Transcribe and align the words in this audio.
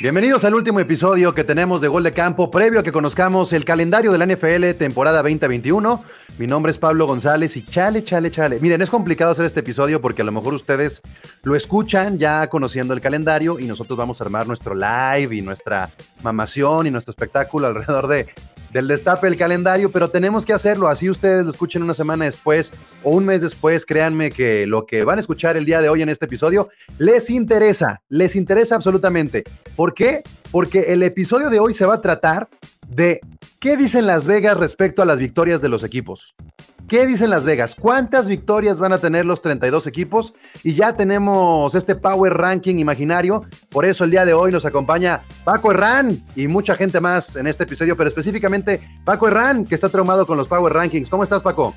Bienvenidos 0.00 0.44
al 0.44 0.54
último 0.54 0.80
episodio 0.80 1.34
que 1.34 1.44
tenemos 1.44 1.82
de 1.82 1.88
Gol 1.88 2.04
de 2.04 2.14
Campo, 2.14 2.50
previo 2.50 2.80
a 2.80 2.82
que 2.82 2.90
conozcamos 2.90 3.52
el 3.52 3.66
calendario 3.66 4.10
de 4.12 4.16
la 4.16 4.24
NFL 4.24 4.78
temporada 4.78 5.18
2021. 5.18 6.02
Mi 6.38 6.46
nombre 6.46 6.72
es 6.72 6.78
Pablo 6.78 7.06
González 7.06 7.54
y 7.58 7.66
chale, 7.66 8.02
chale, 8.02 8.30
chale. 8.30 8.60
Miren, 8.60 8.80
es 8.80 8.88
complicado 8.88 9.32
hacer 9.32 9.44
este 9.44 9.60
episodio 9.60 10.00
porque 10.00 10.22
a 10.22 10.24
lo 10.24 10.32
mejor 10.32 10.54
ustedes 10.54 11.02
lo 11.42 11.54
escuchan 11.54 12.18
ya 12.18 12.48
conociendo 12.48 12.94
el 12.94 13.02
calendario 13.02 13.58
y 13.58 13.66
nosotros 13.66 13.98
vamos 13.98 14.18
a 14.22 14.24
armar 14.24 14.46
nuestro 14.46 14.74
live 14.74 15.36
y 15.36 15.42
nuestra 15.42 15.90
mamación 16.22 16.86
y 16.86 16.90
nuestro 16.90 17.10
espectáculo 17.10 17.66
alrededor 17.66 18.08
de, 18.08 18.28
del 18.72 18.88
destape 18.88 19.26
del 19.26 19.36
calendario, 19.36 19.90
pero 19.90 20.10
tenemos 20.10 20.46
que 20.46 20.52
hacerlo. 20.52 20.88
Así 20.88 21.10
ustedes 21.10 21.44
lo 21.44 21.50
escuchen 21.50 21.82
una 21.82 21.94
semana 21.94 22.24
después 22.24 22.72
o 23.02 23.10
un 23.10 23.24
mes 23.24 23.42
después. 23.42 23.84
Créanme 23.84 24.30
que 24.30 24.66
lo 24.66 24.86
que 24.86 25.04
van 25.04 25.18
a 25.18 25.20
escuchar 25.20 25.56
el 25.56 25.64
día 25.64 25.80
de 25.80 25.88
hoy 25.88 26.02
en 26.02 26.08
este 26.08 26.26
episodio 26.26 26.68
les 26.98 27.30
interesa, 27.30 28.02
les 28.08 28.36
interesa 28.36 28.74
absolutamente. 28.74 29.44
¿Por 29.76 29.94
qué? 29.94 30.22
Porque 30.50 30.92
el 30.92 31.02
episodio 31.02 31.50
de 31.50 31.60
hoy 31.60 31.74
se 31.74 31.86
va 31.86 31.94
a 31.94 32.00
tratar 32.00 32.48
de 32.88 33.20
qué 33.58 33.76
dicen 33.76 34.06
Las 34.06 34.26
Vegas 34.26 34.56
respecto 34.56 35.02
a 35.02 35.06
las 35.06 35.18
victorias 35.18 35.60
de 35.60 35.68
los 35.68 35.84
equipos. 35.84 36.34
¿Qué 36.90 37.06
dicen 37.06 37.30
Las 37.30 37.44
Vegas? 37.44 37.76
¿Cuántas 37.76 38.26
victorias 38.26 38.80
van 38.80 38.92
a 38.92 38.98
tener 38.98 39.24
los 39.24 39.40
32 39.40 39.86
equipos? 39.86 40.34
Y 40.64 40.74
ya 40.74 40.96
tenemos 40.96 41.76
este 41.76 41.94
Power 41.94 42.32
Ranking 42.32 42.78
imaginario. 42.78 43.44
Por 43.68 43.84
eso 43.84 44.02
el 44.02 44.10
día 44.10 44.24
de 44.24 44.34
hoy 44.34 44.50
nos 44.50 44.64
acompaña 44.64 45.22
Paco 45.44 45.70
Herrán 45.70 46.20
y 46.34 46.48
mucha 46.48 46.74
gente 46.74 47.00
más 47.00 47.36
en 47.36 47.46
este 47.46 47.62
episodio, 47.62 47.96
pero 47.96 48.08
específicamente 48.08 48.80
Paco 49.04 49.28
Herrán, 49.28 49.66
que 49.66 49.76
está 49.76 49.88
traumado 49.88 50.26
con 50.26 50.36
los 50.36 50.48
Power 50.48 50.72
Rankings. 50.72 51.08
¿Cómo 51.08 51.22
estás, 51.22 51.42
Paco? 51.42 51.76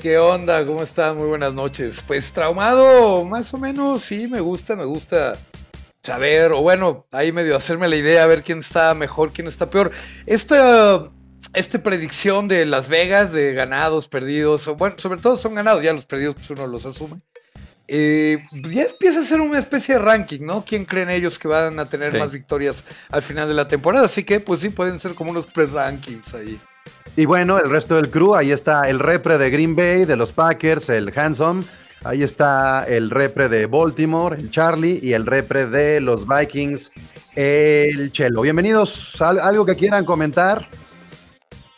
¿Qué 0.00 0.16
onda? 0.16 0.64
¿Cómo 0.64 0.80
están? 0.80 1.18
Muy 1.18 1.26
buenas 1.26 1.52
noches. 1.52 2.04
Pues 2.06 2.32
traumado, 2.32 3.24
más 3.24 3.52
o 3.52 3.58
menos, 3.58 4.02
sí, 4.02 4.28
me 4.28 4.38
gusta, 4.38 4.76
me 4.76 4.84
gusta 4.84 5.38
saber, 6.04 6.52
o 6.52 6.62
bueno, 6.62 7.04
ahí 7.10 7.32
medio 7.32 7.56
hacerme 7.56 7.88
la 7.88 7.96
idea, 7.96 8.22
a 8.22 8.26
ver 8.26 8.44
quién 8.44 8.58
está 8.58 8.94
mejor, 8.94 9.32
quién 9.32 9.48
está 9.48 9.68
peor. 9.68 9.90
Esta 10.24 11.10
esta 11.52 11.82
predicción 11.82 12.48
de 12.48 12.66
Las 12.66 12.88
Vegas, 12.88 13.32
de 13.32 13.52
ganados, 13.52 14.08
perdidos, 14.08 14.66
bueno, 14.76 14.96
sobre 14.98 15.20
todo 15.20 15.36
son 15.36 15.54
ganados, 15.54 15.82
ya 15.82 15.92
los 15.92 16.06
perdidos 16.06 16.36
pues 16.36 16.50
uno 16.50 16.66
los 16.66 16.86
asume. 16.86 17.20
Eh, 17.88 18.44
ya 18.70 18.82
empieza 18.82 19.20
a 19.20 19.24
ser 19.24 19.40
una 19.40 19.58
especie 19.58 19.94
de 19.94 20.00
ranking, 20.00 20.40
¿no? 20.40 20.64
¿Quién 20.66 20.84
creen 20.84 21.08
ellos 21.08 21.38
que 21.38 21.46
van 21.46 21.78
a 21.78 21.88
tener 21.88 22.18
más 22.18 22.32
victorias 22.32 22.84
al 23.10 23.22
final 23.22 23.46
de 23.46 23.54
la 23.54 23.68
temporada? 23.68 24.06
Así 24.06 24.24
que, 24.24 24.40
pues 24.40 24.60
sí, 24.60 24.70
pueden 24.70 24.98
ser 24.98 25.14
como 25.14 25.30
unos 25.30 25.46
pre-rankings 25.46 26.34
ahí. 26.34 26.60
Y 27.14 27.24
bueno, 27.26 27.58
el 27.58 27.70
resto 27.70 27.94
del 27.94 28.10
crew, 28.10 28.34
ahí 28.34 28.50
está 28.50 28.82
el 28.82 28.98
repre 28.98 29.38
de 29.38 29.50
Green 29.50 29.76
Bay, 29.76 30.04
de 30.04 30.16
los 30.16 30.32
Packers, 30.32 30.88
el 30.88 31.12
Hanson. 31.16 31.64
Ahí 32.04 32.22
está 32.22 32.84
el 32.86 33.08
repre 33.10 33.48
de 33.48 33.66
Baltimore, 33.66 34.36
el 34.38 34.50
Charlie, 34.50 35.00
y 35.02 35.12
el 35.14 35.24
repre 35.24 35.66
de 35.66 36.00
los 36.00 36.26
Vikings, 36.26 36.92
el 37.34 38.12
Chelo. 38.12 38.42
Bienvenidos. 38.42 39.20
¿Algo 39.20 39.64
que 39.64 39.76
quieran 39.76 40.04
comentar? 40.04 40.68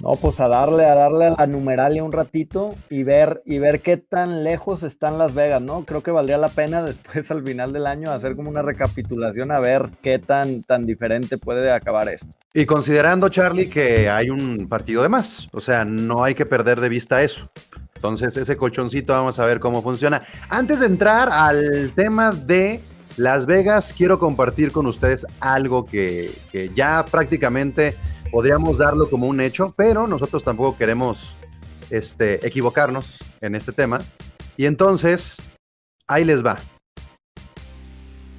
No, 0.00 0.14
pues 0.14 0.38
a 0.38 0.46
darle, 0.46 0.84
a 0.84 0.94
darle 0.94 1.26
a 1.26 1.30
la 1.30 1.46
numeralia 1.48 2.04
un 2.04 2.12
ratito 2.12 2.76
y 2.88 3.02
ver, 3.02 3.42
y 3.44 3.58
ver 3.58 3.80
qué 3.80 3.96
tan 3.96 4.44
lejos 4.44 4.84
están 4.84 5.18
Las 5.18 5.34
Vegas, 5.34 5.60
¿no? 5.60 5.84
Creo 5.84 6.04
que 6.04 6.12
valdría 6.12 6.38
la 6.38 6.50
pena 6.50 6.82
después 6.84 7.28
al 7.32 7.42
final 7.42 7.72
del 7.72 7.86
año 7.86 8.12
hacer 8.12 8.36
como 8.36 8.48
una 8.48 8.62
recapitulación 8.62 9.50
a 9.50 9.58
ver 9.58 9.88
qué 10.00 10.20
tan, 10.20 10.62
tan 10.62 10.86
diferente 10.86 11.36
puede 11.36 11.72
acabar 11.72 12.08
esto. 12.08 12.28
Y 12.54 12.64
considerando, 12.64 13.28
Charlie, 13.28 13.68
que 13.68 14.08
hay 14.08 14.30
un 14.30 14.68
partido 14.68 15.02
de 15.02 15.08
más, 15.08 15.48
o 15.52 15.60
sea, 15.60 15.84
no 15.84 16.22
hay 16.22 16.34
que 16.34 16.46
perder 16.46 16.80
de 16.80 16.88
vista 16.88 17.22
eso. 17.22 17.50
Entonces, 17.96 18.36
ese 18.36 18.56
colchoncito 18.56 19.12
vamos 19.12 19.40
a 19.40 19.44
ver 19.44 19.58
cómo 19.58 19.82
funciona. 19.82 20.22
Antes 20.48 20.78
de 20.80 20.86
entrar 20.86 21.28
al 21.32 21.92
tema 21.96 22.30
de 22.32 22.80
Las 23.16 23.46
Vegas, 23.46 23.92
quiero 23.92 24.20
compartir 24.20 24.70
con 24.70 24.86
ustedes 24.86 25.26
algo 25.40 25.84
que, 25.84 26.30
que 26.52 26.70
ya 26.74 27.04
prácticamente 27.04 27.96
podríamos 28.30 28.78
darlo 28.78 29.08
como 29.10 29.26
un 29.26 29.40
hecho, 29.40 29.74
pero 29.76 30.06
nosotros 30.06 30.44
tampoco 30.44 30.76
queremos 30.76 31.38
este, 31.90 32.46
equivocarnos 32.46 33.18
en 33.40 33.54
este 33.54 33.72
tema. 33.72 34.00
Y 34.56 34.66
entonces, 34.66 35.38
ahí 36.06 36.24
les 36.24 36.44
va. 36.44 36.58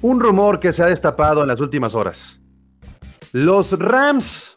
Un 0.02 0.20
rumor 0.20 0.60
que 0.60 0.72
se 0.72 0.82
ha 0.82 0.86
destapado 0.86 1.42
en 1.42 1.48
las 1.48 1.60
últimas 1.60 1.94
horas. 1.94 2.40
Los 3.32 3.78
Rams 3.78 4.56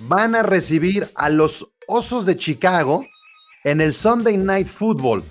van 0.00 0.34
a 0.34 0.42
recibir 0.42 1.08
a 1.14 1.28
los 1.30 1.70
Osos 1.86 2.26
de 2.26 2.36
Chicago 2.36 3.04
en 3.62 3.80
el 3.80 3.94
Sunday 3.94 4.36
Night 4.36 4.66
Football 4.66 5.24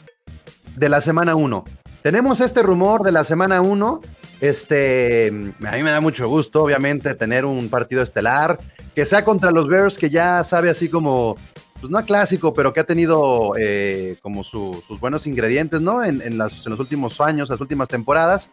de 0.75 0.89
la 0.89 1.01
semana 1.01 1.35
1. 1.35 1.66
Tenemos 2.01 2.41
este 2.41 2.63
rumor 2.63 3.03
de 3.03 3.12
la 3.12 3.23
semana 3.23 3.62
1. 3.62 4.01
Este, 4.41 5.29
a 5.29 5.72
mí 5.72 5.83
me 5.83 5.91
da 5.91 6.01
mucho 6.01 6.28
gusto, 6.28 6.63
obviamente, 6.63 7.16
tener 7.16 7.45
un 7.45 7.69
partido 7.69 8.01
estelar 8.01 8.59
que 8.96 9.06
sea 9.06 9.24
contra 9.24 9.52
los 9.52 9.68
Bears, 9.68 9.98
que 9.98 10.09
ya 10.09 10.44
sabe 10.44 10.70
así 10.70 10.90
como, 10.90 11.38
pues 11.80 11.92
no 11.92 12.04
clásico, 12.06 12.54
pero 12.54 12.72
que 12.72 12.80
ha 12.80 12.86
tenido 12.86 13.54
eh, 13.58 14.18
como 14.22 14.44
sus 14.44 15.00
buenos 15.00 15.28
ingredientes, 15.28 15.81
¿no? 15.81 16.04
En, 16.04 16.22
en, 16.22 16.38
los 16.38 16.66
últimos 16.66 17.20
años, 17.20 17.50
las 17.50 17.59
últimas 17.59 17.88
temporadas. 17.88 18.50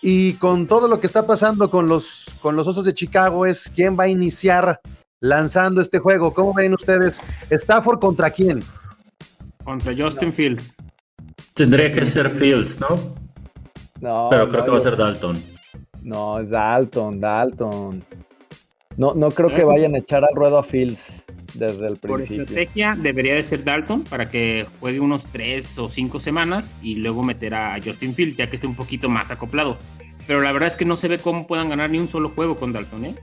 Y 0.00 0.34
con 0.34 0.66
todo 0.66 0.86
lo 0.86 1.00
que 1.00 1.06
está 1.06 1.26
pasando 1.26 1.70
con 1.70 1.88
los, 1.88 2.26
con 2.40 2.56
los 2.56 2.68
Osos 2.68 2.84
de 2.84 2.94
Chicago, 2.94 3.46
es 3.46 3.70
quién 3.74 3.98
va 3.98 4.04
a 4.04 4.08
iniciar 4.08 4.80
lanzando 5.20 5.80
este 5.80 5.98
juego. 5.98 6.34
¿Cómo 6.34 6.52
ven 6.52 6.74
ustedes? 6.74 7.22
¿Stafford 7.50 7.98
contra 7.98 8.30
quién? 8.30 8.62
Contra 9.64 9.94
Justin 9.96 10.32
Fields. 10.32 10.74
Tendría 11.54 11.90
que 11.90 12.04
ser 12.04 12.28
Fields, 12.30 12.80
¿no? 12.80 13.14
No. 14.00 14.28
Pero 14.30 14.48
creo 14.48 14.64
que 14.64 14.70
va 14.70 14.78
a 14.78 14.80
ser 14.80 14.96
Dalton. 14.96 15.42
No, 16.02 16.38
es 16.38 16.50
Dalton, 16.50 17.20
Dalton. 17.20 18.04
No, 18.96 19.14
no 19.14 19.30
creo 19.30 19.52
que 19.52 19.64
vayan 19.64 19.94
a 19.94 19.98
echar 19.98 20.24
al 20.24 20.34
ruedo 20.34 20.58
a 20.58 20.62
Fields 20.62 21.24
desde 21.54 21.86
el 21.86 21.96
principio. 21.96 22.44
Por 22.44 22.58
estrategia 22.58 22.96
debería 23.00 23.34
de 23.34 23.42
ser 23.42 23.64
Dalton 23.64 24.04
para 24.04 24.30
que 24.30 24.66
juegue 24.80 25.00
unos 25.00 25.26
tres 25.26 25.78
o 25.78 25.88
cinco 25.88 26.20
semanas 26.20 26.72
y 26.82 26.96
luego 26.96 27.22
meter 27.22 27.54
a 27.54 27.76
Justin 27.84 28.14
Fields 28.14 28.36
ya 28.36 28.48
que 28.48 28.56
esté 28.56 28.66
un 28.66 28.76
poquito 28.76 29.08
más 29.08 29.30
acoplado. 29.30 29.76
Pero 30.26 30.40
la 30.40 30.52
verdad 30.52 30.68
es 30.68 30.76
que 30.76 30.84
no 30.84 30.96
se 30.96 31.08
ve 31.08 31.18
cómo 31.18 31.46
puedan 31.46 31.68
ganar 31.68 31.90
ni 31.90 31.98
un 31.98 32.08
solo 32.08 32.30
juego 32.30 32.56
con 32.56 32.72
Dalton, 32.72 33.04
¿eh? 33.04 33.14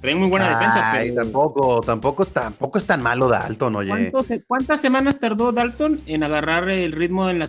Traen 0.00 0.18
muy 0.18 0.28
buena 0.28 0.50
defensa. 0.50 0.90
Pero... 0.92 1.14
tampoco, 1.14 1.80
tampoco, 1.80 2.26
tampoco 2.26 2.78
es 2.78 2.84
tan 2.84 3.02
malo 3.02 3.28
Dalton, 3.28 3.76
oye. 3.76 4.12
¿Cuántas 4.46 4.80
semanas 4.80 5.20
tardó 5.20 5.52
Dalton 5.52 6.02
en 6.06 6.24
agarrar 6.24 6.68
el 6.68 6.92
ritmo 6.92 7.30
en 7.30 7.38
la 7.38 7.46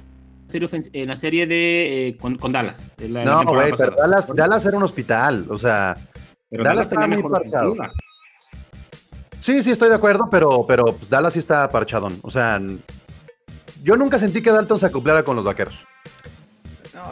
serie, 0.48 0.70
en 0.94 1.08
la 1.08 1.16
serie 1.16 1.48
de 1.48 2.10
eh, 2.10 2.18
con, 2.18 2.38
Dallas? 2.52 2.90
no, 3.00 3.44
güey, 3.46 3.72
pero 3.76 3.96
Dallas, 3.96 4.34
Dallas 4.36 4.66
era 4.66 4.78
un 4.78 4.84
hospital, 4.84 5.48
o 5.50 5.58
sea, 5.58 5.98
Dallas, 6.62 6.88
está 6.88 7.08
muy 7.08 7.24
parchado. 7.24 7.76
Sí, 9.40 9.62
sí, 9.62 9.72
estoy 9.72 9.90
de 9.90 9.96
acuerdo, 9.96 10.30
pero, 10.32 10.66
pero 10.66 10.96
pues, 10.96 11.10
Dallas 11.10 11.34
sí 11.34 11.40
está 11.40 11.70
parchadón. 11.70 12.18
O 12.22 12.32
sea, 12.32 12.62
yo 13.82 13.98
nunca 13.98 14.18
sentí 14.18 14.42
que 14.42 14.52
Dalton 14.52 14.80
se 14.80 14.86
acoplara 14.86 15.24
con 15.24 15.36
los 15.36 15.44
vaqueros. 15.44 15.76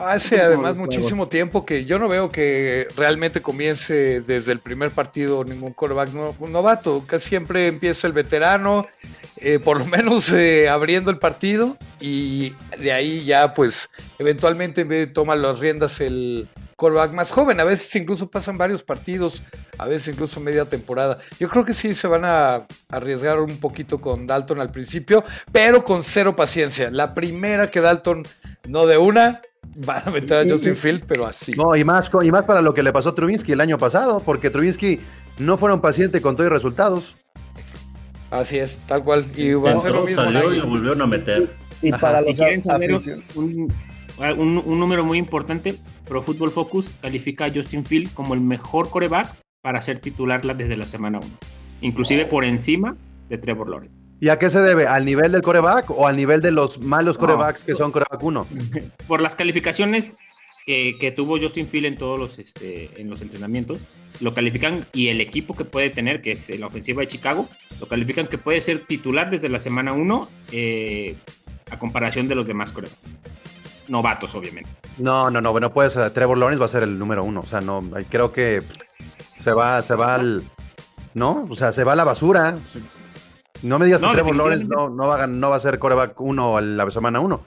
hace 0.05 0.39
además 0.39 0.77
muchísimo 0.77 1.27
tiempo 1.27 1.65
que 1.65 1.83
yo 1.83 1.99
no 1.99 2.07
veo 2.07 2.31
que 2.31 2.87
realmente 2.95 3.41
comience 3.41 4.21
desde 4.21 4.53
el 4.53 4.59
primer 4.59 4.91
partido 4.91 5.43
ningún 5.43 5.73
quarterback 5.73 6.13
novato. 6.39 7.03
Casi 7.05 7.29
siempre 7.29 7.67
empieza 7.67 8.07
el 8.07 8.13
veterano, 8.13 8.87
eh, 9.35 9.59
por 9.59 9.79
lo 9.79 9.85
menos 9.85 10.31
eh, 10.31 10.69
abriendo 10.69 11.11
el 11.11 11.17
partido, 11.17 11.75
y 11.99 12.53
de 12.79 12.93
ahí 12.93 13.25
ya, 13.25 13.53
pues, 13.53 13.89
eventualmente 14.19 15.07
toma 15.07 15.35
las 15.35 15.59
riendas 15.59 15.99
el, 15.99 16.47
quarterback 16.81 17.13
más 17.13 17.29
joven. 17.29 17.59
A 17.59 17.63
veces 17.63 17.95
incluso 17.95 18.29
pasan 18.29 18.57
varios 18.57 18.81
partidos, 18.81 19.43
a 19.77 19.85
veces 19.85 20.13
incluso 20.15 20.39
media 20.39 20.65
temporada. 20.65 21.19
Yo 21.39 21.47
creo 21.47 21.63
que 21.63 21.75
sí 21.75 21.93
se 21.93 22.07
van 22.07 22.25
a 22.25 22.65
arriesgar 22.89 23.39
un 23.39 23.57
poquito 23.57 24.01
con 24.01 24.25
Dalton 24.25 24.59
al 24.59 24.71
principio, 24.71 25.23
pero 25.51 25.83
con 25.83 26.03
cero 26.03 26.35
paciencia. 26.35 26.89
La 26.89 27.13
primera 27.13 27.69
que 27.69 27.81
Dalton 27.81 28.25
no 28.67 28.87
de 28.87 28.97
una, 28.97 29.41
van 29.75 30.01
a 30.03 30.09
meter 30.09 30.39
a 30.39 30.51
Justin 30.51 30.75
Field, 30.75 31.03
pero 31.05 31.27
así. 31.27 31.51
No, 31.51 31.75
y 31.75 31.83
más, 31.83 32.09
y 32.23 32.31
más 32.31 32.45
para 32.45 32.63
lo 32.63 32.73
que 32.73 32.81
le 32.81 32.91
pasó 32.91 33.09
a 33.09 33.15
Trubinsky 33.15 33.51
el 33.51 33.61
año 33.61 33.77
pasado, 33.77 34.19
porque 34.25 34.49
Trubinsky 34.49 34.99
no 35.37 35.57
fueron 35.57 35.81
pacientes 35.81 36.19
con 36.19 36.35
todos 36.35 36.49
los 36.49 36.53
resultados. 36.53 37.15
Así 38.31 38.57
es, 38.57 38.79
tal 38.87 39.03
cual. 39.03 39.25
Y 39.35 39.53
van 39.53 39.75
a 39.75 39.79
hacer 39.79 39.91
lo 39.91 40.03
mismo. 40.03 40.23
Salió 40.23 40.51
y 40.51 40.57
lo 40.57 40.67
volvieron 40.67 41.01
a 41.01 41.05
meter. 41.05 41.53
Y, 41.81 41.91
para 41.91 42.21
si 42.21 42.33
quieren 42.33 42.63
saber 42.63 42.93
un, 43.35 43.73
un, 44.17 44.79
número 44.79 45.03
muy 45.03 45.17
importante, 45.17 45.77
Pro 46.11 46.21
Football 46.21 46.51
Focus 46.51 46.89
califica 47.01 47.45
a 47.45 47.49
Justin 47.49 47.85
Field 47.85 48.13
como 48.13 48.33
el 48.33 48.41
mejor 48.41 48.89
coreback 48.89 49.33
para 49.61 49.81
ser 49.81 49.99
titular 49.99 50.41
desde 50.57 50.75
la 50.75 50.85
semana 50.85 51.19
1, 51.19 51.27
inclusive 51.79 52.25
por 52.25 52.43
encima 52.43 52.97
de 53.29 53.37
Trevor 53.37 53.69
Lawrence. 53.69 53.95
¿Y 54.19 54.27
a 54.27 54.37
qué 54.37 54.49
se 54.49 54.59
debe? 54.59 54.87
¿Al 54.87 55.05
nivel 55.05 55.31
del 55.31 55.41
coreback 55.41 55.89
o 55.89 56.07
al 56.07 56.17
nivel 56.17 56.41
de 56.41 56.51
los 56.51 56.81
malos 56.81 57.17
corebacks 57.17 57.63
que 57.63 57.75
son 57.75 57.93
coreback 57.93 58.21
1? 58.21 58.47
Por 59.07 59.21
las 59.21 59.35
calificaciones 59.35 60.17
que, 60.65 61.13
tuvo 61.15 61.39
Justin 61.39 61.67
Field 61.67 61.85
en 61.85 61.97
todos 61.97 62.19
los, 62.19 62.39
este, 62.39 62.89
en 62.99 63.09
los 63.09 63.21
entrenamientos, 63.21 63.79
lo 64.19 64.33
califican 64.33 64.85
y 64.91 65.07
el 65.07 65.21
equipo 65.21 65.55
que 65.55 65.63
puede 65.63 65.91
tener, 65.91 66.21
que 66.21 66.33
es 66.33 66.49
la 66.59 66.67
ofensiva 66.67 66.99
de 66.99 67.07
Chicago, 67.07 67.47
lo 67.79 67.87
califican 67.87 68.27
que 68.27 68.37
puede 68.37 68.59
ser 68.59 68.81
titular 68.81 69.29
desde 69.29 69.47
la 69.47 69.61
semana 69.61 69.93
1 69.93 70.29
eh, 70.51 71.15
a 71.69 71.79
comparación 71.79 72.27
de 72.27 72.35
los 72.35 72.45
demás 72.45 72.73
corebacks 72.73 72.99
novatos, 73.87 74.33
obviamente. 74.35 74.69
No, 74.97 75.29
no, 75.29 75.41
no, 75.41 75.51
bueno, 75.51 75.71
puede 75.71 75.89
ser. 75.89 76.09
Trevor 76.11 76.37
Lawrence 76.37 76.59
va 76.59 76.65
a 76.65 76.69
ser 76.69 76.83
el 76.83 76.97
número 76.97 77.23
uno. 77.23 77.41
O 77.41 77.45
sea, 77.45 77.61
no, 77.61 77.83
creo 78.09 78.31
que 78.31 78.63
se 79.39 79.51
va, 79.51 79.81
se 79.81 79.95
va 79.95 80.15
al. 80.15 80.43
¿No? 81.13 81.45
O 81.49 81.55
sea, 81.55 81.71
se 81.71 81.83
va 81.83 81.93
a 81.93 81.95
la 81.95 82.03
basura. 82.03 82.57
No 83.63 83.77
me 83.77 83.85
digas 83.85 84.01
que 84.01 84.07
Trevor 84.11 84.35
Lawrence 84.35 84.65
no, 84.65 84.89
no, 84.89 85.07
va, 85.07 85.23
a, 85.23 85.27
no 85.27 85.49
va 85.49 85.57
a 85.57 85.59
ser 85.59 85.77
coreback 85.77 86.19
1 86.19 86.57
a 86.57 86.61
la 86.61 86.89
semana 86.89 87.19
1. 87.19 87.45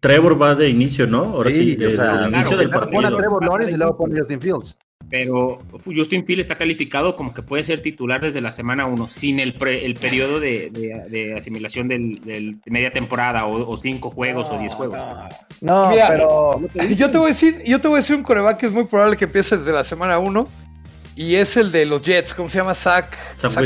Trevor 0.00 0.40
va 0.40 0.54
de 0.54 0.68
inicio, 0.68 1.06
¿no? 1.06 1.24
Ahora 1.24 1.50
sí, 1.50 1.76
de, 1.76 1.88
o 1.88 1.90
sea, 1.90 2.28
inicio 2.28 2.56
del 2.56 2.70
partido. 2.70 3.02
Pone 3.02 3.08
a 3.08 3.16
Trevor 3.16 3.44
Lawrence 3.44 3.74
y 3.74 3.78
luego 3.78 3.96
pone 3.96 4.18
Justin 4.18 4.40
Fields. 4.40 4.76
Pero 5.08 5.62
Justin 5.84 6.26
Fields 6.26 6.42
está 6.42 6.58
calificado 6.58 7.14
como 7.14 7.32
que 7.32 7.42
puede 7.42 7.62
ser 7.62 7.80
titular 7.80 8.20
desde 8.20 8.40
la 8.40 8.50
semana 8.50 8.86
1, 8.86 9.08
sin 9.08 9.38
el, 9.38 9.54
el 9.64 9.94
periodo 9.94 10.40
de, 10.40 10.70
de, 11.08 11.34
asimilación 11.34 11.86
del, 11.86 12.20
del, 12.24 12.58
media 12.66 12.92
temporada, 12.92 13.46
o 13.46 13.76
5 13.76 14.10
juegos 14.10 14.50
o 14.50 14.58
10 14.58 14.74
juegos. 14.74 15.00
No, 15.60 15.90
pero 16.08 16.60
yo 16.96 17.10
te 17.10 17.18
voy 17.18 17.26
a 17.26 17.28
decir, 17.28 17.62
yo 17.64 17.80
te 17.80 17.86
voy 17.86 17.98
a 17.98 18.00
decir 18.00 18.16
un 18.16 18.24
coreback 18.24 18.58
que 18.58 18.66
es 18.66 18.72
muy 18.72 18.84
probable 18.84 19.16
que 19.16 19.26
empiece 19.26 19.56
desde 19.56 19.72
la 19.72 19.84
semana 19.84 20.18
1 20.18 20.48
y 21.16 21.36
es 21.36 21.56
el 21.56 21.72
de 21.72 21.86
los 21.86 22.02
Jets, 22.02 22.34
¿cómo 22.34 22.46
se 22.48 22.58
llama? 22.58 22.74
Zach, 22.74 23.16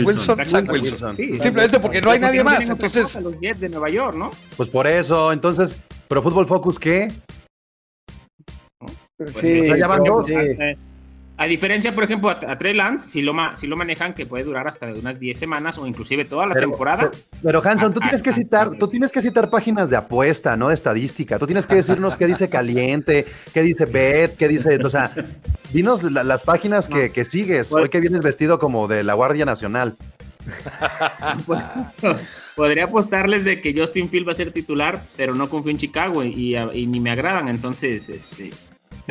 Wilson. 0.05 0.37
Zach 0.47 0.71
Wilson. 0.71 1.17
Simplemente 1.17 1.81
porque 1.81 2.01
no 2.01 2.13
hay 2.13 2.21
nadie 2.21 2.45
más. 2.45 2.61
Entonces, 2.61 3.17
los 3.17 3.39
Jets 3.41 3.61
de 3.61 3.69
Nueva 3.69 3.91
York, 3.91 4.17
¿no? 4.17 4.31
Pues 4.57 4.69
por 4.69 4.87
eso, 4.87 5.33
entonces, 5.33 5.77
pero 6.07 6.23
Fútbol 6.23 6.47
Focus, 6.47 6.79
¿qué? 6.79 7.13
Pues 9.17 9.35
sí, 9.35 9.61
o 9.61 9.67
sea, 9.67 9.77
ya 9.77 9.89
van 9.89 10.05
dos. 10.05 10.31
A 11.41 11.47
diferencia, 11.47 11.95
por 11.95 12.05
ejemplo, 12.05 12.29
a, 12.29 12.59
Trey 12.59 12.75
Lance, 12.75 13.09
si 13.09 13.23
lo, 13.23 13.33
si 13.55 13.67
lo 13.67 13.75
manejan, 13.75 14.13
que 14.13 14.27
puede 14.27 14.45
durar 14.45 14.69
hasta 14.69 14.93
unas 14.93 15.19
10 15.19 15.39
semanas 15.39 15.79
o 15.79 15.87
inclusive 15.87 16.27
toda 16.27 16.45
la 16.45 16.55
temporada. 16.55 17.11
Pero, 17.43 17.63
Hanson, 17.65 17.95
tú 17.95 18.01
tienes 18.01 18.23
que 18.23 18.31
citar, 18.31 18.73
tú 18.79 18.89
tienes 18.89 19.11
que 19.11 19.23
citar 19.23 19.49
páginas 19.49 19.89
de 19.89 19.97
apuesta, 19.97 20.55
no 20.59 20.69
de 20.69 20.75
estadística. 20.75 21.39
Tú 21.39 21.47
tienes 21.47 21.67
que 21.67 21.77
decirnos 21.77 22.19
qué 22.19 22.27
dice 22.27 22.51
caliente, 22.51 23.25
qué 23.55 23.63
dice 23.63 23.87
bet, 23.87 24.37
qué 24.37 24.49
dice, 24.49 24.79
o 24.85 24.91
sea, 24.91 25.13
dinos 25.73 26.03
las 26.03 26.43
páginas 26.43 26.91
que, 26.91 27.25
sigues. 27.25 27.73
Hoy 27.73 27.89
que 27.89 28.01
vienes 28.01 28.21
vestido 28.21 28.59
como 28.59 28.87
de 28.87 29.03
la 29.03 29.15
Guardia 29.15 29.47
Nacional. 29.47 29.97
Pues, 31.47 31.65
podría 32.55 32.85
apostarles 32.85 33.47
de 33.47 33.63
que 33.63 33.73
Justin 33.75 34.11
Field 34.11 34.29
va 34.29 34.33
a 34.33 34.35
ser 34.35 34.53
titular, 34.53 35.05
pero 35.17 35.35
no 35.35 35.49
confío 35.49 35.71
en 35.71 35.79
Chicago 35.79 36.23
y, 36.23 36.55
y 36.55 36.87
ni 36.87 37.01
me 37.01 37.11
agradan. 37.11 37.49
Entonces, 37.49 38.11
este 38.11 38.51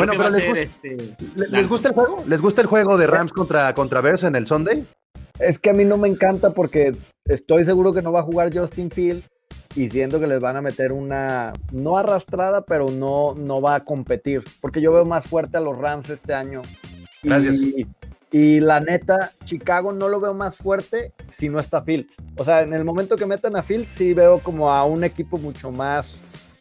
bueno, 0.06 0.14
pero 0.18 0.30
les, 0.30 0.46
gusta, 0.46 0.62
este, 0.62 0.98
¿les, 1.36 1.68
gusta 1.68 1.90
el 1.90 1.94
juego? 1.94 2.24
¿Les 2.28 2.42
gusta 2.42 2.62
el 2.62 2.68
juego 2.68 2.98
de 2.98 3.08
Rams 3.08 3.32
contra, 3.32 3.74
contra 3.74 4.02
Bears 4.02 4.24
en 4.24 4.36
el 4.36 4.48
Sunday? 4.48 4.86
Es 5.40 5.60
que 5.60 5.70
a 5.70 5.74
mí 5.74 5.86
no 5.86 5.98
me 5.98 6.08
encanta 6.08 6.52
porque 6.52 6.96
estoy 7.26 7.64
seguro 7.66 7.94
que 7.94 8.02
no 8.02 8.12
va 8.12 8.22
a 8.22 8.24
jugar 8.24 8.54
Justin 8.54 8.92
Field 8.92 9.24
y 9.76 9.90
siento 9.90 10.20
que 10.20 10.28
les 10.28 10.40
van 10.40 10.58
a 10.58 10.62
meter 10.62 10.92
una, 10.92 11.54
no 11.72 11.98
arrastrada, 11.98 12.66
pero 12.66 12.90
no, 12.90 13.36
no 13.36 13.62
va 13.62 13.76
a 13.76 13.84
competir, 13.86 14.44
porque 14.62 14.82
yo 14.82 14.92
veo 14.92 15.06
más 15.06 15.28
fuerte 15.28 15.58
a 15.58 15.62
los 15.62 15.78
Rams 15.78 16.10
este 16.10 16.34
año. 16.34 16.62
Gracias. 17.24 17.60
Y, 18.32 18.60
la 18.60 18.80
neta, 18.80 19.32
Chicago 19.44 19.92
no 19.92 20.08
lo 20.08 20.20
veo 20.20 20.36
más 20.36 20.56
fuerte 20.56 21.14
si 21.32 21.50
no 21.50 21.60
está 21.60 21.82
Fields. 21.82 22.16
O 22.38 22.44
sea, 22.44 22.62
en 22.62 22.74
el 22.74 22.84
momento 22.84 23.16
que 23.16 23.26
metan 23.26 23.56
a 23.56 23.64
Fields, 23.64 23.90
sí 23.90 24.14
veo 24.14 24.40
como 24.40 24.72
a 24.72 24.86
un 24.86 25.04
equipo 25.04 25.38
mucho 25.40 25.72
más 25.72 26.20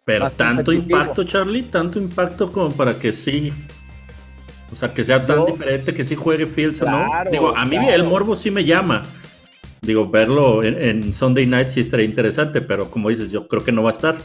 pero 0.09 0.31
tanto 0.31 0.73
impacto, 0.73 1.23
Charlie, 1.23 1.65
tanto 1.65 1.99
impacto 1.99 2.51
como 2.51 2.73
para 2.73 2.99
que 2.99 3.13
sí. 3.13 3.53
O 4.73 4.75
sea, 4.75 4.95
que 4.95 5.05
sea 5.05 5.27
tan 5.27 5.45
diferente 5.45 5.93
que 5.93 6.03
sí 6.03 6.15
juegue 6.15 6.47
Fields, 6.47 6.81
¿no? 6.81 7.07
Digo, 7.31 7.55
a 7.55 7.67
mí 7.67 7.77
el 7.77 8.05
morbo 8.05 8.35
sí 8.35 8.51
me 8.51 8.65
llama. 8.65 9.05
Digo, 9.83 10.09
verlo 10.09 10.65
en, 10.65 11.13
Sunday 11.13 11.45
night 11.45 11.69
sí 11.69 11.81
estaría 11.81 12.07
interesante, 12.07 12.63
pero 12.63 12.91
como 12.91 13.11
dices, 13.11 13.31
yo 13.31 13.47
creo 13.49 13.63
que 13.63 13.71
no 13.71 13.83
va 13.83 13.91
a 13.91 13.93
estar. 13.93 14.17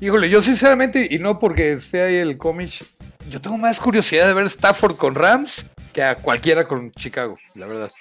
Híjole, 0.00 0.28
yo 0.28 0.42
sinceramente, 0.42 1.06
y 1.08 1.20
no 1.20 1.38
porque 1.38 1.74
esté 1.74 2.02
ahí 2.02 2.16
el 2.16 2.36
cómic, 2.36 2.84
yo 3.30 3.40
tengo 3.40 3.58
más 3.58 3.78
curiosidad 3.78 4.26
de 4.26 4.34
ver 4.34 4.46
Stafford 4.46 4.96
con 4.96 5.14
Rams 5.14 5.66
que 5.92 6.02
a 6.02 6.16
cualquiera 6.16 6.66
con 6.66 6.90
Chicago, 6.90 7.38
la 7.54 7.68
verdad. 7.68 7.92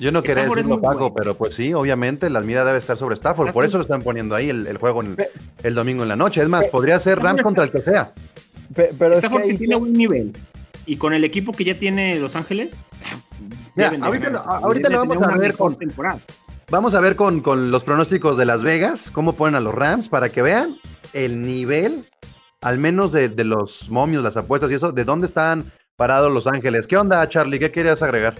Yo 0.00 0.12
no 0.12 0.22
quería 0.22 0.44
decirlo, 0.44 0.80
Paco, 0.80 1.12
pero 1.12 1.34
pues 1.34 1.54
sí, 1.54 1.74
obviamente 1.74 2.30
la 2.30 2.40
mira 2.40 2.64
debe 2.64 2.78
estar 2.78 2.96
sobre 2.96 3.14
Stafford. 3.14 3.52
Por 3.52 3.64
eso 3.64 3.78
lo 3.78 3.82
están 3.82 4.02
poniendo 4.02 4.36
ahí 4.36 4.48
el, 4.48 4.78
juego 4.78 5.02
el, 5.62 5.74
domingo 5.74 6.04
en 6.04 6.08
la 6.08 6.14
noche. 6.14 6.40
Es 6.40 6.48
más, 6.48 6.68
podría 6.68 7.00
ser 7.00 7.18
Rams 7.18 7.42
contra 7.42 7.64
el 7.64 7.72
que 7.72 7.82
sea. 7.82 8.12
Pero 8.74 9.14
Stafford 9.14 9.42
que 9.42 9.54
tiene 9.54 9.74
un 9.74 9.92
nivel. 9.92 10.36
Y 10.86 10.96
con 10.98 11.12
el 11.14 11.24
equipo 11.24 11.52
que 11.52 11.64
ya 11.64 11.78
tiene 11.80 12.16
Los 12.20 12.36
Ángeles. 12.36 12.80
ahorita, 13.76 14.88
lo 14.88 14.98
vamos 14.98 15.20
a 15.20 15.36
ver 15.36 15.56
con. 15.56 15.76
Vamos 16.70 16.94
a 16.94 17.00
ver 17.00 17.16
con, 17.16 17.40
con 17.40 17.72
los 17.72 17.82
pronósticos 17.82 18.36
de 18.36 18.44
Las 18.44 18.62
Vegas, 18.62 19.10
cómo 19.10 19.32
ponen 19.32 19.56
a 19.56 19.60
los 19.60 19.74
Rams, 19.74 20.08
para 20.08 20.28
que 20.28 20.42
vean 20.42 20.76
el 21.12 21.44
nivel, 21.44 22.06
al 22.60 22.78
menos 22.78 23.10
de, 23.10 23.30
de 23.30 23.44
los 23.44 23.90
momios, 23.90 24.22
las 24.22 24.36
apuestas 24.36 24.70
y 24.70 24.74
eso, 24.74 24.92
de 24.92 25.04
dónde 25.04 25.26
están 25.26 25.72
parados 25.96 26.30
Los 26.32 26.46
Ángeles. 26.46 26.86
¿Qué 26.86 26.96
onda, 26.96 27.26
Charlie? 27.28 27.58
¿Qué 27.58 27.72
querías 27.72 28.02
agregar? 28.02 28.36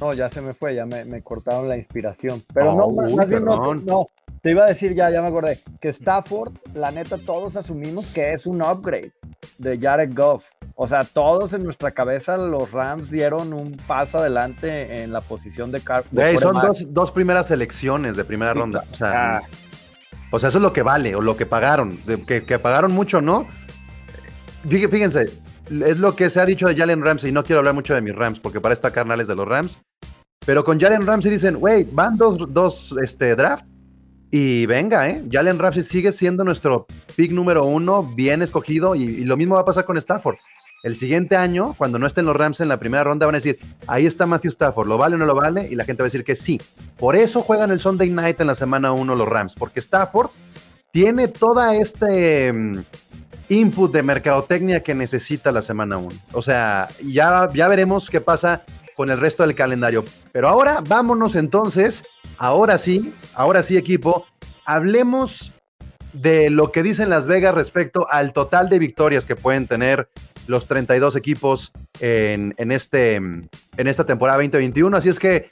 No, 0.00 0.12
ya 0.12 0.28
se 0.28 0.40
me 0.40 0.54
fue, 0.54 0.74
ya 0.74 0.86
me, 0.86 1.22
cortaron 1.22 1.68
la 1.68 1.76
inspiración. 1.76 2.42
Pero 2.52 2.74
no, 2.74 2.90
más, 2.90 3.28
bien 3.28 3.44
no, 3.44 3.74
no, 3.74 4.08
te 4.42 4.50
iba 4.50 4.64
a 4.64 4.66
decir 4.66 4.94
ya, 4.94 5.10
ya 5.10 5.22
me 5.22 5.28
acordé, 5.28 5.60
que 5.80 5.88
Stafford, 5.88 6.52
la 6.74 6.90
neta, 6.90 7.16
todos 7.18 7.56
asumimos 7.56 8.08
que 8.08 8.34
es 8.34 8.44
un 8.46 8.60
upgrade 8.60 9.12
de 9.58 9.78
Jared 9.78 10.14
Goff. 10.14 10.44
O 10.76 10.86
sea, 10.86 11.04
todos 11.04 11.54
en 11.54 11.64
nuestra 11.64 11.92
cabeza 11.92 12.36
los 12.36 12.72
Rams 12.72 13.10
dieron 13.10 13.52
un 13.52 13.72
paso 13.86 14.18
adelante 14.18 15.02
en 15.02 15.12
la 15.12 15.20
posición 15.20 15.70
de, 15.70 15.80
Car 15.80 16.04
Son 16.40 16.56
dos, 16.88 17.12
primeras 17.12 17.48
selecciones 17.48 18.16
de 18.16 18.24
primera 18.24 18.52
ronda. 18.52 18.84
O 18.90 18.94
sea, 18.94 19.42
o 20.30 20.38
sea, 20.38 20.48
eso 20.48 20.58
es 20.58 20.62
lo 20.62 20.72
que 20.72 20.82
vale 20.82 21.14
o 21.14 21.22
lo 21.22 21.36
que 21.36 21.46
pagaron. 21.46 21.98
Que, 22.26 22.42
que 22.42 22.58
pagaron 22.58 22.92
mucho, 22.92 23.20
¿no? 23.20 23.46
Fíjense, 24.68 25.30
es 25.70 25.98
lo 25.98 26.14
que 26.14 26.30
se 26.30 26.40
ha 26.40 26.46
dicho 26.46 26.66
de 26.66 26.76
Jalen 26.76 27.02
Ramsey. 27.02 27.32
No 27.32 27.44
quiero 27.44 27.60
hablar 27.60 27.74
mucho 27.74 27.94
de 27.94 28.00
mis 28.00 28.14
Rams, 28.14 28.40
porque 28.40 28.60
para 28.60 28.74
esta 28.74 28.90
carnales 28.90 29.28
de 29.28 29.34
los 29.34 29.46
Rams. 29.46 29.78
Pero 30.44 30.64
con 30.64 30.78
Jalen 30.78 31.06
Ramsey 31.06 31.30
dicen, 31.30 31.56
wey, 31.58 31.88
van 31.90 32.16
dos, 32.16 32.52
dos 32.52 32.94
este, 33.02 33.34
draft. 33.34 33.64
Y 34.30 34.66
venga, 34.66 35.08
¿eh? 35.08 35.24
Jalen 35.30 35.58
Ramsey 35.58 35.82
sigue 35.82 36.12
siendo 36.12 36.44
nuestro 36.44 36.86
pick 37.14 37.30
número 37.30 37.64
uno, 37.64 38.02
bien 38.02 38.42
escogido. 38.42 38.94
Y, 38.94 39.24
lo 39.24 39.36
mismo 39.36 39.54
va 39.54 39.62
a 39.62 39.64
pasar 39.64 39.84
con 39.84 39.96
Stafford. 39.96 40.36
El 40.82 40.96
siguiente 40.96 41.36
año, 41.36 41.74
cuando 41.78 41.98
no 41.98 42.06
estén 42.06 42.26
los 42.26 42.36
Rams 42.36 42.60
en 42.60 42.68
la 42.68 42.78
primera 42.78 43.04
ronda, 43.04 43.24
van 43.24 43.36
a 43.36 43.38
decir, 43.38 43.58
ahí 43.86 44.04
está 44.04 44.26
Matthew 44.26 44.50
Stafford, 44.50 44.86
¿lo 44.86 44.98
vale 44.98 45.14
o 45.14 45.18
no 45.18 45.24
lo 45.24 45.34
vale? 45.34 45.66
Y 45.70 45.76
la 45.76 45.84
gente 45.84 46.02
va 46.02 46.06
a 46.06 46.08
decir 46.08 46.24
que 46.24 46.36
sí. 46.36 46.60
Por 46.98 47.16
eso 47.16 47.40
juegan 47.40 47.70
el 47.70 47.80
Sunday 47.80 48.10
Night 48.10 48.38
en 48.40 48.48
la 48.48 48.54
semana 48.54 48.92
uno 48.92 49.14
los 49.14 49.26
Rams, 49.26 49.54
porque 49.54 49.80
Stafford 49.80 50.30
tiene 50.94 51.26
toda 51.28 51.74
este 51.74 52.52
mm, 52.52 52.84
input 53.48 53.92
de 53.92 54.02
mercadotecnia 54.02 54.82
que 54.82 54.94
necesita 54.94 55.52
la 55.52 55.62
semana 55.62 55.96
1. 55.98 56.10
O 56.32 56.42
sea, 56.42 56.88
ya, 57.02 57.50
ya 57.54 57.68
veremos 57.68 58.10
qué 58.10 58.20
pasa 58.20 58.62
con 58.96 59.10
el 59.10 59.18
resto 59.18 59.42
del 59.42 59.54
calendario. 59.54 60.04
Pero 60.32 60.48
ahora 60.48 60.82
vámonos 60.86 61.36
entonces, 61.36 62.04
ahora 62.38 62.78
sí, 62.78 63.12
ahora 63.34 63.62
sí 63.62 63.76
equipo, 63.76 64.26
hablemos 64.64 65.52
de 66.12 66.48
lo 66.48 66.70
que 66.70 66.82
dicen 66.82 67.10
Las 67.10 67.26
Vegas 67.26 67.54
respecto 67.54 68.06
al 68.08 68.32
total 68.32 68.68
de 68.68 68.78
victorias 68.78 69.26
que 69.26 69.36
pueden 69.36 69.66
tener 69.66 70.08
los 70.46 70.66
32 70.66 71.16
equipos 71.16 71.72
en, 72.00 72.54
en, 72.56 72.70
este, 72.70 73.16
en 73.16 73.48
esta 73.76 74.06
temporada 74.06 74.38
2021. 74.38 74.96
Así 74.96 75.08
es 75.08 75.18
que 75.18 75.48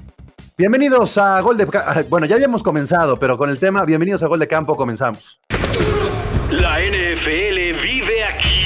bienvenidos 0.57 1.19
a 1.19 1.41
Gol 1.41 1.57
de... 1.57 1.67
Bueno, 2.09 2.27
ya 2.27 2.37
habíamos 2.37 2.63
comenzado, 2.63 3.19
pero 3.19 3.37
con 3.37 3.51
el 3.51 3.59
tema, 3.59 3.85
bienvenidos 3.85 4.23
a 4.23 4.29
Gol 4.29 4.39
de 4.39 4.49
Campo, 4.49 4.77
comenzamos. 4.77 5.41
La 6.51 6.79
NFL 6.81 7.81
vive 7.83 8.25
aquí. 8.25 8.63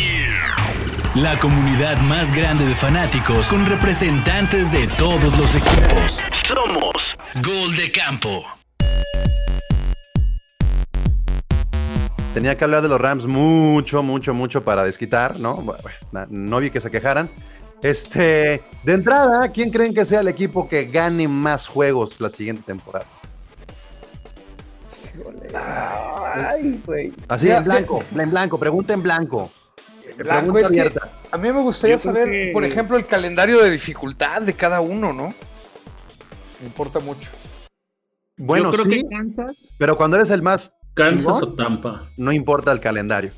La 1.14 1.38
comunidad 1.38 1.98
más 2.02 2.34
grande 2.34 2.64
de 2.64 2.74
fanáticos 2.74 3.46
con 3.46 3.64
representantes 3.66 4.72
de 4.72 4.86
todos 4.98 5.38
los 5.38 5.54
equipos. 5.54 6.20
Somos 6.46 7.16
Gol 7.42 7.74
de 7.76 7.90
Campo. 7.90 8.44
Tenía 12.34 12.56
que 12.58 12.64
hablar 12.64 12.82
de 12.82 12.88
los 12.88 13.00
Rams 13.00 13.26
mucho, 13.26 14.02
mucho, 14.02 14.34
mucho 14.34 14.62
para 14.62 14.84
desquitar, 14.84 15.40
¿no? 15.40 15.64
no 16.28 16.60
vi 16.60 16.70
que 16.70 16.80
se 16.80 16.90
quejaran. 16.90 17.30
Este, 17.82 18.60
de 18.82 18.92
entrada, 18.92 19.48
¿quién 19.52 19.70
creen 19.70 19.94
que 19.94 20.04
sea 20.04 20.20
el 20.20 20.28
equipo 20.28 20.68
que 20.68 20.84
gane 20.84 21.28
más 21.28 21.66
juegos 21.66 22.20
la 22.20 22.28
siguiente 22.28 22.62
temporada? 22.66 23.06
Ay, 25.54 26.80
güey. 26.84 27.12
Así 27.28 27.50
en 27.50 27.64
blanco, 27.64 28.02
en 28.14 28.30
blanco, 28.30 28.58
pregunta 28.58 28.92
en 28.94 29.02
blanco. 29.02 29.50
pregunta 30.16 30.66
abierta. 30.66 31.10
a 31.30 31.38
mí 31.38 31.52
me 31.52 31.60
gustaría 31.60 31.98
saber, 31.98 32.52
por 32.52 32.64
ejemplo, 32.64 32.96
el 32.96 33.06
calendario 33.06 33.62
de 33.62 33.70
dificultad 33.70 34.42
de 34.42 34.54
cada 34.54 34.80
uno, 34.80 35.12
¿no? 35.12 35.34
Me 36.60 36.66
importa 36.66 37.00
mucho. 37.00 37.30
Bueno, 38.38 38.70
sí, 38.72 39.02
pero 39.78 39.96
cuando 39.96 40.16
eres 40.16 40.30
el 40.30 40.42
más 40.42 40.72
Kansas 40.96 41.42
o 41.42 41.52
Tampa. 41.52 42.08
No 42.16 42.32
importa 42.32 42.72
el 42.72 42.80
calendario. 42.80 43.32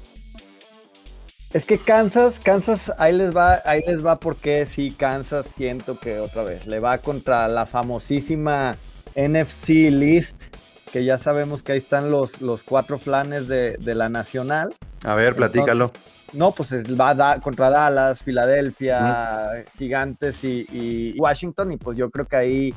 Es 1.52 1.64
que 1.64 1.78
Kansas, 1.78 2.38
Kansas, 2.38 2.92
ahí 2.98 3.16
les 3.16 3.34
va, 3.34 3.62
ahí 3.64 3.82
les 3.86 4.04
va 4.04 4.20
porque 4.20 4.66
sí, 4.66 4.94
Kansas 4.96 5.46
siento 5.56 5.98
que 5.98 6.20
otra 6.20 6.42
vez 6.44 6.66
le 6.66 6.78
va 6.78 6.98
contra 6.98 7.48
la 7.48 7.66
famosísima 7.66 8.76
NFC 9.16 9.90
list 9.90 10.54
que 10.92 11.04
ya 11.04 11.18
sabemos 11.18 11.62
que 11.62 11.72
ahí 11.72 11.78
están 11.78 12.10
los, 12.10 12.40
los 12.40 12.64
cuatro 12.64 12.98
flanes 12.98 13.48
de, 13.48 13.76
la 13.94 14.08
nacional. 14.08 14.74
A 15.04 15.14
ver, 15.14 15.34
platícalo. 15.34 15.92
no, 16.32 16.52
pues 16.52 16.72
va 16.98 17.10
a 17.10 17.40
contra 17.40 17.70
Dallas, 17.70 18.22
Filadelfia, 18.22 19.64
Gigantes 19.76 20.42
y, 20.44 21.14
Washington. 21.18 21.72
Y 21.72 21.76
pues 21.76 21.96
yo 21.96 22.10
creo 22.10 22.26
que 22.26 22.36
ahí 22.36 22.74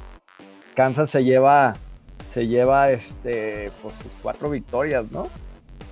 Kansas 0.75 1.10
se 1.10 1.24
lleva, 1.24 1.75
se 2.32 2.48
lleva 2.48 2.91
este, 2.91 3.72
pues 3.82 3.96
sus 3.96 4.12
cuatro 4.22 4.50
victorias, 4.50 5.06
¿no? 5.12 5.27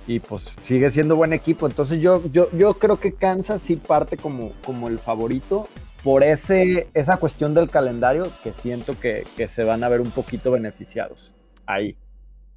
Y 0.06 0.20
pues 0.20 0.56
sigue 0.62 0.90
siendo 0.90 1.16
buen 1.16 1.32
equipo. 1.32 1.66
Entonces 1.66 2.00
yo, 2.00 2.22
yo, 2.32 2.50
yo 2.52 2.74
creo 2.74 2.98
que 2.98 3.14
Kansas 3.14 3.60
sí 3.60 3.76
parte 3.76 4.16
como, 4.16 4.52
como 4.64 4.88
el 4.88 4.98
favorito 4.98 5.68
por 6.02 6.24
ese, 6.24 6.88
esa 6.94 7.16
cuestión 7.18 7.54
del 7.54 7.68
calendario 7.68 8.30
que 8.42 8.52
siento 8.52 8.98
que, 8.98 9.26
se 9.48 9.64
van 9.64 9.84
a 9.84 9.88
ver 9.88 10.00
un 10.00 10.10
poquito 10.10 10.50
beneficiados 10.50 11.34
ahí. 11.66 11.96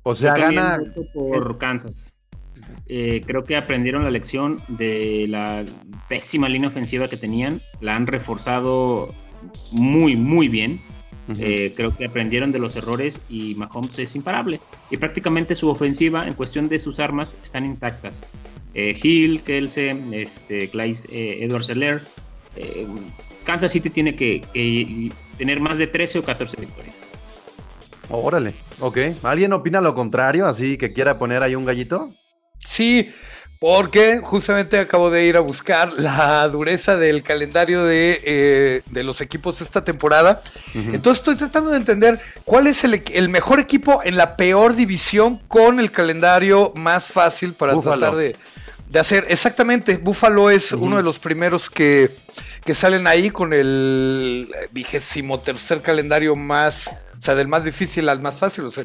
O 0.04 0.16
sea, 0.16 0.34
gana 0.34 0.82
por 1.14 1.58
Kansas. 1.58 2.16
Eh, 2.88 3.22
creo 3.26 3.44
que 3.46 3.56
aprendieron 3.56 4.04
la 4.04 4.12
lección 4.12 4.62
de 4.68 5.26
la 5.30 5.64
pésima 6.10 6.50
línea 6.50 6.70
ofensiva 6.70 7.08
que 7.08 7.18
tenían. 7.18 7.60
La 7.80 7.96
han 7.96 8.08
reforzado 8.08 9.14
muy, 9.72 10.16
muy 10.16 10.50
bien. 10.50 10.82
Eh, 11.40 11.74
creo 11.78 11.96
que 11.96 12.06
aprendieron 12.06 12.52
de 12.52 12.60
los 12.60 12.76
errores 12.76 13.22
y 13.30 13.56
Mahomes 13.56 13.98
es 14.00 14.16
imparable. 14.16 14.60
Y 14.92 14.98
prácticamente 14.98 15.56
su 15.56 15.70
ofensiva, 15.70 16.28
en 16.28 16.34
cuestión 16.34 16.68
de 16.68 16.80
sus 16.80 17.00
armas, 17.00 17.38
están 17.42 17.66
intactas. 17.66 18.22
Eh, 18.74 18.98
Hill, 19.02 19.42
Kelsey, 19.42 19.98
este, 20.12 20.70
Edward 21.44 21.64
Seller. 21.64 22.02
Kansas 23.46 23.72
City 23.72 23.90
tiene 23.90 24.16
que, 24.16 25.12
tener 25.38 25.60
más 25.60 25.78
de 25.78 25.88
13 25.88 26.20
o 26.20 26.24
14 26.24 26.60
victorias. 26.60 27.08
Órale, 28.10 28.54
ok. 28.80 28.98
¿Alguien 29.24 29.54
opina 29.54 29.82
lo 29.82 29.96
contrario? 29.96 30.48
Así 30.48 30.78
que 30.78 30.94
quiera 30.94 31.18
poner 31.18 31.44
ahí 31.44 31.56
un 31.56 31.66
gallito. 31.66 32.14
Sí, 32.60 33.10
porque 33.64 34.20
justamente 34.22 34.78
acabo 34.78 35.10
de 35.10 35.26
ir 35.26 35.38
a 35.38 35.40
buscar 35.40 35.94
la 35.94 36.46
dureza 36.50 36.98
del 36.98 37.24
calendario 37.24 37.86
de, 37.86 38.22
eh, 38.26 39.04
los 39.04 39.22
equipos 39.22 39.62
esta 39.62 39.86
temporada. 39.86 40.42
Entonces 40.74 41.22
estoy 41.22 41.38
tratando 41.38 41.70
de 41.70 41.78
entender 41.78 42.20
cuál 42.44 42.68
es 42.68 42.84
el, 42.84 43.30
mejor 43.30 43.62
equipo 43.62 44.02
en 44.04 44.18
la 44.18 44.36
peor 44.36 44.76
división 44.76 45.38
con 45.48 45.80
el 45.80 45.92
calendario 45.92 46.74
más 46.76 47.08
fácil 47.08 47.54
para 47.54 47.80
tratar 47.80 48.16
de, 48.16 48.36
hacer. 49.00 49.28
Exactamente, 49.30 49.96
Buffalo 49.96 50.50
es 50.50 50.74
uno 50.74 50.98
de 50.98 51.04
los 51.04 51.18
primeros 51.18 51.70
que, 51.70 52.18
que 52.66 52.74
salen 52.74 53.08
ahí 53.08 53.30
con 53.30 53.54
el 53.54 54.54
vigésimo 54.72 55.40
tercer 55.40 55.82
calendario 55.82 56.36
más, 56.36 56.92
sea, 57.24 57.36
del 57.36 57.48
más 57.48 57.64
difícil 57.64 58.10
al 58.10 58.20
más 58.20 58.40
fácil, 58.40 58.66
o 58.66 58.72
sea, 58.72 58.84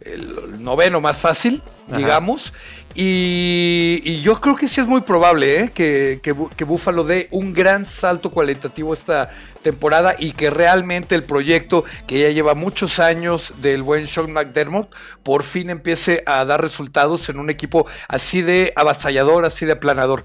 el, 0.00 0.62
noveno 0.62 1.00
más 1.00 1.20
fácil, 1.20 1.62
digamos. 1.88 2.52
Y, 2.94 4.20
yo 4.22 4.40
creo 4.40 4.56
que 4.56 4.68
sí 4.68 4.80
es 4.80 4.86
muy 4.86 5.02
probable 5.02 5.64
¿eh? 5.64 5.70
que, 5.72 6.20
que, 6.22 6.34
que, 6.56 6.64
Buffalo 6.64 7.04
dé 7.04 7.28
un 7.30 7.52
gran 7.52 7.84
salto 7.84 8.30
cualitativo 8.30 8.94
esta 8.94 9.30
temporada 9.66 10.14
y 10.16 10.30
que 10.30 10.48
realmente 10.48 11.16
el 11.16 11.24
proyecto 11.24 11.84
que 12.06 12.20
ya 12.20 12.30
lleva 12.30 12.54
muchos 12.54 13.00
años 13.00 13.52
del 13.60 13.82
buen 13.82 14.06
Sean 14.06 14.32
McDermott 14.32 14.94
por 15.24 15.42
fin 15.42 15.70
empiece 15.70 16.22
a 16.24 16.44
dar 16.44 16.62
resultados 16.62 17.28
en 17.30 17.40
un 17.40 17.50
equipo 17.50 17.84
así 18.06 18.42
de 18.42 18.72
avasallador, 18.76 19.44
así 19.44 19.66
de 19.66 19.72
aplanador. 19.72 20.24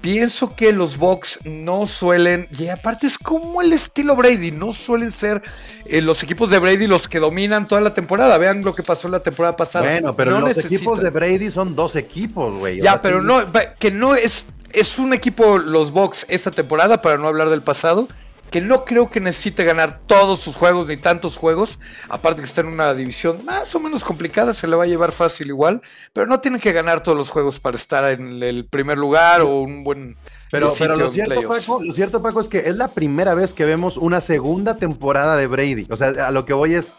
Pienso 0.00 0.56
que 0.56 0.72
los 0.72 0.96
Bucks 0.96 1.38
no 1.44 1.86
suelen, 1.86 2.48
y 2.58 2.66
aparte 2.66 3.06
es 3.06 3.16
como 3.16 3.62
el 3.62 3.72
estilo 3.72 4.16
Brady, 4.16 4.50
no 4.50 4.72
suelen 4.72 5.12
ser 5.12 5.40
eh, 5.84 6.00
los 6.00 6.24
equipos 6.24 6.50
de 6.50 6.58
Brady 6.58 6.88
los 6.88 7.06
que 7.06 7.20
dominan 7.20 7.68
toda 7.68 7.80
la 7.82 7.94
temporada. 7.94 8.38
Vean 8.38 8.64
lo 8.64 8.74
que 8.74 8.82
pasó 8.82 9.08
la 9.08 9.22
temporada 9.22 9.54
pasada. 9.54 9.88
Bueno, 9.88 10.16
pero 10.16 10.40
los 10.40 10.56
equipos 10.56 11.00
de 11.00 11.10
Brady 11.10 11.50
son 11.50 11.76
dos 11.76 11.94
equipos, 11.94 12.54
güey. 12.54 12.80
Ya, 12.80 13.00
pero 13.00 13.22
no, 13.22 13.44
que 13.78 13.92
no 13.92 14.16
es, 14.16 14.46
es 14.72 14.98
un 14.98 15.12
equipo 15.12 15.58
los 15.58 15.92
Bucks 15.92 16.26
esta 16.28 16.50
temporada, 16.50 17.02
para 17.02 17.18
no 17.18 17.28
hablar 17.28 17.50
del 17.50 17.62
pasado, 17.62 18.08
que 18.50 18.60
no 18.60 18.84
creo 18.84 19.10
que 19.10 19.20
necesite 19.20 19.64
ganar 19.64 20.00
todos 20.06 20.40
sus 20.40 20.56
juegos 20.56 20.88
ni 20.88 20.96
tantos 20.96 21.36
juegos. 21.36 21.78
Aparte 22.08 22.40
que 22.40 22.46
está 22.46 22.60
en 22.62 22.68
una 22.68 22.92
división 22.94 23.44
más 23.44 23.74
o 23.74 23.80
menos 23.80 24.04
complicada, 24.04 24.52
se 24.52 24.66
le 24.66 24.76
va 24.76 24.84
a 24.84 24.86
llevar 24.86 25.12
fácil 25.12 25.48
igual, 25.48 25.80
pero 26.12 26.26
no 26.26 26.40
tiene 26.40 26.58
que 26.58 26.72
ganar 26.72 27.02
todos 27.02 27.16
los 27.16 27.30
juegos 27.30 27.60
para 27.60 27.76
estar 27.76 28.04
en 28.04 28.42
el 28.42 28.66
primer 28.66 28.98
lugar 28.98 29.40
o 29.40 29.60
un 29.60 29.84
buen... 29.84 30.16
Pero, 30.50 30.72
pero 30.76 30.96
lo, 30.96 31.10
cierto, 31.10 31.42
Paco, 31.48 31.80
lo 31.80 31.92
cierto, 31.92 32.22
Paco, 32.22 32.40
es 32.40 32.48
que 32.48 32.68
es 32.68 32.74
la 32.74 32.88
primera 32.88 33.34
vez 33.34 33.54
que 33.54 33.64
vemos 33.64 33.96
una 33.96 34.20
segunda 34.20 34.76
temporada 34.76 35.36
de 35.36 35.46
Brady. 35.46 35.86
O 35.90 35.94
sea, 35.94 36.08
a 36.08 36.32
lo 36.32 36.44
que 36.44 36.52
voy 36.52 36.74
es, 36.74 36.92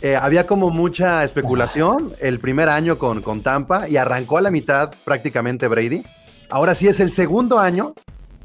eh, 0.00 0.16
había 0.16 0.48
como 0.48 0.70
mucha 0.70 1.22
especulación 1.22 2.14
el 2.20 2.40
primer 2.40 2.68
año 2.68 2.98
con, 2.98 3.22
con 3.22 3.44
Tampa 3.44 3.88
y 3.88 3.96
arrancó 3.96 4.38
a 4.38 4.40
la 4.40 4.50
mitad 4.50 4.92
prácticamente 5.04 5.68
Brady. 5.68 6.04
Ahora 6.50 6.74
sí 6.74 6.88
es 6.88 6.98
el 6.98 7.12
segundo 7.12 7.60
año 7.60 7.94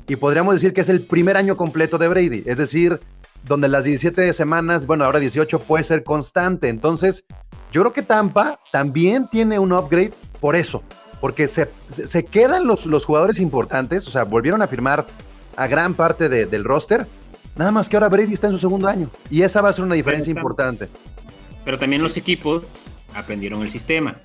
y 0.10 0.16
podríamos 0.16 0.56
decir 0.56 0.74
que 0.74 0.82
es 0.82 0.90
el 0.90 1.02
primer 1.02 1.38
año 1.38 1.56
completo 1.56 2.00
de 2.00 2.08
Brady, 2.08 2.44
es 2.48 2.58
decir, 2.58 3.00
donde 3.46 3.68
las 3.68 3.86
17 3.86 4.34
semanas, 4.34 4.88
bueno, 4.88 5.06
ahora 5.06 5.20
18 5.20 5.60
puede 5.60 5.84
ser 5.84 6.04
constante. 6.04 6.68
Entonces, 6.68 7.26
yo 7.72 7.82
creo 7.82 7.94
que 7.94 8.02
Tampa 8.02 8.60
también 8.72 9.28
tiene 9.30 9.60
un 9.60 9.72
upgrade 9.72 10.14
por 10.42 10.56
eso, 10.56 10.84
porque 11.22 11.48
se, 11.48 11.70
se 11.90 12.26
quedan 12.26 12.66
los, 12.66 12.88
los 12.88 13.06
jugadores 13.06 13.40
importantes, 13.40 14.08
o 14.08 14.12
sea, 14.12 14.24
volvieron 14.24 14.64
a 14.64 14.68
firmar 14.68 15.06
a 15.56 15.68
gran 15.68 15.94
parte 15.94 16.28
del 16.28 16.64
roster, 16.64 17.06
nada 17.56 17.72
más 17.72 17.88
que 17.88 17.96
ahora 17.96 18.10
Brady 18.10 18.34
está 18.34 18.48
en 18.48 18.54
su 18.54 18.60
segundo 18.60 18.88
año 18.88 19.12
y 19.30 19.44
esa 19.44 19.62
va 19.62 19.70
a 19.70 19.74
ser 19.74 19.86
una 19.86 19.96
diferencia 19.96 20.32
importante. 20.32 20.90
Pero 21.64 21.78
también 21.78 22.02
los 22.02 22.18
equipos 22.18 22.64
aprendieron 23.14 23.62
el 23.62 23.70
sistema. 23.70 24.18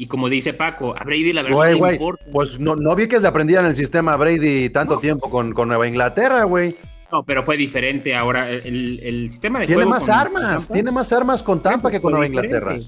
Y 0.00 0.06
como 0.06 0.28
dice 0.28 0.54
Paco, 0.54 0.94
a 0.96 1.02
Brady 1.02 1.32
la 1.32 1.42
verdad 1.42 1.76
no 1.76 1.90
importa. 1.90 2.24
Pues 2.30 2.60
no, 2.60 2.76
no 2.76 2.94
vi 2.94 3.08
que 3.08 3.18
le 3.18 3.26
aprendieran 3.26 3.66
el 3.66 3.74
sistema 3.74 4.12
a 4.12 4.16
Brady 4.16 4.70
tanto 4.70 5.00
tiempo 5.00 5.28
con, 5.28 5.52
con, 5.52 5.66
Nueva 5.66 5.88
Inglaterra, 5.88 6.44
güey. 6.44 6.76
No, 7.10 7.24
pero 7.24 7.42
fue 7.42 7.56
diferente 7.56 8.14
ahora. 8.14 8.48
El, 8.48 9.00
el 9.02 9.28
sistema 9.28 9.58
de 9.58 9.66
tiene 9.66 9.84
más 9.84 10.08
armas, 10.08 10.68
tiene 10.68 10.92
más 10.92 11.12
armas 11.12 11.42
con 11.42 11.60
Tampa 11.60 11.90
que 11.90 12.00
con 12.00 12.12
Nueva 12.12 12.28
Inglaterra. 12.28 12.78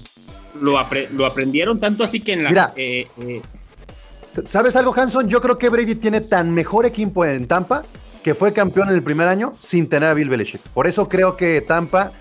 Lo, 0.61 0.79
lo, 1.11 1.25
aprendieron 1.25 1.81
tanto 1.81 2.05
así 2.05 2.21
que 2.21 2.31
en 2.31 2.45
la. 2.45 2.49
Mira, 2.49 2.73
eh, 2.77 3.07
eh, 3.19 3.41
¿sabes 4.45 4.77
algo, 4.77 4.93
Hanson? 4.95 5.27
Yo 5.27 5.41
creo 5.41 5.57
que 5.57 5.67
Brady 5.67 5.95
tiene 5.95 6.21
tan 6.21 6.53
mejor 6.53 6.85
equipo 6.85 7.25
en 7.25 7.45
Tampa 7.45 7.83
que 8.23 8.35
fue 8.35 8.53
campeón 8.53 8.87
en 8.87 8.95
el 8.95 9.03
primer 9.03 9.27
año 9.27 9.55
sin 9.59 9.89
tener 9.89 10.07
a 10.07 10.13
Bill 10.13 10.29
Belichick. 10.29 10.61
Por 10.69 10.87
eso 10.87 11.09
creo 11.09 11.35
que 11.35 11.59
Tampa, 11.59 12.13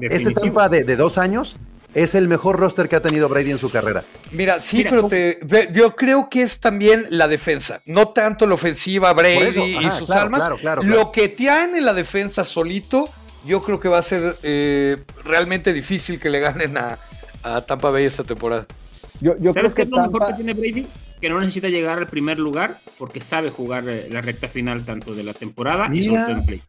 este 0.00 0.32
Tampa 0.32 0.70
de, 0.70 0.84
de 0.84 0.96
dos 0.96 1.18
años, 1.18 1.56
es 1.94 2.14
el 2.14 2.28
mejor 2.28 2.58
roster 2.58 2.88
que 2.88 2.96
ha 2.96 3.02
tenido 3.02 3.28
Brady 3.28 3.50
en 3.50 3.58
su 3.58 3.70
carrera. 3.70 4.04
Mira, 4.32 4.60
sí, 4.60 4.84
pero 4.84 5.08
te, 5.08 5.40
yo 5.72 5.96
creo 5.96 6.28
que 6.28 6.42
es 6.42 6.60
también 6.60 7.06
la 7.10 7.28
defensa, 7.28 7.80
no 7.86 8.08
tanto 8.08 8.46
la 8.46 8.54
ofensiva 8.54 9.12
Brady 9.12 9.78
y 9.78 9.90
sus 9.90 10.10
armas. 10.10 10.50
Lo 10.82 11.12
que 11.12 11.28
tiene 11.28 11.78
en 11.78 11.84
la 11.84 11.94
defensa 11.94 12.44
solito, 12.44 13.08
yo 13.44 13.62
creo 13.62 13.80
que 13.80 13.88
va 13.88 13.98
a 13.98 14.02
ser 14.02 14.38
eh, 14.42 14.98
realmente 15.24 15.72
difícil 15.72 16.20
que 16.20 16.30
le 16.30 16.40
ganen 16.40 16.76
a, 16.78 16.98
Tampa 17.66 17.90
Bay 17.90 18.04
esta 18.04 18.22
temporada. 18.22 18.66
Yo, 19.20 19.34
yo 19.40 19.54
¿Sabes 19.54 19.74
qué 19.74 19.82
es 19.82 19.88
lo 19.88 20.02
mejor 20.02 20.26
que 20.28 20.34
tiene 20.34 20.54
Brady? 20.54 20.86
Que 21.20 21.28
no 21.28 21.40
necesita 21.40 21.68
llegar 21.68 21.98
al 21.98 22.06
primer 22.06 22.38
lugar 22.38 22.78
porque 22.98 23.20
sabe 23.20 23.50
jugar 23.50 23.88
eh, 23.88 24.08
la 24.10 24.20
recta 24.20 24.48
final 24.48 24.84
tanto 24.84 25.14
de 25.14 25.22
la 25.22 25.34
temporada 25.34 25.88
y 25.92 26.04
su 26.04 26.44
play. 26.46 26.60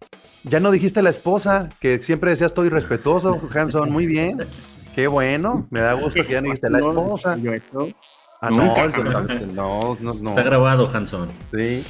Ya 0.44 0.60
no 0.60 0.72
dijiste 0.72 1.04
la 1.04 1.12
esposa, 1.12 1.70
que 1.80 2.02
siempre 2.02 2.32
decías 2.32 2.52
estoy 2.52 2.70
respetuoso, 2.70 3.40
Hanson, 3.54 3.92
muy 3.92 4.08
bien. 4.08 4.40
Qué 4.96 5.08
bueno, 5.08 5.68
me 5.70 5.80
da 5.80 5.94
gusto 5.94 6.24
que 6.24 6.32
ya 6.32 6.42
no 6.42 6.50
viste 6.50 6.70
la 6.70 6.80
esposa. 6.80 7.38
Ah, 8.42 8.50
no, 8.50 9.96
no, 10.00 10.14
no, 10.16 10.30
Está 10.30 10.44
grabado, 10.44 10.90
Hanson. 10.92 11.30
Sí. 11.52 11.86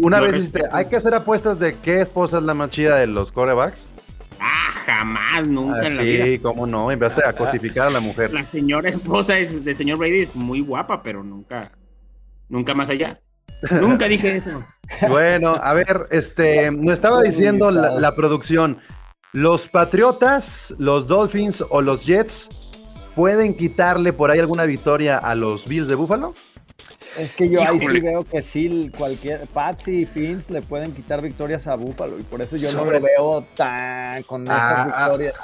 Una 0.00 0.20
vez 0.20 0.34
dijiste, 0.34 0.62
hay 0.72 0.86
que 0.86 0.96
hacer 0.96 1.14
apuestas 1.14 1.58
de 1.58 1.76
qué 1.76 2.00
esposa 2.00 2.38
es 2.38 2.44
la 2.44 2.54
más 2.54 2.70
chida 2.70 2.96
de 2.96 3.06
los 3.06 3.30
corebacks. 3.30 3.86
Ah, 4.40 4.70
jamás, 4.86 5.46
nunca 5.46 5.86
en 5.86 5.96
la 5.96 6.02
vida. 6.02 6.24
Sí, 6.24 6.38
cómo 6.38 6.66
no, 6.66 6.90
empezaste 6.90 7.22
a 7.26 7.32
cosificar 7.34 7.88
a 7.88 7.90
la 7.90 8.00
mujer. 8.00 8.32
La 8.32 8.46
señora 8.46 8.88
esposa 8.88 9.38
es, 9.38 9.64
del 9.64 9.76
señor 9.76 9.98
Brady 9.98 10.20
es 10.20 10.34
muy 10.34 10.60
guapa, 10.60 11.02
pero 11.02 11.22
nunca, 11.22 11.70
nunca 12.48 12.74
más 12.74 12.90
allá. 12.90 13.20
Nunca 13.70 14.06
dije 14.06 14.36
eso. 14.36 14.64
Bueno, 15.06 15.54
a 15.62 15.74
ver, 15.74 16.06
este, 16.10 16.70
nos 16.70 16.94
estaba 16.94 17.20
diciendo 17.20 17.70
la 17.70 18.14
producción. 18.14 18.78
¿Los 19.34 19.68
Patriotas, 19.68 20.74
los 20.78 21.06
Dolphins 21.06 21.62
o 21.68 21.82
los 21.82 22.06
Jets 22.06 22.48
pueden 23.14 23.54
quitarle 23.54 24.14
por 24.14 24.30
ahí 24.30 24.38
alguna 24.38 24.64
victoria 24.64 25.18
a 25.18 25.34
los 25.34 25.68
Bills 25.68 25.86
de 25.86 25.94
Buffalo? 25.96 26.34
Es 27.18 27.32
que 27.32 27.50
yo 27.50 27.60
ahí 27.60 27.78
sí 27.78 28.00
veo 28.00 28.24
que 28.24 28.42
sí, 28.42 28.90
cualquier 28.96 29.46
Patsy 29.48 30.02
y 30.02 30.06
Fins 30.06 30.48
le 30.48 30.62
pueden 30.62 30.94
quitar 30.94 31.20
victorias 31.20 31.66
a 31.66 31.74
Buffalo 31.74 32.18
y 32.18 32.22
por 32.22 32.40
eso 32.40 32.56
yo 32.56 32.72
no 32.72 32.86
lo 32.86 33.00
veo 33.00 33.44
tan 33.54 34.22
con 34.22 34.44
esas 34.44 34.56
ah, 34.56 34.92
ah, 34.94 35.08
victorias. 35.08 35.34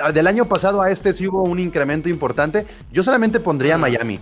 Ah, 0.00 0.12
del 0.12 0.26
año 0.28 0.46
pasado 0.46 0.80
a 0.80 0.92
este 0.92 1.12
sí 1.12 1.26
hubo 1.26 1.42
un 1.42 1.58
incremento 1.58 2.08
importante. 2.08 2.66
Yo 2.92 3.02
solamente 3.02 3.40
pondría 3.40 3.74
a 3.74 3.78
Miami. 3.78 4.20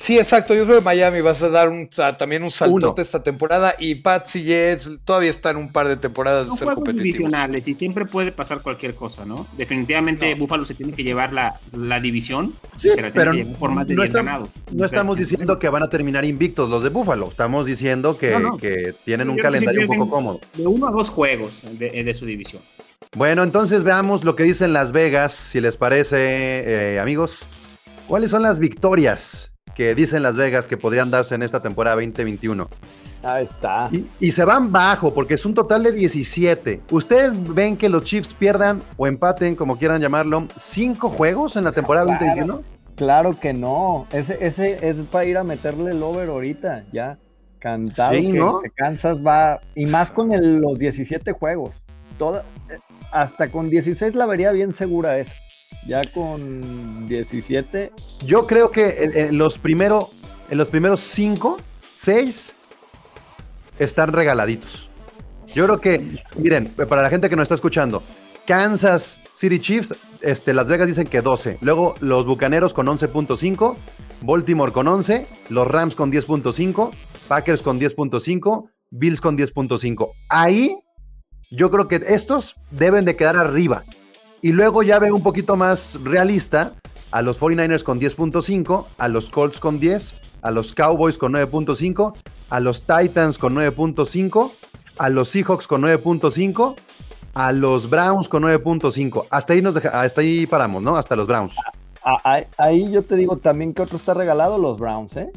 Sí, 0.00 0.18
exacto. 0.18 0.54
Yo 0.54 0.64
creo 0.64 0.78
que 0.78 0.84
Miami 0.84 1.20
vas 1.20 1.42
a 1.42 1.50
dar 1.50 1.68
un, 1.68 1.86
también 2.16 2.42
un 2.42 2.50
saltote 2.50 3.02
esta 3.02 3.22
temporada 3.22 3.74
y 3.78 3.96
Pats 3.96 4.34
y 4.36 4.44
Jets 4.44 4.90
todavía 5.04 5.28
están 5.28 5.58
un 5.58 5.70
par 5.70 5.88
de 5.88 5.98
temporadas 5.98 6.50
de 6.50 6.56
ser 6.56 6.68
competitivos. 6.68 7.02
divisionales 7.02 7.68
y 7.68 7.74
siempre 7.74 8.06
puede 8.06 8.32
pasar 8.32 8.62
cualquier 8.62 8.94
cosa, 8.94 9.26
¿no? 9.26 9.46
Definitivamente 9.58 10.34
Buffalo 10.36 10.64
se 10.64 10.74
tiene 10.74 10.94
que 10.94 11.04
llevar 11.04 11.34
la, 11.34 11.60
la 11.72 12.00
división. 12.00 12.54
Sí, 12.78 12.88
pero 13.12 13.32
por 13.58 13.72
más 13.72 13.86
de 13.88 13.94
no, 13.94 14.48
no 14.72 14.84
estamos 14.86 15.18
diciendo 15.18 15.58
que 15.58 15.68
van 15.68 15.82
a 15.82 15.90
terminar 15.90 16.24
invictos 16.24 16.70
los 16.70 16.82
de 16.82 16.88
Buffalo. 16.88 17.28
Estamos 17.28 17.66
diciendo 17.66 18.16
que, 18.16 18.34
que 18.58 18.94
tienen 19.04 19.28
un 19.28 19.36
calendario 19.36 19.82
un 19.82 19.98
poco 19.98 20.08
cómodo. 20.08 20.40
De 20.54 20.66
uno 20.66 20.88
a 20.88 20.92
dos 20.92 21.10
juegos 21.10 21.62
de, 21.72 22.02
de, 22.02 22.14
su 22.14 22.24
división. 22.24 22.62
Bueno, 23.14 23.42
entonces 23.42 23.82
veamos 23.82 24.24
lo 24.24 24.34
que 24.34 24.44
dicen 24.44 24.72
Las 24.72 24.92
Vegas, 24.92 25.34
si 25.34 25.60
les 25.60 25.76
parece, 25.76 26.16
eh, 26.94 27.00
amigos. 27.00 27.44
¿Cuáles 28.08 28.30
son 28.30 28.42
las 28.42 28.58
victorias 28.58 29.49
que 29.74 29.94
dicen 29.94 30.22
Las 30.22 30.36
Vegas 30.36 30.68
que 30.68 30.76
podrían 30.76 31.10
darse 31.10 31.34
en 31.34 31.42
esta 31.42 31.60
temporada 31.60 31.96
2021. 31.96 32.68
Ahí 33.22 33.44
está. 33.44 33.90
Y, 34.18 34.32
se 34.32 34.44
van 34.44 34.72
bajo 34.72 35.12
porque 35.12 35.34
es 35.34 35.44
un 35.44 35.54
total 35.54 35.82
de 35.82 35.92
17. 35.92 36.80
¿Ustedes 36.90 37.32
ven 37.54 37.76
que 37.76 37.88
los 37.88 38.02
Chiefs 38.02 38.32
pierdan 38.34 38.82
o 38.96 39.06
empaten, 39.06 39.54
como 39.54 39.76
quieran 39.76 40.00
llamarlo, 40.00 40.48
cinco 40.56 41.10
juegos 41.10 41.56
en 41.56 41.64
la 41.64 41.72
temporada 41.72 42.06
2021? 42.06 42.62
Claro 42.96 43.38
que 43.38 43.52
no. 43.52 44.06
Ese, 44.12 44.38
ese 44.40 44.88
es 44.88 44.96
para 45.10 45.24
ir 45.24 45.38
a 45.38 45.44
meterle 45.44 45.92
el 45.92 46.02
over 46.02 46.28
ahorita, 46.28 46.84
ya. 46.92 47.18
Cantado 47.58 48.60
que, 48.62 48.70
Kansas 48.70 49.24
va. 49.24 49.60
Y 49.74 49.84
más 49.86 50.10
con 50.10 50.30
los 50.60 50.78
17 50.78 51.32
juegos. 51.32 51.82
Toda, 52.18 52.44
eh, 52.70 52.78
hasta 53.12 53.50
con 53.50 53.68
16 53.68 54.14
la 54.14 54.26
vería 54.26 54.52
bien 54.52 54.72
segura 54.74 55.18
esa 55.18 55.34
ya 55.90 56.04
con 56.04 57.08
17. 57.08 57.90
Yo 58.24 58.46
creo 58.46 58.70
que 58.70 59.10
en, 59.12 59.36
los, 59.36 59.58
primero, 59.58 60.10
en 60.48 60.56
los 60.56 60.70
primeros 60.70 61.00
5, 61.00 61.58
6 61.92 62.54
están 63.80 64.12
regaladitos. 64.12 64.88
Yo 65.52 65.64
creo 65.64 65.80
que, 65.80 66.22
miren, 66.36 66.68
para 66.88 67.02
la 67.02 67.10
gente 67.10 67.28
que 67.28 67.34
nos 67.34 67.42
está 67.42 67.56
escuchando, 67.56 68.04
Kansas 68.46 69.18
City 69.32 69.58
Chiefs, 69.58 69.96
este, 70.20 70.54
Las 70.54 70.68
Vegas 70.68 70.86
dicen 70.86 71.08
que 71.08 71.22
12. 71.22 71.58
Luego 71.60 71.96
los 71.98 72.24
Bucaneros 72.24 72.72
con 72.72 72.86
11.5, 72.86 73.74
Baltimore 74.20 74.70
con 74.70 74.86
11, 74.86 75.26
los 75.48 75.66
Rams 75.66 75.96
con 75.96 76.12
10.5, 76.12 76.92
Packers 77.26 77.62
con 77.62 77.80
10.5, 77.80 78.70
Bills 78.90 79.20
con 79.20 79.36
10.5. 79.36 80.12
Ahí 80.28 80.72
yo 81.50 81.68
creo 81.72 81.88
que 81.88 82.00
estos 82.06 82.54
deben 82.70 83.04
de 83.04 83.16
quedar 83.16 83.36
arriba. 83.36 83.82
Y 84.42 84.52
luego 84.52 84.82
ya 84.82 84.98
veo 84.98 85.14
un 85.14 85.22
poquito 85.22 85.56
más 85.56 85.98
realista 86.02 86.72
a 87.10 87.22
los 87.22 87.38
49ers 87.40 87.82
con 87.82 88.00
10.5, 88.00 88.86
a 88.96 89.08
los 89.08 89.28
Colts 89.28 89.60
con 89.60 89.78
10, 89.78 90.16
a 90.42 90.50
los 90.50 90.72
Cowboys 90.72 91.18
con 91.18 91.32
9.5, 91.32 92.14
a 92.48 92.60
los 92.60 92.82
Titans 92.82 93.36
con 93.36 93.54
9.5, 93.54 94.50
a 94.98 95.08
los 95.08 95.28
Seahawks 95.28 95.66
con 95.66 95.82
9.5, 95.82 96.74
a 97.34 97.52
los 97.52 97.90
Browns 97.90 98.28
con 98.28 98.44
9.5. 98.44 99.26
Hasta 99.30 99.52
ahí 99.52 99.62
nos 99.62 99.76
hasta 99.76 100.20
ahí 100.20 100.46
paramos, 100.46 100.82
¿no? 100.82 100.96
Hasta 100.96 101.16
los 101.16 101.26
Browns. 101.26 101.56
Ah, 102.02 102.16
ah, 102.24 102.40
ahí 102.56 102.90
yo 102.90 103.02
te 103.02 103.16
digo 103.16 103.36
también 103.36 103.74
que 103.74 103.82
otro 103.82 103.98
está 103.98 104.14
regalado 104.14 104.56
los 104.56 104.78
Browns, 104.78 105.16
¿eh? 105.16 105.30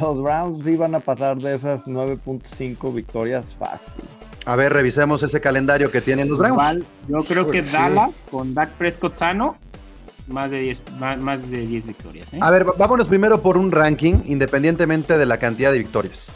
Los 0.00 0.20
Browns 0.20 0.64
sí 0.64 0.76
van 0.76 0.94
a 0.94 1.00
pasar 1.00 1.38
de 1.38 1.54
esas 1.54 1.86
9.5 1.86 2.94
victorias 2.94 3.56
fácil. 3.56 4.04
A 4.44 4.56
ver, 4.56 4.72
revisemos 4.72 5.22
ese 5.22 5.40
calendario 5.40 5.90
que 5.90 6.00
tienen 6.00 6.28
los 6.28 6.38
Browns. 6.38 6.84
yo 7.08 7.22
creo 7.24 7.50
que 7.50 7.62
Dallas 7.62 8.24
con 8.30 8.54
Dak 8.54 8.70
Prescott 8.70 9.14
sano, 9.14 9.56
más 10.26 10.50
de 10.50 10.60
10 10.60 10.82
más, 10.98 11.50
de 11.50 11.66
10 11.66 11.86
victorias. 11.86 12.32
¿eh? 12.34 12.38
A 12.40 12.50
ver, 12.50 12.64
vámonos 12.76 13.08
primero 13.08 13.40
por 13.40 13.56
un 13.56 13.70
ranking, 13.70 14.22
independientemente 14.24 15.16
de 15.16 15.26
la 15.26 15.38
cantidad 15.38 15.70
de 15.70 15.78
victorias. 15.78 16.30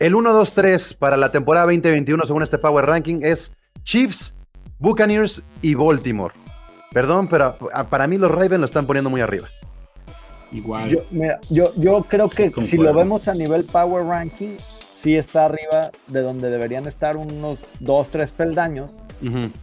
El 0.00 0.14
1-2-3 0.14 0.96
para 0.96 1.16
la 1.16 1.30
temporada 1.30 1.66
2021, 1.66 2.24
según 2.24 2.42
este 2.42 2.58
Power 2.58 2.86
Ranking, 2.86 3.20
es 3.22 3.52
Chiefs, 3.82 4.34
Buccaneers 4.78 5.42
y 5.62 5.74
Baltimore. 5.74 6.34
Perdón, 6.90 7.28
pero 7.28 7.56
para 7.90 8.06
mí 8.08 8.18
los 8.18 8.30
Ravens 8.30 8.58
lo 8.58 8.64
están 8.64 8.86
poniendo 8.86 9.10
muy 9.10 9.20
arriba. 9.20 9.46
Igual. 10.50 10.88
Yo, 10.88 10.98
mira, 11.10 11.38
yo, 11.48 11.72
yo 11.76 12.02
creo 12.08 12.28
que 12.28 12.52
si 12.64 12.76
lo 12.76 12.92
vemos 12.92 13.28
a 13.28 13.34
nivel 13.34 13.64
Power 13.64 14.04
Ranking, 14.04 14.56
sí 15.02 15.16
está 15.16 15.46
arriba 15.46 15.90
de 16.08 16.20
donde 16.20 16.50
deberían 16.50 16.86
estar 16.86 17.16
unos 17.16 17.58
dos, 17.80 18.10
tres 18.10 18.32
peldaños. 18.32 18.90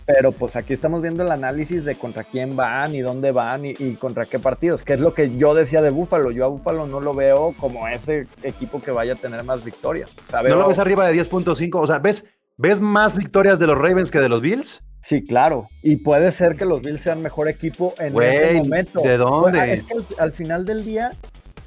Pero 0.05 0.31
pues 0.33 0.55
aquí 0.55 0.73
estamos 0.73 1.01
viendo 1.01 1.23
el 1.23 1.31
análisis 1.31 1.83
de 1.83 1.95
contra 1.95 2.23
quién 2.23 2.55
van 2.55 2.93
y 2.93 2.99
dónde 2.99 3.31
van 3.31 3.65
y, 3.65 3.95
contra 3.95 4.27
qué 4.27 4.37
partidos, 4.37 4.83
que 4.83 4.93
es 4.93 4.99
lo 4.99 5.15
que 5.15 5.35
yo 5.35 5.55
decía 5.55 5.81
de 5.81 5.89
Búfalo. 5.89 6.29
Yo 6.29 6.45
a 6.45 6.47
Búfalo 6.47 6.85
no 6.85 6.99
lo 6.99 7.15
veo 7.15 7.55
como 7.57 7.87
ese 7.87 8.27
equipo 8.43 8.81
que 8.81 8.91
vaya 8.91 9.13
a 9.13 9.15
tener 9.15 9.43
más 9.43 9.63
victorias. 9.63 10.11
¿No 10.31 10.55
lo 10.55 10.67
ves 10.67 10.77
arriba 10.77 11.07
de 11.07 11.19
10.5? 11.19 11.71
O 11.73 11.87
sea, 11.87 11.97
¿ves, 11.97 12.25
¿ves 12.55 12.81
más 12.81 13.17
victorias 13.17 13.57
de 13.57 13.65
los 13.65 13.77
Ravens 13.77 14.11
que 14.11 14.19
de 14.19 14.29
los 14.29 14.41
Bills? 14.41 14.83
Sí, 15.01 15.25
claro. 15.25 15.67
Y 15.81 15.97
puede 15.97 16.31
ser 16.31 16.55
que 16.55 16.65
los 16.65 16.81
Bills 16.83 17.01
sean 17.01 17.21
mejor 17.23 17.49
equipo 17.49 17.93
en 17.97 18.21
ese 18.21 18.53
momento. 18.55 19.01
¿De 19.01 19.17
dónde? 19.17 19.73
Es 19.73 19.83
que 19.83 19.95
al 20.19 20.33
final 20.33 20.65
del 20.65 20.85
día, 20.85 21.11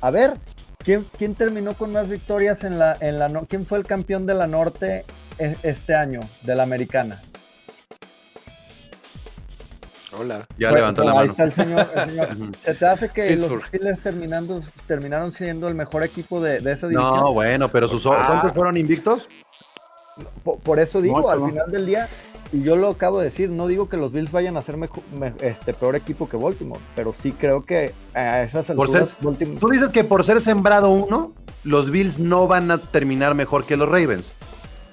a 0.01 0.11
ver, 0.12 0.35
¿Quién, 0.85 1.35
terminó 1.35 1.75
con 1.75 1.93
más 1.93 2.09
victorias 2.09 2.64
en 2.64 2.79
la, 2.79 2.97
en 3.01 3.19
la 3.19 3.29
¿Quién 3.49 3.66
fue 3.66 3.79
el 3.79 3.87
campeón 3.87 4.25
de 4.25 4.35
la 4.35 4.47
Norte 4.47 5.05
e, 5.38 5.57
este 5.62 5.95
año, 5.95 6.21
de 6.43 6.55
la 6.55 6.62
Americana? 6.62 7.23
Hola. 10.19 10.47
Ya 10.59 10.73
levantó 10.73 11.05
la 11.05 11.14
mano. 11.14 11.21
Ahí 11.21 11.29
está 11.29 11.45
el 11.45 11.53
señor. 11.53 11.87
¿Se 12.64 12.75
te 12.75 12.87
hace 12.87 13.09
que 13.11 13.37
los 13.37 13.53
Steelers 13.64 14.01
terminaron 14.87 15.33
siendo 15.33 15.69
el 15.69 15.75
mejor 15.75 16.03
equipo 16.03 16.40
de, 16.40 16.57
esa 16.59 16.88
división? 16.88 17.16
No, 17.16 17.33
bueno, 17.33 17.71
pero 17.71 17.87
sus 17.87 18.07
ah. 18.07 18.25
¿cuántos 18.27 18.53
fueron 18.53 18.77
invictos? 18.77 19.29
Por, 20.64 20.79
eso 20.79 21.01
digo, 21.01 21.31
al 21.31 21.45
final 21.45 21.71
del 21.71 21.87
día, 21.87 22.09
y 22.53 22.63
yo 22.63 22.77
lo 22.77 22.89
acabo 22.89 23.19
de 23.19 23.25
decir, 23.25 23.51
no 23.51 23.69
digo 23.69 23.89
que 23.89 23.97
los 23.97 24.13
Bills 24.13 24.33
vayan 24.33 24.57
a 24.57 24.63
ser 24.63 24.77
este, 25.41 25.73
peor 25.73 25.95
equipo 25.95 26.29
que 26.29 26.37
Baltimore, 26.37 26.81
pero 26.97 27.13
sí 27.13 27.33
creo 27.33 27.65
que 27.65 27.95
a 28.15 28.43
esas 28.43 28.71
alturas 28.71 29.17
Tú 29.61 29.69
dices 29.69 29.91
que 29.91 30.03
por 30.03 30.25
ser 30.25 30.41
sembrado 30.41 30.91
uno, 30.91 31.33
los 31.63 31.91
Bills 31.91 32.19
no 32.19 32.49
van 32.49 32.71
a 32.71 32.79
terminar 32.79 33.35
mejor 33.35 33.67
que 33.67 33.77
los 33.77 33.89
Ravens. 33.89 34.33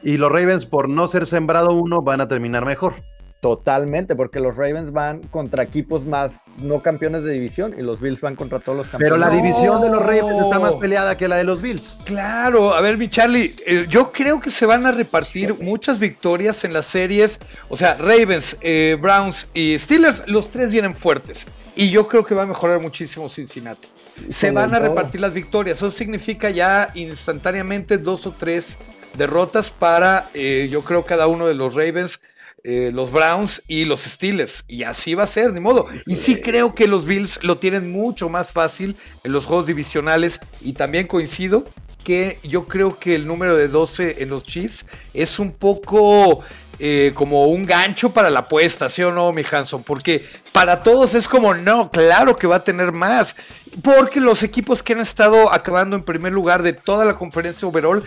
Y 0.04 0.18
los 0.18 0.32
Ravens 0.32 0.66
por 0.66 0.88
no 0.88 1.08
ser 1.08 1.26
sembrado 1.26 1.74
uno 1.74 2.02
van 2.02 2.22
a 2.22 2.28
terminar 2.28 2.64
mejor. 2.64 2.96
Totalmente, 3.40 4.16
porque 4.16 4.40
los 4.40 4.56
Ravens 4.56 4.92
van 4.92 5.22
contra 5.22 5.64
equipos 5.64 6.06
más 6.06 6.42
no 6.58 6.82
campeones 6.82 7.24
de 7.24 7.34
división 7.34 7.76
y 7.78 7.84
los 7.84 8.02
Bills 8.02 8.20
van 8.20 8.36
contra 8.36 8.60
todos 8.60 8.76
los 8.76 8.88
campeones. 8.88 9.14
Pero 9.14 9.18
la 9.18 9.30
división 9.30 9.80
de 9.82 9.90
los 9.90 10.02
Ravens 10.02 10.40
está 10.40 10.58
más 10.58 10.76
peleada 10.76 11.16
que 11.18 11.28
la 11.28 11.36
de 11.36 11.44
los 11.44 11.62
Bills. 11.62 11.98
Claro, 12.04 12.74
a 12.74 12.82
ver, 12.82 12.98
mi 12.98 13.10
Charlie, 13.10 13.56
eh, 13.66 13.86
yo 13.90 14.12
creo 14.12 14.40
que 14.40 14.50
se 14.50 14.66
van 14.66 14.88
a 14.88 14.92
repartir 14.92 15.54
muchas 15.60 16.00
victorias 16.00 16.64
en 16.64 16.74
las 16.74 16.88
series. 16.88 17.40
O 17.70 17.78
sea, 17.78 17.94
Ravens, 17.96 18.58
eh, 18.62 18.98
Browns 19.00 19.48
y 19.54 19.78
Steelers, 19.78 20.24
los 20.28 20.50
tres 20.50 20.72
vienen 20.72 20.96
fuertes. 20.96 21.46
Y 21.76 21.92
yo 21.92 22.08
creo 22.08 22.26
que 22.26 22.34
va 22.34 22.42
a 22.42 22.48
mejorar 22.48 22.82
muchísimo 22.82 23.30
Cincinnati. 23.30 23.88
Se 24.30 24.50
van 24.50 24.74
a 24.74 24.80
repartir 24.80 25.22
las 25.22 25.36
victorias. 25.36 25.78
Eso 25.78 25.92
significa 25.92 26.50
ya 26.50 26.90
instantáneamente 26.96 28.00
dos 28.00 28.26
o 28.26 28.32
tres 28.32 28.80
derrotas 29.16 29.70
para, 29.70 30.30
eh, 30.34 30.68
yo 30.72 30.84
creo, 30.84 31.04
cada 31.04 31.28
uno 31.28 31.46
de 31.46 31.54
los 31.54 31.76
Ravens 31.76 32.20
eh, 32.64 32.92
los 32.94 33.12
Browns 33.12 33.62
y 33.68 33.86
los 33.86 34.02
Steelers. 34.02 34.66
Y 34.68 34.84
así 34.84 35.16
va 35.16 35.24
a 35.24 35.28
ser, 35.28 35.54
ni 35.54 35.60
modo. 35.60 35.88
Y 36.06 36.16
sí 36.16 36.42
creo 36.42 36.76
que 36.76 36.88
los 36.88 37.06
Bills 37.06 37.40
lo 37.44 37.58
tienen 37.58 37.92
mucho 37.92 38.30
más 38.30 38.52
fácil 38.52 38.96
en 39.24 39.32
los 39.32 39.46
juegos 39.46 39.68
divisionales. 39.68 40.40
Y 40.62 40.74
también 40.74 41.08
coincido 41.08 41.66
que 42.04 42.40
yo 42.44 42.66
creo 42.66 42.98
que 43.00 43.16
el 43.16 43.28
número 43.28 43.56
de 43.56 43.68
12 43.68 44.24
en 44.24 44.30
los 44.30 44.44
Chiefs 44.44 44.86
es 45.14 45.40
un 45.40 45.52
poco 45.52 46.42
eh, 46.80 47.12
como 47.16 47.48
un 47.48 47.66
gancho 47.66 48.12
para 48.12 48.30
la 48.30 48.42
apuesta, 48.42 48.88
¿sí 48.88 49.02
o 49.02 49.12
no, 49.12 49.34
mi 49.34 49.44
Hanson? 49.50 49.82
Porque 49.82 50.24
para 50.52 50.84
todos 50.84 51.16
es 51.16 51.28
como, 51.28 51.56
no, 51.56 51.90
claro 51.90 52.38
que 52.38 52.46
va 52.46 52.58
a 52.58 52.64
tener 52.64 52.92
más. 52.92 53.36
Porque 53.82 54.20
los 54.20 54.44
equipos 54.44 54.84
que 54.84 54.94
han 54.94 55.00
estado 55.00 55.52
acabando 55.52 55.96
en 55.96 56.04
primer 56.04 56.34
lugar 56.34 56.62
de 56.62 56.74
toda 56.74 57.04
la 57.04 57.16
conferencia 57.16 57.68
overall 57.68 58.04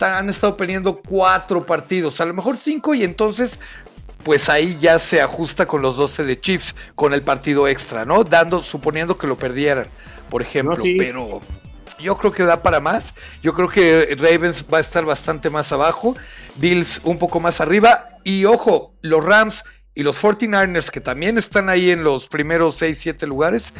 han 0.00 0.28
estado 0.28 0.56
perdiendo 0.56 1.00
cuatro 1.02 1.66
partidos, 1.66 2.20
a 2.20 2.24
lo 2.24 2.34
mejor 2.34 2.56
cinco, 2.56 2.94
y 2.94 3.02
entonces 3.02 3.58
pues 4.24 4.48
ahí 4.48 4.76
ya 4.78 4.98
se 4.98 5.20
ajusta 5.20 5.66
con 5.66 5.82
los 5.82 5.96
12 5.96 6.24
de 6.24 6.40
Chiefs, 6.40 6.74
con 6.94 7.12
el 7.12 7.22
partido 7.22 7.68
extra, 7.68 8.04
¿no? 8.04 8.24
Dando, 8.24 8.62
suponiendo 8.62 9.16
que 9.16 9.26
lo 9.26 9.36
perdieran, 9.36 9.86
por 10.30 10.42
ejemplo, 10.42 10.82
pero 10.98 11.40
yo 11.98 12.16
creo 12.18 12.32
que 12.32 12.44
da 12.44 12.62
para 12.62 12.80
más. 12.80 13.14
Yo 13.42 13.54
creo 13.54 13.68
que 13.68 14.16
Ravens 14.18 14.64
va 14.72 14.78
a 14.78 14.80
estar 14.80 15.04
bastante 15.04 15.50
más 15.50 15.72
abajo, 15.72 16.16
Bills 16.56 17.00
un 17.04 17.18
poco 17.18 17.40
más 17.40 17.60
arriba, 17.60 18.08
y 18.24 18.44
ojo, 18.44 18.94
los 19.02 19.24
Rams 19.24 19.64
y 19.94 20.02
los 20.02 20.22
49ers, 20.22 20.90
que 20.90 21.00
también 21.00 21.36
están 21.36 21.68
ahí 21.68 21.90
en 21.90 22.02
los 22.02 22.26
primeros 22.26 22.76
6, 22.76 22.96
7 22.98 23.26
lugares, 23.26 23.74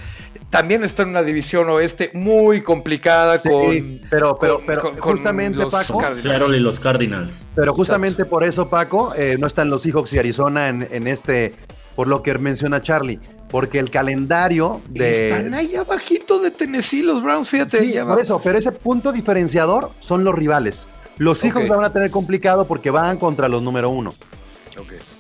también 0.51 0.85
están 0.85 1.07
en 1.07 1.11
una 1.11 1.23
división 1.23 1.71
oeste 1.71 2.11
muy 2.13 2.61
complicada 2.63 3.41
con. 3.41 3.83
pero, 4.11 4.37
pero, 4.39 4.61
pero 4.67 4.95
justamente, 5.01 5.57
los 5.57 5.73
Paco. 5.73 5.99
Cardinals. 5.99 6.51
y 6.51 6.59
los 6.59 6.81
Cardinals. 6.81 7.45
Pero 7.55 7.75
justamente 7.75 8.27
por 8.27 8.45
eso, 8.45 8.69
Paco, 8.69 9.15
eh, 9.17 9.37
no 9.39 9.47
están 9.47 9.71
los 9.71 9.83
Seahawks 9.83 10.13
y 10.13 10.19
Arizona 10.19 10.69
en, 10.69 10.87
en, 10.91 11.07
este, 11.07 11.55
por 11.97 12.09
lo 12.09 12.23
que 12.23 12.37
menciona 12.37 12.83
Charlie. 12.83 13.19
porque 13.49 13.79
el 13.79 13.91
calendario 13.91 14.81
de... 14.89 15.29
Están 15.29 15.55
ahí 15.55 15.77
abajito 15.77 16.41
de 16.41 16.51
Tennessee 16.51 17.03
los 17.03 17.23
Browns, 17.23 17.49
fíjate. 17.51 17.79
Sí, 17.79 17.95
por 18.07 18.19
eso, 18.21 18.41
pero 18.43 18.59
ese 18.59 18.73
punto 18.73 19.13
diferenciador 19.13 19.91
son 19.99 20.25
los 20.25 20.35
rivales. 20.35 20.89
Los 21.19 21.45
hijos 21.45 21.69
van 21.69 21.85
a 21.85 21.93
tener 21.93 22.11
complicado 22.11 22.67
porque 22.67 22.91
van 22.91 23.19
contra 23.19 23.49
los 23.49 23.63
número 23.63 23.91
uno. 23.91 24.15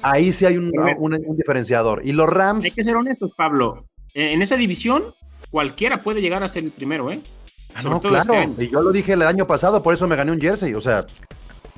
Ahí 0.02 0.32
sí 0.32 0.46
hay 0.46 0.56
un, 0.56 0.72
diferenciador. 1.36 2.02
Y 2.04 2.12
los 2.12 2.28
Rams... 2.28 2.64
Hay 2.64 2.70
que 2.70 2.84
ser 2.84 2.96
honestos, 2.96 3.32
Pablo. 3.36 3.86
En 4.14 4.42
esa 4.42 4.56
división, 4.56 5.14
cualquiera 5.50 6.02
puede 6.02 6.20
llegar 6.20 6.42
a 6.42 6.48
ser 6.48 6.64
el 6.64 6.70
primero, 6.70 7.10
¿eh? 7.10 7.20
Ah, 7.74 7.82
no, 7.82 8.00
claro. 8.00 8.34
Este 8.34 8.64
y 8.64 8.70
yo 8.70 8.82
lo 8.82 8.92
dije 8.92 9.14
el 9.14 9.22
año 9.22 9.46
pasado, 9.46 9.82
por 9.82 9.94
eso 9.94 10.06
me 10.06 10.16
gané 10.16 10.32
un 10.32 10.40
jersey. 10.40 10.74
O 10.74 10.80
sea, 10.80 11.06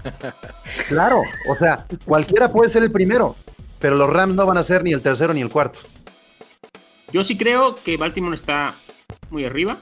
claro, 0.89 1.23
o 1.49 1.57
sea, 1.57 1.87
cualquiera 2.05 2.51
puede 2.51 2.69
ser 2.69 2.83
el 2.83 2.91
primero, 2.91 3.37
pero 3.79 3.97
los 3.97 4.11
Rams 4.11 4.35
no 4.35 4.47
van 4.47 4.59
a 4.59 4.63
ser 4.63 4.83
ni 4.83 4.93
el 4.93 5.03
tercero 5.03 5.33
ni 5.33 5.41
el 5.41 5.51
cuarto. 5.51 5.81
Yo 7.13 7.23
sí 7.23 7.37
creo 7.37 7.77
que 7.77 7.97
Baltimore 7.97 8.35
está 8.35 8.75
muy 9.31 9.45
arriba. 9.45 9.79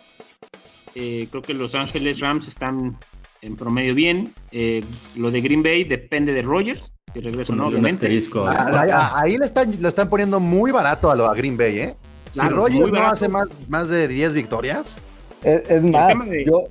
Eh, 0.95 1.29
creo 1.31 1.43
que 1.43 1.55
Los 1.55 1.75
Ángeles 1.75 2.21
Rams 2.21 2.47
están 2.49 2.99
en 3.41 3.57
promedio 3.57 3.95
bien. 3.95 4.35
Eh, 4.51 4.85
lo 5.17 5.31
de 5.31 5.41
Green 5.41 5.63
Bay 5.63 5.85
depende 5.85 6.35
de 6.35 6.43
Rogers, 6.43 6.93
que 7.13 7.21
regresa 7.21 7.55
no, 7.55 7.67
obviamente. 7.67 8.09
Ah, 8.47 9.13
ahí, 9.17 9.37
le, 9.37 9.45
están, 9.45 9.81
le 9.81 9.89
están 9.89 10.09
poniendo 10.09 10.41
muy 10.41 10.71
barato 10.71 11.11
a, 11.11 11.15
lo, 11.15 11.27
a 11.27 11.35
Green 11.35 11.57
Bay, 11.57 11.79
¿eh? 11.79 11.97
si 12.31 12.49
Rogers 12.49 12.91
no 12.91 13.07
hace 13.07 13.29
más, 13.29 13.49
más 13.69 13.89
de 13.89 14.09
10 14.09 14.35
victorias. 14.35 14.99
Es, 15.43 15.83
más, 15.83 16.15
yo, 16.47 16.69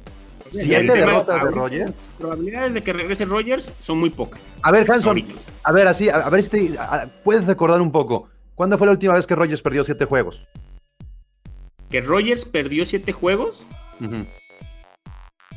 ¿Siete 0.51 0.93
derrotas 0.93 1.43
de, 1.43 1.51
Rogers? 1.51 1.97
Las 1.97 2.09
probabilidades 2.17 2.73
de 2.73 2.83
que 2.83 2.93
regrese 2.93 3.25
Rogers 3.25 3.71
son 3.79 3.99
muy 3.99 4.09
pocas. 4.09 4.53
A 4.63 4.71
ver, 4.71 4.89
Hanson, 4.89 5.23
a 5.63 5.71
ver, 5.71 5.87
así, 5.87 6.09
a, 6.09 6.29
ver 6.29 6.43
si 6.43 6.49
te, 6.49 6.71
puedes 7.23 7.47
recordar 7.47 7.81
un 7.81 7.91
poco. 7.91 8.27
¿Cuándo 8.55 8.77
fue 8.77 8.87
la 8.87 8.91
última 8.91 9.13
vez 9.13 9.25
que 9.25 9.35
Rogers 9.35 9.61
perdió 9.61 9.83
siete 9.83 10.05
juegos? 10.05 10.45
¿Que 11.89 12.01
Rogers 12.01 12.45
perdió 12.45 12.85
siete 12.85 13.11
juegos? 13.11 13.65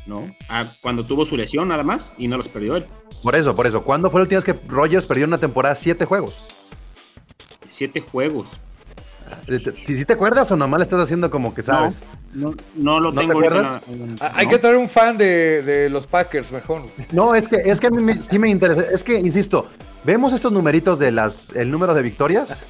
No. 0.05 0.35
Ah, 0.49 0.71
cuando 0.81 1.05
tuvo 1.05 1.25
su 1.25 1.35
lesión 1.35 1.67
nada 1.67 1.83
más 1.83 2.13
y 2.17 2.27
no 2.27 2.37
los 2.37 2.47
perdió 2.47 2.75
él. 2.75 2.85
Por 3.23 3.35
eso, 3.35 3.55
por 3.55 3.65
eso. 3.65 3.83
¿Cuándo 3.83 4.09
fue 4.11 4.19
la 4.19 4.23
última 4.23 4.37
vez 4.37 4.45
que 4.45 4.59
Rogers 4.67 5.07
perdió 5.07 5.25
una 5.25 5.39
temporada 5.39 5.75
siete 5.75 6.05
juegos? 6.05 6.43
Siete 7.69 8.01
juegos. 8.01 8.47
Si, 9.85 9.95
si 9.95 10.05
te 10.05 10.13
acuerdas 10.13 10.51
o 10.51 10.55
nomás 10.55 10.79
le 10.79 10.83
estás 10.83 11.01
haciendo 11.01 11.29
como 11.29 11.53
que 11.53 11.61
sabes. 11.61 12.03
No, 12.33 12.53
no, 12.75 12.99
lo 12.99 13.13
tengo. 13.13 13.39
Ah, 14.19 14.33
hay 14.35 14.47
que 14.47 14.59
traer 14.59 14.75
un 14.75 14.87
fan 14.87 15.17
de, 15.17 15.87
los 15.89 16.05
Packers, 16.05 16.51
mejor. 16.51 16.83
No, 17.11 17.33
es 17.33 17.47
que, 17.47 17.57
es 17.57 17.79
que 17.79 17.87
a 17.87 17.89
mí 17.89 18.13
sí 18.19 18.37
me 18.37 18.49
interesa. 18.49 18.83
Es 18.91 19.03
que, 19.03 19.19
insisto, 19.19 19.67
vemos 20.03 20.33
estos 20.33 20.51
numeritos 20.51 20.99
de 20.99 21.11
las, 21.11 21.51
el 21.55 21.71
número 21.71 21.93
de 21.93 22.01
victorias 22.01 22.65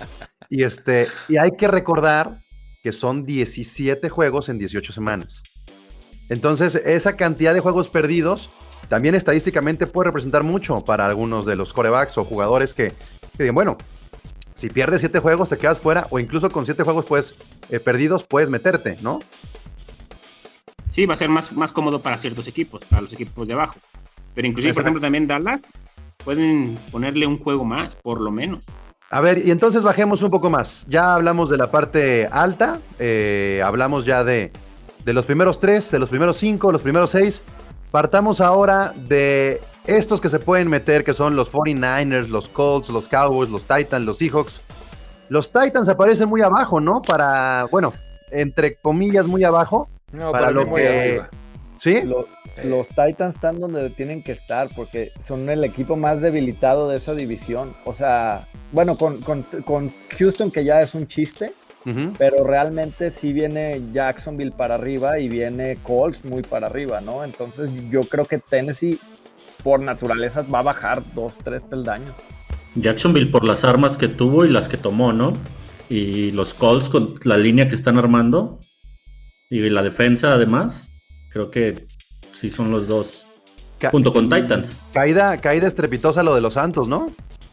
y, 0.50 0.63
este, 0.63 1.08
y 1.28 1.38
hay 1.38 1.52
que 1.58 1.67
recordar 1.67 2.41
que 2.84 2.91
son 2.91 3.26
17 3.26 4.10
juegos 4.10 4.50
en 4.50 4.60
18 4.60 4.93
semanas. 4.93 5.43
Entonces, 6.30 6.76
esa 6.76 7.16
cantidad 7.16 7.54
de 7.54 7.60
juegos 7.60 7.90
perdidos 7.90 8.50
también 8.90 9.16
estadísticamente 9.16 9.88
puede 9.88 10.08
representar 10.08 10.44
mucho 10.44 10.82
para 10.82 11.06
algunos 11.06 11.46
de 11.46 11.56
los 11.56 11.74
corebacks 11.74 12.18
o 12.18 12.26
jugadores 12.26 12.74
que, 12.74 12.94
que 13.38 13.44
digan, 13.44 13.56
bueno, 13.56 13.78
si 14.54 14.70
pierdes 14.70 15.02
siete 15.02 15.20
juegos 15.20 15.50
te 15.50 15.58
quedas 15.58 15.80
fuera 15.80 16.08
o 16.10 16.20
incluso 16.20 16.50
con 16.50 16.66
siete 16.66 16.84
juegos 16.84 17.06
pues, 17.06 17.36
perdidos 17.84 18.24
puedes 18.24 18.50
meterte, 18.50 18.98
¿no? 19.02 19.20
Sí, 20.90 21.06
va 21.06 21.16
a 21.16 21.18
ser 21.18 21.30
más, 21.30 21.52
más 21.52 21.74
cómodo 21.74 22.02
para 22.02 22.18
ciertos 22.18 22.48
equipos, 22.48 22.86
para 22.86 23.02
los 23.02 23.12
equipos 23.12 23.48
de 23.48 23.54
abajo. 23.54 23.76
Pero 24.34 24.48
inclusive, 24.48 24.74
por 24.74 24.84
ejemplo, 24.84 25.02
también 25.02 25.28
Dallas 25.28 25.72
pueden 26.24 26.80
ponerle 26.92 27.28
un 27.28 27.38
juego 27.38 27.66
más, 27.66 27.96
por 27.98 28.22
lo 28.22 28.32
menos. 28.32 28.62
A 29.10 29.20
ver, 29.20 29.46
y 29.46 29.52
entonces 29.52 29.84
bajemos 29.84 30.24
un 30.24 30.32
poco 30.32 30.50
más. 30.50 30.86
Ya 30.88 31.14
hablamos 31.14 31.50
de 31.50 31.58
la 31.58 31.70
parte 31.70 32.28
alta, 32.32 32.80
eh, 32.98 33.62
hablamos 33.64 34.06
ya 34.06 34.24
de, 34.24 34.52
de 35.06 35.13
los 35.13 35.26
primeros 35.26 35.60
tres, 35.60 35.91
de 35.91 36.00
los 36.00 36.10
primeros 36.10 36.38
cinco, 36.38 36.72
los 36.72 36.82
primeros 36.82 37.12
seis. 37.12 37.44
Partamos 37.91 38.41
ahora 38.41 38.94
de 39.08 39.62
estos 39.86 40.20
que 40.20 40.30
se 40.30 40.39
pueden 40.39 40.68
meter, 40.68 41.04
que 41.04 41.13
son 41.13 41.36
los 41.36 41.54
49ers, 41.54 42.28
los 42.28 42.50
Colts, 42.50 42.89
los 42.89 43.08
Cowboys, 43.08 43.52
los 43.52 43.65
Titans, 43.65 44.04
los 44.04 44.18
Seahawks. 44.18 44.62
Los 45.30 45.52
Titans 45.52 45.88
aparecen 45.88 46.28
muy 46.28 46.41
abajo, 46.41 46.82
¿no? 46.82 47.02
Para, 47.02 47.65
bueno, 47.72 47.94
entre 48.32 48.76
comillas, 48.76 49.28
muy 49.28 49.44
abajo. 49.44 49.88
No, 50.12 50.32
para 50.32 50.52
lo 50.52 50.74
que. 50.74 51.22
¿Sí? 51.78 52.02
Los, 52.63 52.88
Titans 52.88 53.36
están 53.36 53.60
donde 53.60 53.89
tienen 53.89 54.24
que 54.24 54.32
estar 54.32 54.70
porque 54.76 55.10
son 55.26 55.50
el 55.50 55.63
equipo 55.63 55.98
más 55.98 56.22
debilitado 56.22 56.89
de 56.89 56.98
esa 56.98 57.13
división. 57.13 57.76
O 57.86 57.94
sea, 57.94 58.48
bueno, 58.72 58.98
con, 58.98 59.22
Houston, 60.18 60.52
que 60.52 60.63
ya 60.63 60.82
es 60.82 60.96
un 60.96 61.08
chiste, 61.08 61.52
pero 62.17 62.43
realmente 62.43 63.12
sí 63.12 63.32
viene 63.32 63.82
Jacksonville 63.93 64.52
para 64.52 64.76
arriba 64.76 65.19
y 65.19 65.30
viene 65.30 65.78
Colts 65.84 66.26
muy 66.26 66.41
para 66.41 66.67
arriba, 66.67 67.02
¿no? 67.02 67.24
Entonces 67.24 67.69
yo 67.89 68.02
creo 68.02 68.26
que 68.26 68.39
Tennessee 68.39 69.00
por 69.63 69.80
naturaleza 69.80 70.41
va 70.43 70.60
a 70.60 70.63
bajar 70.63 71.04
dos, 71.13 71.38
tres 71.43 71.63
peldaños. 71.63 72.12
Jacksonville 72.76 73.32
por 73.32 73.45
las 73.45 73.63
armas 73.63 73.98
que 73.98 74.08
tuvo 74.08 74.45
y 74.45 74.50
las 74.50 74.67
que 74.67 74.78
tomó, 74.78 75.13
¿no? 75.13 75.34
Y 75.89 76.32
los 76.32 76.54
Colts 76.54 76.89
con 76.89 77.15
la 77.24 77.38
línea 77.38 77.67
que 77.67 77.76
están 77.76 77.98
armando 77.98 78.60
y 79.50 79.69
la 79.69 79.84
defensa 79.84 80.34
además, 80.34 80.91
creo 81.32 81.52
que 81.52 81.88
sí 82.34 82.50
son 82.50 82.71
los 82.71 82.88
dos. 82.88 83.28
junto 83.91 84.12
con 84.12 84.30
Titans. 84.30 84.82
Caída, 84.93 85.38
caída 85.39 85.67
estrepitosa 85.67 86.24
lo 86.24 86.34
de 86.34 86.41
los 86.41 86.56
Santos, 86.56 86.88
¿no? 86.88 87.12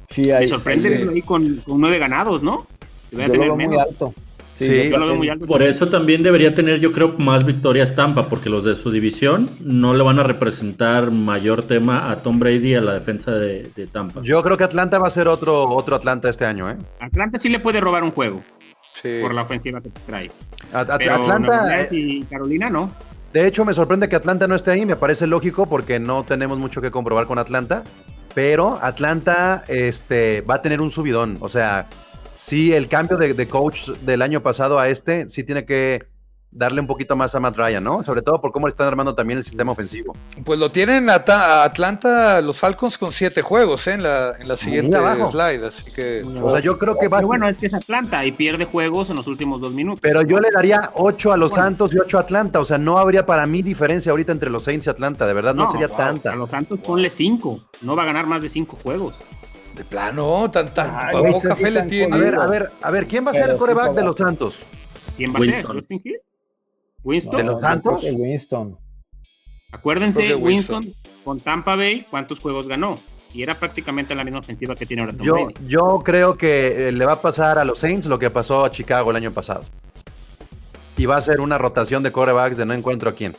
Sí, 0.08 0.30
hay, 0.30 0.44
Me 0.44 0.48
sorprende 0.48 1.08
ahí 1.12 1.22
con, 1.22 1.62
nueve 1.66 1.98
ganados, 1.98 2.42
¿no? 2.42 2.66
Yo 3.12 3.56
muy 3.56 3.78
alto. 3.78 4.14
Sí, 4.58 4.92
Por 5.46 5.62
eso 5.62 5.88
también 5.88 6.22
debería 6.22 6.54
tener, 6.54 6.78
yo 6.78 6.92
creo, 6.92 7.14
más 7.18 7.44
victorias 7.44 7.96
Tampa, 7.96 8.28
porque 8.28 8.48
los 8.48 8.64
de 8.64 8.74
su 8.74 8.90
división 8.90 9.50
no 9.60 9.94
le 9.94 10.04
van 10.04 10.18
a 10.18 10.22
representar 10.22 11.10
mayor 11.10 11.66
tema 11.66 12.10
a 12.10 12.22
Tom 12.22 12.38
Brady 12.38 12.68
y 12.68 12.74
a 12.74 12.80
la 12.80 12.94
defensa 12.94 13.32
de, 13.32 13.70
Tampa. 13.90 14.20
Yo 14.22 14.42
creo 14.42 14.56
que 14.56 14.64
Atlanta 14.64 14.98
va 14.98 15.08
a 15.08 15.10
ser 15.10 15.26
otro, 15.26 15.64
otro 15.64 15.96
Atlanta 15.96 16.28
este 16.28 16.44
año, 16.44 16.70
¿eh? 16.70 16.76
Atlanta 17.00 17.38
sí 17.38 17.48
le 17.48 17.60
puede 17.60 17.80
robar 17.80 18.04
un 18.04 18.12
juego. 18.12 18.42
Por 19.02 19.34
la 19.34 19.42
ofensiva 19.42 19.80
que 19.80 19.90
trae. 20.06 20.30
Atlanta. 20.72 21.86
Y 21.90 22.22
Carolina 22.24 22.70
no. 22.70 22.88
De 23.32 23.46
hecho, 23.46 23.64
me 23.64 23.74
sorprende 23.74 24.08
que 24.08 24.14
Atlanta 24.14 24.46
no 24.46 24.54
esté 24.54 24.70
ahí. 24.70 24.86
Me 24.86 24.94
parece 24.94 25.26
lógico 25.26 25.66
porque 25.66 25.98
no 25.98 26.22
tenemos 26.22 26.58
mucho 26.58 26.80
que 26.80 26.92
comprobar 26.92 27.26
con 27.26 27.38
Atlanta. 27.38 27.82
Pero 28.34 28.78
Atlanta 28.80 29.64
este, 29.66 30.42
va 30.42 30.56
a 30.56 30.62
tener 30.62 30.80
un 30.80 30.92
subidón. 30.92 31.38
O 31.40 31.48
sea, 31.48 31.88
sí, 32.34 32.72
el 32.72 32.88
cambio 32.88 33.16
de, 33.16 33.48
coach 33.48 33.88
del 34.02 34.22
año 34.22 34.42
pasado 34.42 34.78
a 34.78 34.88
este, 34.88 35.28
sí 35.28 35.44
tiene 35.44 35.64
que 35.64 36.12
darle 36.52 36.80
un 36.80 36.86
poquito 36.86 37.16
más 37.16 37.34
a 37.34 37.40
Matt 37.40 37.56
Ryan, 37.56 37.82
¿no? 37.82 38.04
Sobre 38.04 38.20
todo 38.20 38.40
por 38.40 38.52
cómo 38.52 38.66
le 38.66 38.72
están 38.72 38.86
armando 38.86 39.14
también 39.14 39.38
el 39.38 39.44
sistema 39.44 39.72
ofensivo. 39.72 40.14
Pues 40.44 40.58
lo 40.58 40.70
tienen 40.70 41.08
a, 41.08 41.14
Atlanta, 41.64 42.40
los 42.42 42.58
Falcons 42.58 42.98
con 42.98 43.10
siete 43.10 43.40
juegos 43.40 43.86
¿eh? 43.86 43.94
en, 43.94 44.02
la, 44.02 44.34
en 44.38 44.46
la 44.46 44.56
siguiente 44.56 44.98
slide, 45.30 45.64
así 45.64 45.84
que... 45.90 46.22
O 46.42 46.50
sea, 46.50 46.60
yo 46.60 46.78
creo 46.78 46.98
que 46.98 47.08
va... 47.08 47.22
bueno, 47.22 47.48
es 47.48 47.56
que 47.56 47.66
es 47.66 47.74
Atlanta 47.74 48.24
y 48.26 48.32
pierde 48.32 48.66
juegos 48.66 49.08
en 49.08 49.16
los 49.16 49.26
últimos 49.26 49.60
dos 49.62 49.72
minutos. 49.72 50.00
Pero 50.02 50.22
yo 50.22 50.38
le 50.40 50.50
daría 50.50 50.90
ocho 50.94 51.32
a 51.32 51.38
los 51.38 51.52
Santos 51.52 51.94
y 51.94 51.98
ocho 51.98 52.18
a 52.18 52.20
Atlanta, 52.20 52.60
o 52.60 52.64
sea, 52.64 52.76
no 52.76 52.98
habría 52.98 53.24
para 53.24 53.46
mí 53.46 53.62
diferencia 53.62 54.10
ahorita 54.10 54.32
entre 54.32 54.50
los 54.50 54.64
Saints 54.64 54.86
y 54.86 54.90
Atlanta, 54.90 55.26
de 55.26 55.32
verdad, 55.32 55.54
no, 55.54 55.70
sería 55.70 55.88
tanta. 55.88 56.32
A 56.32 56.36
los 56.36 56.50
Santos 56.50 56.82
ponle 56.82 57.08
cinco, 57.08 57.60
no 57.80 57.96
va 57.96 58.02
a 58.02 58.06
ganar 58.06 58.26
más 58.26 58.42
de 58.42 58.50
cinco 58.50 58.76
juegos. 58.82 59.14
De 59.74 59.84
plano, 59.84 60.50
tan, 60.50 60.72
tan 60.74 61.10
poca 61.10 61.56
fe 61.56 61.70
le 61.70 61.82
tiene. 61.82 62.14
A 62.14 62.18
ver, 62.18 62.34
a 62.34 62.46
ver, 62.46 62.72
a 62.82 62.90
ver, 62.90 63.06
¿quién 63.06 63.26
va 63.26 63.30
a 63.30 63.34
ser 63.34 63.50
el 63.50 63.56
coreback 63.56 63.94
de 63.94 64.04
los 64.04 64.16
Santos? 64.16 64.62
¿Quién 65.16 65.34
va 65.34 65.38
a 65.38 65.42
ser? 65.42 65.66
¿Justin 65.66 66.00
Hill? 66.04 66.20
¿Winston? 67.02 67.36
¿De 67.36 67.44
los 67.44 67.60
Santos? 67.60 68.04
Winston. 68.12 68.78
Acuérdense, 69.72 70.34
Winston 70.34 70.94
con 71.24 71.40
Tampa 71.40 71.76
Bay, 71.76 72.06
¿cuántos 72.10 72.40
juegos 72.40 72.68
ganó? 72.68 73.00
Y 73.32 73.42
era 73.42 73.58
prácticamente 73.58 74.14
la 74.14 74.24
misma 74.24 74.40
ofensiva 74.40 74.76
que 74.76 74.84
tiene 74.84 75.02
ahora 75.02 75.16
Tom 75.16 75.24
yo, 75.24 75.48
Yo 75.66 76.02
creo 76.04 76.36
que 76.36 76.88
eh, 76.88 76.92
le 76.92 77.06
va 77.06 77.12
a 77.12 77.22
pasar 77.22 77.58
a 77.58 77.64
los 77.64 77.78
Saints 77.78 78.06
lo 78.06 78.18
que 78.18 78.30
pasó 78.30 78.64
a 78.64 78.70
Chicago 78.70 79.10
el 79.10 79.16
año 79.16 79.32
pasado. 79.32 79.64
Y 80.98 81.06
va 81.06 81.16
a 81.16 81.20
ser 81.20 81.40
una 81.40 81.56
rotación 81.56 82.02
de 82.02 82.12
corebacks 82.12 82.58
de 82.58 82.66
no 82.66 82.74
encuentro 82.74 83.08
a 83.08 83.14
quién. 83.14 83.34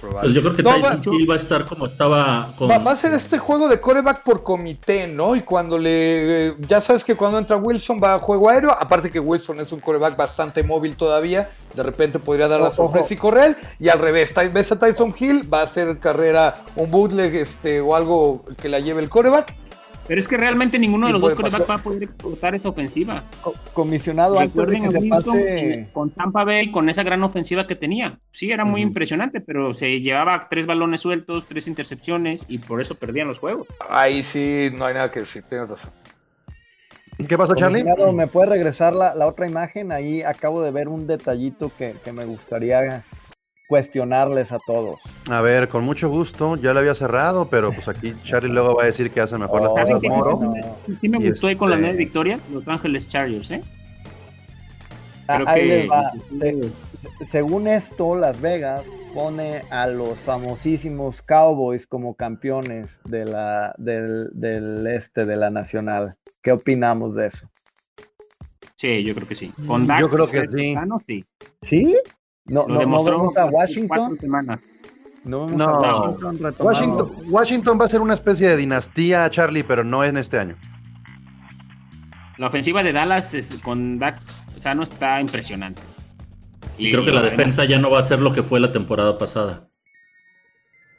Pues 0.00 0.32
yo 0.32 0.40
creo 0.42 0.56
que 0.56 0.62
Tyson 0.62 1.14
Hill 1.14 1.28
va 1.28 1.34
a 1.34 1.36
estar 1.36 1.64
como 1.66 1.86
estaba. 1.86 2.54
Va, 2.60 2.92
a 2.92 2.96
ser 2.96 3.12
este 3.12 3.38
juego 3.38 3.68
de 3.68 3.80
coreback 3.80 4.22
por 4.22 4.42
comité, 4.42 5.06
¿no? 5.08 5.36
Y 5.36 5.42
cuando 5.42 5.78
le. 5.78 6.56
Ya 6.60 6.80
sabes 6.80 7.04
que 7.04 7.16
cuando 7.16 7.38
entra 7.38 7.56
Wilson 7.56 8.00
va 8.02 8.14
a 8.14 8.18
juego 8.18 8.48
aéreo. 8.48 8.70
Aparte 8.70 9.10
que 9.10 9.20
Wilson 9.20 9.60
es 9.60 9.72
un 9.72 9.80
coreback 9.80 10.16
bastante 10.16 10.62
móvil 10.62 10.96
todavía. 10.96 11.50
De 11.74 11.82
repente 11.82 12.18
podría 12.18 12.48
dar 12.48 12.60
la 12.60 12.70
sorpresa 12.70 13.12
y 13.12 13.16
correr. 13.16 13.56
Y 13.78 13.88
al 13.88 13.98
revés, 13.98 14.32
ves 14.52 14.72
a 14.72 14.78
Tyson 14.78 15.14
Hill, 15.18 15.52
va 15.52 15.60
a 15.60 15.62
hacer 15.62 15.98
carrera 15.98 16.56
un 16.76 16.90
bootleg 16.90 17.34
este, 17.34 17.80
o 17.80 17.94
algo 17.94 18.44
que 18.60 18.68
la 18.68 18.80
lleve 18.80 19.02
el 19.02 19.08
coreback. 19.08 19.54
Pero 20.08 20.20
es 20.20 20.26
que 20.26 20.38
realmente 20.38 20.78
ninguno 20.78 21.06
de 21.06 21.12
los 21.12 21.20
dos 21.20 21.34
corebacks 21.34 21.68
va 21.68 21.74
a 21.74 21.82
poder 21.82 22.02
explotar 22.02 22.54
esa 22.54 22.70
ofensiva. 22.70 23.24
comisionado 23.74 24.38
antes 24.38 24.66
de 24.66 24.80
que 24.80 24.90
se 24.90 25.02
pase... 25.02 25.88
Con 25.92 26.10
Tampa 26.10 26.44
Bay, 26.44 26.72
con 26.72 26.88
esa 26.88 27.02
gran 27.02 27.22
ofensiva 27.22 27.66
que 27.66 27.76
tenía. 27.76 28.18
Sí, 28.32 28.50
era 28.50 28.64
muy 28.64 28.80
impresionante, 28.80 29.42
pero 29.42 29.74
se 29.74 30.00
llevaba 30.00 30.48
tres 30.48 30.64
balones 30.64 31.02
sueltos, 31.02 31.46
tres 31.46 31.68
intercepciones 31.68 32.46
y 32.48 32.58
por 32.58 32.80
eso 32.80 32.94
perdían 32.94 33.28
los 33.28 33.38
juegos. 33.38 33.68
Ahí 33.90 34.22
sí, 34.22 34.70
no 34.74 34.86
hay 34.86 34.94
nada 34.94 35.10
que 35.10 35.20
decir, 35.20 35.44
tienes 35.46 35.68
razón. 35.68 35.90
¿Qué 37.26 37.36
pasó, 37.36 37.54
Charlie? 37.54 37.84
¿Me 38.14 38.28
puede 38.28 38.50
regresar 38.50 38.94
la, 38.94 39.26
otra 39.26 39.48
imagen? 39.48 39.90
Ahí 39.90 40.22
acabo 40.22 40.62
de 40.62 40.70
ver 40.70 40.88
un 40.88 41.06
detallito 41.06 41.70
que, 41.76 41.96
me 42.12 42.24
gustaría 42.24 43.04
cuestionarles 43.68 44.50
a 44.50 44.58
todos. 44.66 45.02
A 45.30 45.40
ver, 45.40 45.68
con 45.68 45.84
mucho 45.84 46.08
gusto. 46.08 46.56
Ya 46.56 46.72
lo 46.72 46.80
había 46.80 46.94
cerrado, 46.94 47.48
pero 47.48 47.70
pues 47.70 47.86
aquí 47.86 48.14
Charlie 48.24 48.52
luego 48.52 48.74
va 48.74 48.82
a 48.82 48.86
decir 48.86 49.10
que 49.10 49.20
hace 49.20 49.38
mejor 49.38 49.62
las 49.62 49.70
cosas 49.70 50.02
Moro. 50.02 50.54
Sí 51.00 51.08
me 51.08 51.18
gustó 51.18 51.46
ahí 51.46 51.56
con 51.56 51.70
la 51.70 51.76
nueva 51.76 51.92
este 51.92 52.04
victoria, 52.04 52.40
Los 52.52 52.66
Ángeles 52.66 53.06
Chargers, 53.06 53.50
¿eh? 53.52 53.62
Ah, 55.28 55.42
ahí 55.46 55.86
va 55.86 56.10
según 57.26 57.68
esto, 57.68 58.16
Las 58.16 58.40
Vegas 58.40 58.84
pone 59.14 59.62
a 59.70 59.86
los 59.86 60.18
famosísimos 60.20 61.22
Cowboys 61.22 61.86
como 61.86 62.14
campeones 62.14 63.00
de 63.04 63.24
la, 63.24 63.74
del, 63.78 64.86
este 64.86 65.24
de 65.24 65.36
la 65.36 65.50
Nacional. 65.50 66.16
¿Qué 66.42 66.52
opinamos 66.52 67.14
de 67.14 67.26
eso? 67.26 67.48
Sí, 68.76 69.02
yo 69.02 69.14
creo 69.14 69.26
que 69.26 69.34
sí. 69.34 69.52
yo 69.98 70.10
creo 70.10 70.30
que 70.30 70.46
sí. 70.46 70.76
sí. 71.62 71.96
No, 72.48 72.62
a 72.62 73.48
Washington. 73.50 74.08
No, 75.24 75.44
a 75.44 75.48
Washington, 76.58 77.12
Washington, 77.28 77.78
va 77.80 77.84
a 77.84 77.88
ser 77.88 78.00
una 78.00 78.14
especie 78.14 78.48
de 78.48 78.56
dinastía, 78.56 79.28
Charlie, 79.30 79.62
pero 79.62 79.84
no 79.84 80.04
en 80.04 80.16
este 80.16 80.38
año. 80.38 80.56
La 82.38 82.46
ofensiva 82.46 82.82
de 82.82 82.92
Dallas 82.92 83.60
con 83.62 83.98
Dak 83.98 84.20
no 84.74 84.82
está 84.82 85.20
impresionante. 85.20 85.82
Y 86.78 86.92
creo 86.92 87.04
que 87.04 87.12
la 87.12 87.22
defensa 87.22 87.64
ya 87.64 87.78
no 87.78 87.90
va 87.90 87.98
a 87.98 88.02
ser 88.02 88.20
lo 88.20 88.32
que 88.32 88.42
fue 88.42 88.60
la 88.60 88.72
temporada 88.72 89.18
pasada. 89.18 89.67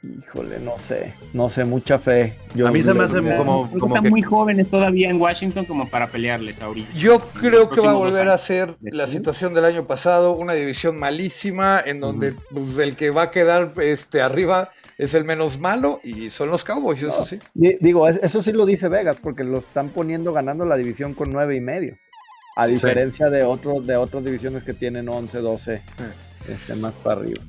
Híjole, 0.02 0.58
no 0.60 0.78
sé, 0.78 1.12
no 1.34 1.50
sé, 1.50 1.66
mucha 1.66 1.98
fe. 1.98 2.38
a 2.66 2.70
mí 2.70 2.82
se 2.82 2.94
me 2.94 3.04
hace 3.04 3.18
como, 3.36 3.68
están 3.70 4.08
muy 4.08 4.22
jóvenes 4.22 4.70
todavía 4.70 5.10
en 5.10 5.20
Washington 5.20 5.66
como 5.66 5.90
para 5.90 6.06
pelearles 6.06 6.62
ahorita. 6.62 6.94
Yo 6.94 7.20
creo 7.34 7.68
que 7.68 7.82
va 7.82 7.90
a 7.90 7.94
volver 7.94 8.28
a 8.28 8.38
ser 8.38 8.76
la 8.80 9.06
situación 9.06 9.52
del 9.52 9.66
año 9.66 9.86
pasado, 9.86 10.32
una 10.32 10.54
división 10.54 10.98
malísima 10.98 11.82
en 11.84 12.00
donde 12.00 12.32
pues, 12.50 12.78
el 12.78 12.96
que 12.96 13.10
va 13.10 13.24
a 13.24 13.30
quedar 13.30 13.74
este, 13.82 14.22
arriba 14.22 14.70
es 14.96 15.12
el 15.12 15.24
menos 15.24 15.58
malo 15.58 16.00
y 16.02 16.30
son 16.30 16.48
los 16.48 16.64
Cowboys, 16.64 17.02
eso 17.02 17.22
sí. 17.22 17.38
Digo, 17.54 18.08
eso 18.08 18.42
sí 18.42 18.52
lo 18.52 18.64
dice 18.64 18.88
Vegas 18.88 19.18
porque 19.22 19.44
lo 19.44 19.58
están 19.58 19.90
poniendo 19.90 20.32
ganando 20.32 20.64
la 20.64 20.78
división 20.78 21.12
con 21.12 21.30
nueve 21.30 21.56
y 21.56 21.60
medio. 21.60 21.98
A 22.60 22.66
diferencia 22.66 23.30
de 23.30 23.42
otros 23.42 23.86
de 23.86 23.96
otras 23.96 24.24
divisiones 24.24 24.62
que 24.62 24.74
tienen 24.74 25.08
11, 25.08 25.38
12, 25.38 25.82
este, 26.48 26.74
más 26.76 26.92
para 26.94 27.20
arriba. 27.20 27.40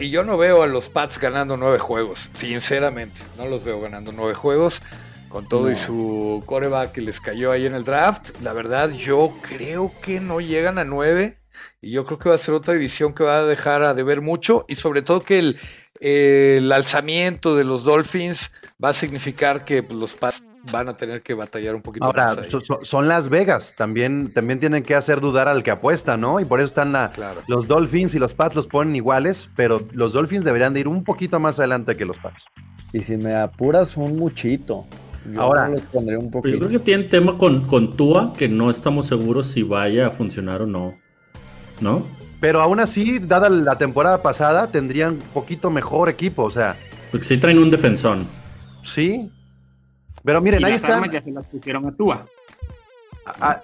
Y 0.00 0.10
yo 0.10 0.24
no 0.24 0.36
veo 0.36 0.62
a 0.62 0.66
los 0.66 0.88
Pats 0.88 1.18
ganando 1.18 1.56
nueve 1.56 1.78
juegos, 1.78 2.30
sinceramente. 2.34 3.20
No 3.36 3.46
los 3.46 3.64
veo 3.64 3.80
ganando 3.80 4.12
nueve 4.12 4.34
juegos. 4.34 4.80
Con 5.28 5.46
todo 5.46 5.70
y 5.70 5.76
su 5.76 6.42
coreback 6.46 6.92
que 6.92 7.02
les 7.02 7.20
cayó 7.20 7.52
ahí 7.52 7.66
en 7.66 7.74
el 7.74 7.84
draft. 7.84 8.40
La 8.42 8.54
verdad, 8.54 8.90
yo 8.90 9.34
creo 9.42 9.92
que 10.00 10.20
no 10.20 10.40
llegan 10.40 10.78
a 10.78 10.84
nueve. 10.84 11.38
Y 11.82 11.90
yo 11.90 12.06
creo 12.06 12.18
que 12.18 12.30
va 12.30 12.34
a 12.34 12.38
ser 12.38 12.54
otra 12.54 12.72
división 12.74 13.12
que 13.12 13.24
va 13.24 13.40
a 13.40 13.44
dejar 13.44 13.82
a 13.82 13.92
deber 13.92 14.22
mucho. 14.22 14.64
Y 14.68 14.76
sobre 14.76 15.02
todo 15.02 15.20
que 15.20 15.38
el, 15.38 15.58
el 16.00 16.72
alzamiento 16.72 17.56
de 17.56 17.64
los 17.64 17.84
Dolphins 17.84 18.52
va 18.82 18.90
a 18.90 18.94
significar 18.94 19.64
que 19.66 19.82
pues, 19.82 19.98
los 19.98 20.14
Pats 20.14 20.42
van 20.72 20.88
a 20.88 20.96
tener 20.96 21.22
que 21.22 21.34
batallar 21.34 21.74
un 21.74 21.82
poquito 21.82 22.04
Ahora, 22.04 22.36
son 22.82 23.08
Las 23.08 23.28
Vegas, 23.28 23.74
también, 23.76 24.32
también 24.32 24.60
tienen 24.60 24.82
que 24.82 24.94
hacer 24.94 25.20
dudar 25.20 25.48
al 25.48 25.62
que 25.62 25.70
apuesta, 25.70 26.16
¿no? 26.16 26.40
Y 26.40 26.44
por 26.44 26.60
eso 26.60 26.66
están 26.66 26.94
los 27.46 27.68
Dolphins 27.68 28.14
y 28.14 28.18
los 28.18 28.34
Pats 28.34 28.56
los 28.56 28.66
ponen 28.66 28.96
iguales, 28.96 29.50
pero 29.56 29.86
los 29.92 30.12
Dolphins 30.12 30.44
deberían 30.44 30.74
de 30.74 30.80
ir 30.80 30.88
un 30.88 31.04
poquito 31.04 31.40
más 31.40 31.58
adelante 31.58 31.96
que 31.96 32.04
los 32.04 32.18
Pats. 32.18 32.46
Y 32.92 33.02
si 33.02 33.16
me 33.16 33.34
apuras 33.34 33.96
un 33.96 34.16
muchito. 34.16 34.86
Ahora, 35.36 35.68
les 35.68 35.82
pondré 35.82 36.16
un 36.16 36.30
poquito. 36.30 36.54
Yo 36.54 36.58
creo 36.58 36.70
que 36.70 36.78
tienen 36.78 37.10
tema 37.10 37.36
con, 37.36 37.66
con 37.66 37.96
Tua, 37.96 38.32
que 38.36 38.48
no 38.48 38.70
estamos 38.70 39.06
seguros 39.06 39.48
si 39.48 39.62
vaya 39.62 40.06
a 40.06 40.10
funcionar 40.10 40.62
o 40.62 40.66
no. 40.66 40.94
¿No? 41.80 42.06
Pero 42.40 42.60
aún 42.60 42.80
así, 42.80 43.18
dada 43.18 43.48
la 43.48 43.76
temporada 43.76 44.22
pasada, 44.22 44.68
tendrían 44.68 45.14
un 45.14 45.18
poquito 45.18 45.70
mejor 45.70 46.08
equipo, 46.08 46.44
o 46.44 46.50
sea. 46.50 46.76
Porque 47.10 47.26
sí 47.26 47.36
traen 47.36 47.58
un 47.58 47.70
defensón. 47.70 48.26
Sí, 48.82 49.30
pero 50.28 50.42
miren, 50.42 50.62
ahí 50.62 50.74
están. 50.74 51.10
Ya 51.10 51.22
se 51.22 51.30
las 51.30 51.46
pusieron 51.46 51.86
a 51.86 51.92
Tua. 51.92 52.26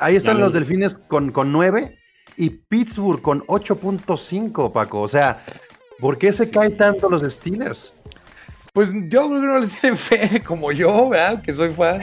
ahí 0.01 0.17
están 0.17 0.41
los 0.41 0.55
delfines 0.55 0.95
con, 0.95 1.31
con 1.31 1.53
9 1.53 1.99
y 2.39 2.49
Pittsburgh 2.49 3.21
con 3.21 3.43
8.5, 3.43 4.73
Paco. 4.73 5.03
O 5.03 5.07
sea, 5.07 5.45
¿por 5.99 6.17
qué 6.17 6.33
se 6.33 6.49
caen 6.49 6.75
tanto 6.75 7.11
los 7.11 7.21
Steelers? 7.21 7.93
Pues 8.73 8.89
yo 9.11 9.29
creo 9.29 9.41
que 9.43 9.47
no 9.47 9.59
les 9.59 9.79
tienen 9.79 9.99
fe 9.99 10.43
como 10.47 10.73
yo, 10.73 11.11
¿verdad? 11.11 11.43
Que 11.43 11.53
soy 11.53 11.69
fan. 11.69 12.01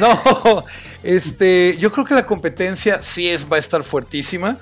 No, 0.00 0.64
este, 1.02 1.76
yo 1.78 1.92
creo 1.92 2.06
que 2.06 2.14
la 2.14 2.24
competencia 2.24 3.02
sí 3.02 3.28
es, 3.28 3.44
va 3.44 3.56
a 3.56 3.58
estar 3.58 3.84
fuertísima. 3.84 4.56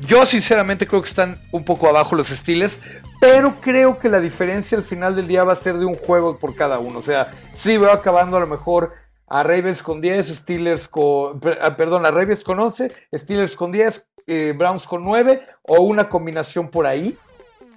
Yo 0.00 0.24
sinceramente 0.24 0.86
creo 0.86 1.02
que 1.02 1.08
están 1.08 1.40
un 1.50 1.64
poco 1.64 1.88
abajo 1.88 2.14
los 2.14 2.28
Steelers, 2.28 2.78
pero 3.20 3.56
creo 3.60 3.98
que 3.98 4.08
la 4.08 4.20
diferencia 4.20 4.78
al 4.78 4.84
final 4.84 5.16
del 5.16 5.26
día 5.26 5.42
va 5.42 5.54
a 5.54 5.56
ser 5.56 5.76
de 5.78 5.84
un 5.84 5.94
juego 5.94 6.38
por 6.38 6.54
cada 6.54 6.78
uno. 6.78 7.00
O 7.00 7.02
sea, 7.02 7.32
sí 7.52 7.76
veo 7.76 7.90
acabando 7.90 8.36
a 8.36 8.40
lo 8.40 8.46
mejor 8.46 8.92
a 9.26 9.42
Ravens 9.42 9.82
con 9.82 10.00
10, 10.00 10.28
Steelers 10.28 10.86
con, 10.86 11.40
ah, 11.60 11.76
perdón, 11.76 12.06
a 12.06 12.12
Ravens 12.12 12.44
con 12.44 12.60
11, 12.60 12.92
Steelers 13.12 13.56
con 13.56 13.72
10, 13.72 14.06
eh, 14.26 14.54
Browns 14.56 14.86
con 14.86 15.02
9 15.02 15.42
o 15.62 15.82
una 15.82 16.08
combinación 16.08 16.68
por 16.68 16.86
ahí. 16.86 17.18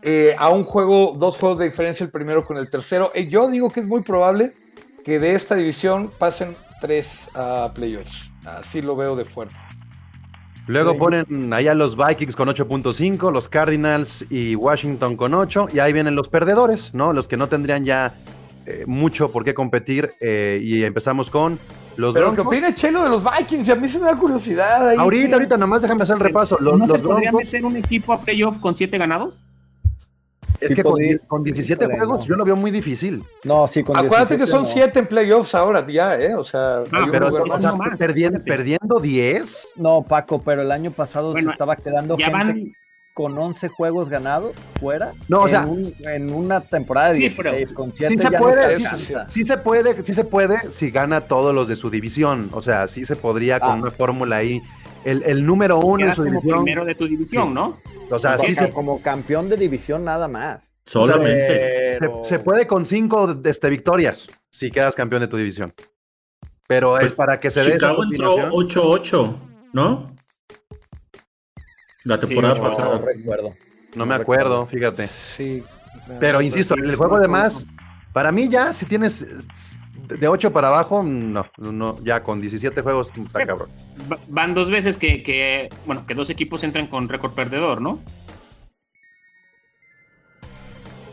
Eh, 0.04 0.36
a 0.38 0.50
un 0.50 0.64
juego, 0.64 1.16
dos 1.16 1.38
juegos 1.38 1.60
de 1.60 1.66
diferencia 1.66 2.04
el 2.04 2.12
primero 2.12 2.46
con 2.46 2.58
el 2.58 2.70
tercero. 2.70 3.12
Y 3.16 3.28
yo 3.28 3.50
digo 3.50 3.70
que 3.70 3.82
es 3.82 3.86
muy 3.88 4.02
probable 4.02 4.54
que 5.04 5.20
de 5.20 5.34
esta 5.34 5.56
división 5.56 6.12
pasen 6.18 6.56
tres 6.80 7.28
a 7.34 7.72
playoffs. 7.74 8.32
Así 8.46 8.82
lo 8.82 8.96
veo 8.96 9.16
de 9.16 9.26
fuerte. 9.26 9.71
Luego 10.68 10.98
ponen 10.98 11.52
allá 11.54 11.74
los 11.74 11.98
Vikings 11.98 12.36
con 12.36 12.48
8.5, 12.48 13.32
los 13.32 13.50
Cardinals 13.50 14.26
y 14.30 14.56
Washington 14.56 15.16
con 15.18 15.34
8, 15.34 15.70
y 15.74 15.80
ahí 15.80 15.92
vienen 15.92 16.16
los 16.16 16.30
perdedores, 16.30 16.94
¿no? 16.94 17.14
Los 17.14 17.28
que 17.28 17.36
no 17.36 17.48
tendrían 17.48 17.84
ya 17.84 18.14
eh, 18.66 18.84
mucho 18.86 19.32
por 19.32 19.44
qué 19.44 19.54
competir, 19.54 20.14
eh, 20.22 20.60
y 20.62 20.84
empezamos 20.84 21.30
con 21.30 21.60
los 21.98 22.14
Pero 22.14 22.34
¿qué 22.34 22.42
opina 22.42 22.74
Chelo 22.74 23.04
de 23.04 23.10
los 23.10 23.24
Vikings? 23.24 23.68
Y 23.68 23.72
a 23.72 23.76
mí 23.76 23.88
se 23.90 24.00
me 24.00 24.06
da 24.06 24.16
curiosidad. 24.16 24.90
Ahí 24.90 24.98
ahorita, 24.98 25.36
ahorita, 25.36 25.58
nomás 25.58 25.82
déjame 25.82 26.04
hacer 26.04 26.16
el 26.16 26.22
repaso. 26.22 26.58
Los, 26.60 26.78
¿No 26.78 26.88
se 26.88 27.00
podría 27.00 27.32
meter 27.32 27.66
un 27.66 27.76
equipo 27.76 28.14
a 28.14 28.22
playoff 28.22 28.60
con 28.60 28.76
7 28.76 28.98
ganados? 28.98 29.44
Es 30.62 30.76
que 30.76 30.84
con, 31.28 31.44
17 31.44 31.86
juegos 31.86 32.26
yo 32.26 32.36
lo 32.36 32.46
veo 32.46 32.56
muy 32.56 32.72
difícil. 32.72 33.24
No, 33.44 33.68
sí, 33.68 33.84
con 33.84 33.98
Acuérdate 33.98 34.38
que 34.38 34.48
son 34.48 34.66
7 34.66 35.00
en 35.00 35.08
playoffs 35.08 35.56
ahora 35.56 35.86
ya, 35.88 36.16
¿eh? 36.20 36.36
O 36.36 36.44
sea, 36.44 36.84
ah, 36.92 37.08
pero 37.12 37.32
perdiendo, 37.98 38.44
perdiendo, 38.44 39.00
10. 39.00 39.70
No, 39.78 40.06
Paco, 40.08 40.42
pero 40.42 40.62
el 40.62 40.72
año 40.72 40.92
pasado 40.92 41.36
se 41.36 41.42
estaba 41.42 41.76
quedando 41.76 42.16
gente 42.18 42.72
con 43.14 43.38
11 43.38 43.68
juegos 43.68 44.10
ganados 44.10 44.54
fuera. 44.80 45.14
No, 45.28 45.42
o 45.42 45.48
sea, 45.48 45.68
en, 46.00 46.34
una 46.34 46.62
temporada 46.62 47.14
de 47.14 47.20
16 47.20 47.74
con 47.74 47.92
7 47.92 48.14
sí 48.14 48.20
se 48.20 48.32
puede, 48.32 48.76
sí, 48.76 49.46
se 49.46 49.58
puede, 49.58 50.04
sí 50.04 50.14
se 50.14 50.24
puede 50.24 50.72
si 50.72 50.92
gana 50.92 51.22
todos 51.22 51.54
los 51.54 51.68
de 51.68 51.76
su 51.76 51.90
división. 51.90 52.50
O 52.54 52.62
sea, 52.62 52.88
sí 52.88 53.06
se 53.06 53.16
podría 53.16 53.60
con 53.60 53.72
ah. 53.72 53.76
una 53.76 53.92
fórmula 53.92 54.38
ahí. 54.38 54.62
El, 55.04 55.24
el 55.24 55.46
número 55.46 55.80
uno 55.80 56.06
en 56.06 56.16
su 56.16 56.24
división. 56.24 56.64
primero 56.64 56.86
de 56.86 56.96
tu 56.96 57.08
división, 57.08 57.54
¿no? 57.54 57.78
O 58.10 58.20
sea, 58.20 58.38
sí 58.38 58.54
se... 58.54 58.70
como 58.70 59.02
campeón 59.02 59.50
de 59.50 59.58
división 59.58 60.04
nada 60.04 60.28
más. 60.28 60.72
Solamente. 60.86 62.00
se, 62.24 62.40
puede 62.40 62.68
con 62.68 62.86
cinco 62.86 63.40
este, 63.44 63.70
victorias 63.70 64.28
si 64.50 64.72
quedas 64.72 64.96
campeón 64.96 65.22
de 65.22 65.28
tu 65.28 65.38
división. 65.38 65.74
Pero 66.68 66.98
es 66.98 67.04
pues, 67.04 67.14
para 67.14 67.40
que 67.40 67.50
se 67.50 67.64
dé 67.64 67.74
Chicago 67.74 68.04
entró 68.04 68.36
8-8, 68.52 69.38
¿no? 69.74 70.16
La 72.04 72.20
temporada 72.20 72.56
pasada. 72.56 73.00
No 73.00 73.06
recuerdo. 73.06 73.56
No, 73.96 74.06
me 74.06 74.16
acuerdo, 74.16 74.66
fíjate. 74.66 75.08
Sí. 75.08 75.64
Pero 76.20 76.42
insisto, 76.42 76.76
el 76.76 76.96
juego 76.96 77.20
de 77.20 77.28
más, 77.28 77.66
para 78.14 78.32
mí 78.32 78.50
ya, 78.50 78.74
si 78.74 78.86
tienes 78.86 79.78
de 80.20 80.28
8 80.28 80.52
para 80.52 80.70
abajo, 80.70 81.04
no, 81.04 81.46
no, 81.58 82.04
ya 82.04 82.24
con 82.24 82.42
17 82.42 82.82
juegos 82.82 83.12
está 83.16 83.46
cabrón. 83.46 83.70
Van 84.28 84.54
dos 84.54 84.70
veces 84.70 84.98
que, 84.98 85.70
bueno, 85.86 86.06
que 86.06 86.14
dos 86.14 86.30
equipos 86.30 86.64
entran 86.64 86.88
con 86.88 87.10
récord 87.10 87.34
perdedor, 87.34 87.82
¿no? 87.82 88.00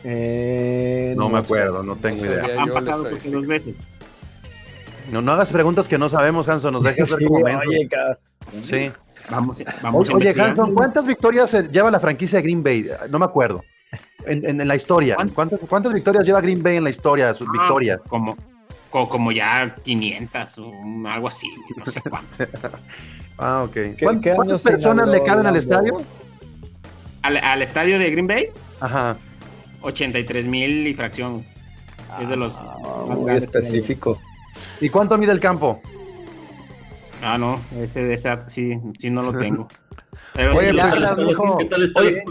Eh, 0.05 1.15
no, 1.17 1.29
me 1.29 1.39
acuerdo, 1.39 1.83
no 1.83 1.97
tengo 1.97 2.25
idea. 2.25 2.63
Han 2.63 2.69
pasado 2.69 3.05
dos 3.05 3.47
veces. 3.47 3.75
No, 5.11 5.23
no 5.23 5.33
hagas 5.33 5.53
preguntas 5.53 5.89
que 5.89 5.99
no 5.99 6.09
sabemos, 6.09 6.49
Hanson, 6.49 6.73
nos 6.73 6.83
dejes 6.83 7.13
hacer 7.13 7.29
momento. 7.29 7.97
sí. 8.63 8.91
Vamos, 9.31 9.63
vamos 9.83 10.09
Oye, 10.15 10.35
Hanson, 10.39 10.75
¿cuántas 10.75 11.07
victorias 11.07 11.53
lleva 11.71 11.91
la 11.91 12.01
franquicia 12.01 12.39
de 12.39 12.43
Green 12.45 12.63
Bay? 12.63 12.89
No 13.11 13.19
me 13.19 13.27
acuerdo. 13.27 13.63
En, 14.25 14.67
la 14.67 14.77
historia. 14.77 15.17
¿Cuántas, 15.35 15.61
¿Cuántas, 15.61 15.93
victorias 15.93 16.25
lleva 16.25 16.41
Green 16.41 16.63
Bay 16.63 16.77
en 16.77 16.85
la 16.85 16.91
historia? 16.91 17.35
Sus 17.35 17.49
ah, 17.49 17.53
victorias. 17.53 18.01
Como, 18.09 18.37
como 18.91 19.33
ya 19.33 19.77
500 19.85 20.59
o 20.59 20.73
algo 21.07 21.29
así, 21.29 21.49
no 21.77 21.87
sé 21.87 22.01
cuántas. 22.09 22.51
ah, 23.39 23.65
ok. 23.65 23.77
¿Cuántas 24.35 24.63
personas 24.63 25.09
le 25.09 25.23
caben 25.23 25.47
al 25.47 25.57
estadio? 25.57 26.03
¿Al, 27.23 27.63
estadio 27.63 27.99
de 27.99 28.11
Green 28.11 28.27
Bay? 28.27 28.49
Ajá. 28.81 29.17
83 29.83 30.47
mil 30.47 30.87
y 30.87 30.95
fracción. 30.95 31.45
es 32.21 32.29
de 32.29 32.37
los 32.37 32.55
ah, 32.57 33.05
muy 33.09 33.37
específico. 33.37 34.19
¿Y 34.81 34.89
cuánto 34.89 35.19
mide 35.19 35.33
el 35.33 35.41
campo? 35.41 35.81
Ah, 37.23 37.37
no, 37.37 37.61
ese, 37.77 38.13
ese 38.13 38.31
sí, 38.49 38.81
sí 38.99 39.11
no 39.11 39.23
lo 39.23 39.33
tengo. 39.39 39.69
Pero 40.35 40.57
Oye, 40.57 40.73
¿qué 41.59 41.65
tal 41.65 41.83
está 41.83 42.01
Oye, 42.01 42.23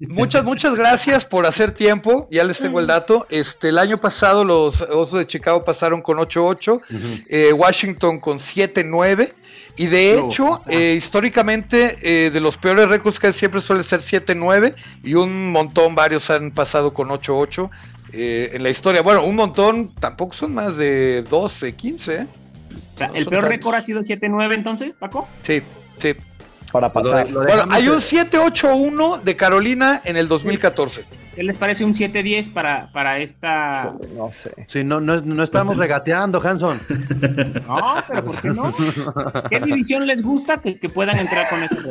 Muchas, 0.00 0.44
muchas 0.44 0.76
gracias 0.76 1.24
por 1.24 1.44
hacer 1.44 1.72
tiempo. 1.72 2.28
Ya 2.30 2.44
les 2.44 2.60
tengo 2.60 2.78
el 2.78 2.86
dato. 2.86 3.26
Este, 3.30 3.70
el 3.70 3.78
año 3.78 3.98
pasado 3.98 4.44
los 4.44 4.80
Osos 4.82 5.18
de 5.18 5.26
Chicago 5.26 5.64
pasaron 5.64 6.02
con 6.02 6.18
8-8, 6.18 6.80
eh, 7.28 7.52
Washington 7.52 8.20
con 8.20 8.38
7-9. 8.38 9.32
Y 9.76 9.86
de 9.86 10.16
hecho, 10.16 10.62
eh, 10.68 10.94
históricamente, 10.96 11.96
eh, 12.02 12.30
de 12.30 12.40
los 12.40 12.56
peores 12.56 12.88
récords 12.88 13.18
que 13.18 13.32
siempre 13.32 13.60
suele 13.60 13.82
ser 13.82 14.00
7-9 14.00 14.74
y 15.02 15.14
un 15.14 15.50
montón, 15.50 15.96
varios 15.96 16.30
han 16.30 16.52
pasado 16.52 16.92
con 16.92 17.08
8-8 17.08 17.68
en 18.12 18.62
la 18.62 18.70
historia. 18.70 19.02
Bueno, 19.02 19.24
un 19.24 19.34
montón, 19.34 19.92
tampoco 19.96 20.32
son 20.32 20.54
más 20.54 20.76
de 20.76 21.24
12, 21.28 21.74
15. 21.74 22.26
O 22.94 22.98
sea, 22.98 23.10
¿El 23.14 23.26
peor 23.26 23.48
récord 23.48 23.74
ha 23.74 23.82
sido 23.82 24.02
7-9 24.02 24.54
entonces, 24.54 24.94
Paco? 24.94 25.28
Sí, 25.42 25.60
sí 25.98 26.14
para 26.72 26.92
pasar. 26.92 27.30
bueno, 27.32 27.64
hay 27.70 27.88
un 27.88 27.98
7-8-1 27.98 29.22
de 29.22 29.36
Carolina 29.36 30.00
en 30.04 30.16
el 30.16 30.28
2014. 30.28 31.04
¿Qué 31.34 31.42
les 31.44 31.56
parece 31.56 31.84
un 31.84 31.94
7-10 31.94 32.52
para, 32.52 32.90
para 32.92 33.18
esta.? 33.18 33.94
No 34.14 34.30
sé. 34.32 34.50
Sí, 34.66 34.82
no, 34.82 35.00
no, 35.00 35.20
no 35.20 35.42
estamos 35.42 35.76
regateando, 35.76 36.40
Hanson. 36.42 36.80
No, 37.68 37.96
pero 38.08 38.24
¿por 38.24 38.40
qué 38.40 38.48
no? 38.48 38.74
¿Qué 39.48 39.60
división 39.60 40.06
les 40.06 40.22
gusta 40.22 40.56
que, 40.56 40.78
que 40.80 40.88
puedan 40.88 41.18
entrar 41.18 41.48
con 41.48 41.62
eso? 41.62 41.76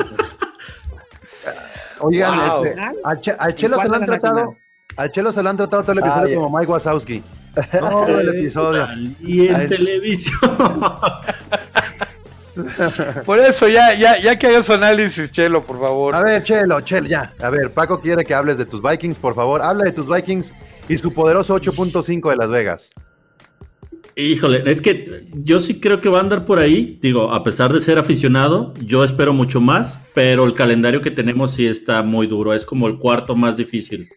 Oigan, 2.00 2.40
ese, 2.40 2.76
al, 3.04 3.56
Chelo 3.56 3.78
se 3.80 3.88
lo 3.88 3.96
han 3.96 4.06
tratado. 4.06 4.56
Al 4.98 5.12
Chelo 5.12 5.32
se 5.32 5.42
lo 5.42 5.50
han 5.50 5.58
tratado 5.58 5.84
todo 5.84 5.94
el 5.94 6.00
episodio 6.00 6.42
como 6.42 6.58
Mike 6.58 6.72
Wazowski. 6.72 7.24
Todo 7.80 8.20
el 8.20 8.30
episodio. 8.38 8.88
Y 9.20 9.48
en 9.48 9.68
televisión. 9.68 10.40
Por 13.26 13.40
eso, 13.40 13.68
ya, 13.68 13.94
ya, 13.94 14.20
ya 14.20 14.38
que 14.38 14.48
hagas 14.48 14.66
su 14.66 14.74
análisis, 14.74 15.32
Chelo, 15.32 15.64
por 15.64 15.80
favor. 15.80 16.16
A 16.16 16.24
ver, 16.24 16.44
Chelo, 16.44 16.82
Chelo, 16.82 17.08
ya. 17.08 17.34
A 17.40 17.50
ver, 17.50 17.72
Paco 17.72 18.00
quiere 18.00 18.24
que 18.24 18.34
hables 18.34 18.58
de 18.58 18.66
tus 18.66 18.82
Vikings, 18.82 19.18
por 19.18 19.36
favor. 19.36 19.62
Habla 19.62 19.86
de 19.86 19.92
tus 19.92 20.08
Vikings 20.08 20.54
y 20.90 20.98
su 20.98 21.14
poderoso 21.14 21.56
8.5 21.56 22.30
de 22.30 22.36
Las 22.36 22.50
Vegas. 22.50 22.90
Híjole, 24.16 24.64
es 24.66 24.82
que 24.82 25.28
yo 25.34 25.60
sí 25.60 25.80
creo 25.80 26.02
que 26.02 26.10
va 26.10 26.18
a 26.18 26.22
andar 26.22 26.44
por 26.46 26.58
ahí. 26.58 26.98
Digo, 27.02 27.32
a 27.34 27.44
pesar 27.44 27.72
de 27.72 27.80
ser 27.80 28.00
aficionado, 28.00 28.74
yo 28.84 29.04
espero 29.04 29.32
mucho 29.32 29.62
más, 29.62 30.00
pero 30.16 30.44
el 30.46 30.56
calendario 30.56 31.02
que 31.02 31.12
tenemos 31.12 31.54
sí 31.54 31.68
está 31.68 32.02
muy 32.02 32.26
duro. 32.26 32.54
Es 32.54 32.66
como 32.66 32.88
el 32.88 32.98
cuarto 32.98 33.36
más 33.36 33.58
difícil 33.58 34.10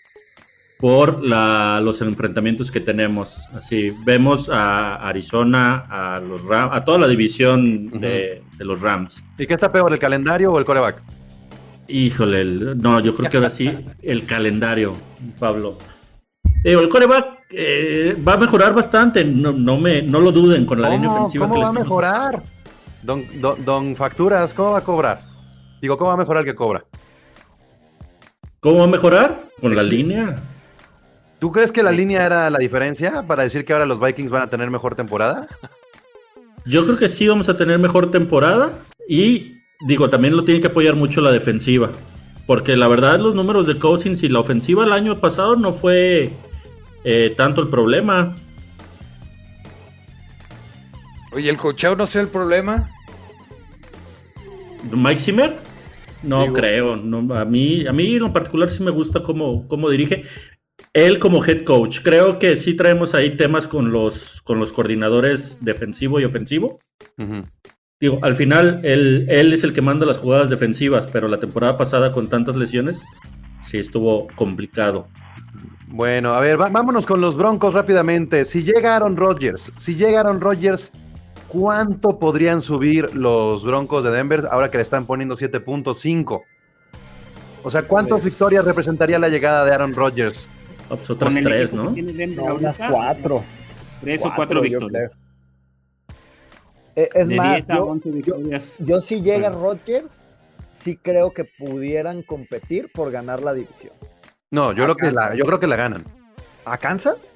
por 0.81 1.23
los 1.23 2.01
enfrentamientos 2.01 2.71
que 2.71 2.81
tenemos. 2.81 3.39
Así, 3.53 3.93
vemos 4.05 4.49
a 4.49 4.97
Arizona, 4.97 5.87
a 5.89 6.21
los 6.21 6.47
Rams, 6.47 6.71
a 6.73 6.85
toda 6.85 6.99
la 6.99 7.07
división 7.07 8.01
de, 8.01 8.43
los 8.59 8.81
Rams. 8.81 9.23
¿Y 9.39 9.47
qué 9.47 9.55
está 9.55 9.71
peor, 9.71 9.93
el 9.93 9.99
calendario 9.99 10.53
o 10.53 10.59
el 10.59 10.65
coreback? 10.65 11.03
Híjole, 11.87 12.45
no, 12.45 13.01
yo 13.01 13.15
creo 13.15 13.31
que 13.31 13.37
ahora 13.37 13.51
sí, 13.51 13.77
el 14.03 14.25
calendario, 14.25 14.95
Pablo. 15.39 15.77
el 16.65 16.89
coreback 16.89 17.41
eh, 17.51 18.17
va 18.27 18.35
a 18.35 18.37
mejorar 18.37 18.73
bastante, 18.73 19.25
no, 19.25 19.53
me, 19.79 20.03
no 20.03 20.21
lo 20.21 20.33
duden 20.33 20.65
con 20.65 20.81
la 20.81 20.89
línea 20.89 21.11
ofensiva. 21.11 21.49
¿Cómo 21.49 21.61
va 21.61 21.69
a 21.69 21.73
mejorar? 21.73 22.43
Don, 23.03 23.25
don 23.65 23.97
Facturas, 23.97 24.55
¿cómo 24.55 24.73
va 24.73 24.79
a 24.79 24.85
cobrar? 24.85 25.23
Digo, 25.83 25.97
¿cómo 25.97 26.09
va 26.09 26.15
a 26.15 26.19
mejorar 26.19 26.43
el 26.43 26.47
que 26.47 26.55
cobra? 26.55 26.85
¿Cómo 28.61 28.79
va 28.79 28.85
a 28.85 28.89
mejorar? 28.89 29.41
Con 29.61 29.75
la 29.75 29.83
línea. 29.83 30.37
¿Tú 31.41 31.51
crees 31.53 31.73
que 31.73 31.83
la 31.83 31.91
línea 31.91 32.25
era 32.27 32.51
la 32.51 32.59
diferencia 32.59 33.23
para 33.27 33.43
decir 33.43 33.65
que 33.65 33.73
ahora 33.73 33.87
los 33.87 33.99
Vikings 33.99 34.31
van 34.31 34.43
a 34.43 34.51
tener 34.51 34.71
mejor 34.71 34.95
temporada? 34.95 35.49
Yo 36.67 36.85
creo 36.85 36.99
que 36.99 37.09
sí 37.09 37.27
vamos 37.27 37.49
a 37.49 37.57
tener 37.57 37.79
mejor 37.79 38.11
temporada 38.11 38.71
y 39.09 39.57
digo, 39.81 40.11
también 40.11 40.37
lo 40.37 40.45
tiene 40.45 40.61
que 40.61 40.67
apoyar 40.67 40.97
mucho 40.97 41.23
la 41.23 41.33
defensiva. 41.33 41.91
Porque 42.47 42.77
la 42.77 42.89
verdad 42.89 43.19
los 43.19 43.35
números 43.35 43.67
de 43.67 43.79
Cousins 43.79 44.23
y 44.23 44.29
la 44.29 44.41
ofensiva 44.41 44.85
el 44.85 44.93
año 44.93 45.19
pasado 45.19 45.57
no 45.57 45.73
fue 45.73 46.31
eh, 47.05 47.33
tanto 47.37 47.63
el 47.63 47.69
problema. 47.69 48.37
Oye, 51.33 51.49
¿el 51.49 51.57
cocheo 51.57 51.97
no 51.97 52.07
será 52.07 52.25
el 52.25 52.31
problema? 52.31 52.91
¿Mike 54.93 55.21
Zimmer? 55.21 55.57
No 56.23 56.53
creo. 56.53 56.97
No, 56.97 57.35
a, 57.35 57.47
mí, 57.47 57.87
a 57.87 57.93
mí 57.93 58.17
en 58.17 58.21
lo 58.21 58.33
particular 58.33 58.71
sí 58.71 58.83
me 58.83 58.91
gusta 58.91 59.23
cómo, 59.23 59.67
cómo 59.69 59.89
dirige. 59.89 60.25
Él 60.93 61.21
como 61.21 61.45
head 61.45 61.63
coach, 61.65 62.01
creo 62.03 62.39
que 62.39 62.57
sí 62.57 62.75
traemos 62.75 63.15
ahí 63.15 63.37
temas 63.37 63.69
con 63.69 63.93
los, 63.93 64.43
con 64.43 64.59
los 64.59 64.73
coordinadores 64.73 65.65
defensivo 65.65 66.19
y 66.19 66.25
ofensivo. 66.25 66.81
Digo, 68.01 68.19
al 68.23 68.35
final 68.35 68.81
él, 68.83 69.27
él 69.29 69.53
es 69.53 69.63
el 69.63 69.73
que 69.73 69.83
manda 69.83 70.05
las 70.05 70.19
jugadas 70.19 70.51
defensivas, 70.51 71.07
pero 71.07 71.29
la 71.29 71.39
temporada 71.39 71.79
pasada 71.79 72.13
con 72.13 72.29
tantas 72.29 72.57
lesiones 72.57 73.05
sí 73.63 73.79
estuvo 73.79 74.27
complicado. 74.35 75.07
Bueno, 75.87 76.35
a 76.35 76.41
ver, 76.41 76.57
vámonos 76.57 77.07
con 77.07 77.21
los 77.21 77.37
Broncos 77.37 77.75
rápidamente. 77.75 78.45
Si 78.45 78.63
llega 78.63 78.97
Aaron 78.97 79.17
Rodgers, 79.17 79.73
si 79.77 79.95
llega 79.95 80.21
Aaron 80.21 80.41
Rodgers, 80.41 80.93
¿cuánto 81.47 82.19
podrían 82.19 82.61
subir 82.61 83.15
los 83.15 83.65
Broncos 83.65 84.05
de 84.05 84.11
Denver 84.11 84.49
ahora 84.51 84.71
que 84.71 84.79
le 84.79 84.83
están 84.83 85.05
poniendo 85.05 85.37
7.5? 85.37 86.43
O 87.63 87.71
sea, 87.71 87.83
¿cuántas 87.83 88.25
victorias 88.25 88.65
representaría 88.65 89.19
la 89.19 89.29
llegada 89.29 89.65
de 89.65 89.73
Aaron 89.73 89.95
Rodgers? 89.95 90.49
Pues 90.97 91.11
otras 91.11 91.35
tres, 91.35 91.73
¿no? 91.73 91.91
unas 91.91 92.79
cuatro. 92.79 93.45
Tres 94.01 94.25
o 94.25 94.33
cuatro 94.35 94.61
victorias. 94.61 95.19
Eh, 96.97 97.09
es 97.15 97.27
más, 97.29 97.67
yo, 98.81 99.01
si 99.01 99.21
llega 99.23 99.51
Rodgers, 99.51 100.25
sí 100.73 100.97
creo 100.97 101.33
que 101.33 101.45
pudieran 101.45 102.23
competir 102.23 102.91
por 102.93 103.11
ganar 103.11 103.43
la 103.43 103.55
división. 103.55 103.93
No, 104.51 104.73
yo, 104.73 104.85
creo 104.85 104.97
que, 104.97 105.13
la, 105.13 105.35
yo 105.35 105.45
creo 105.45 105.61
que 105.61 105.67
la 105.67 105.77
ganan. 105.77 106.05
¿A 106.65 106.77
Kansas? 106.77 107.35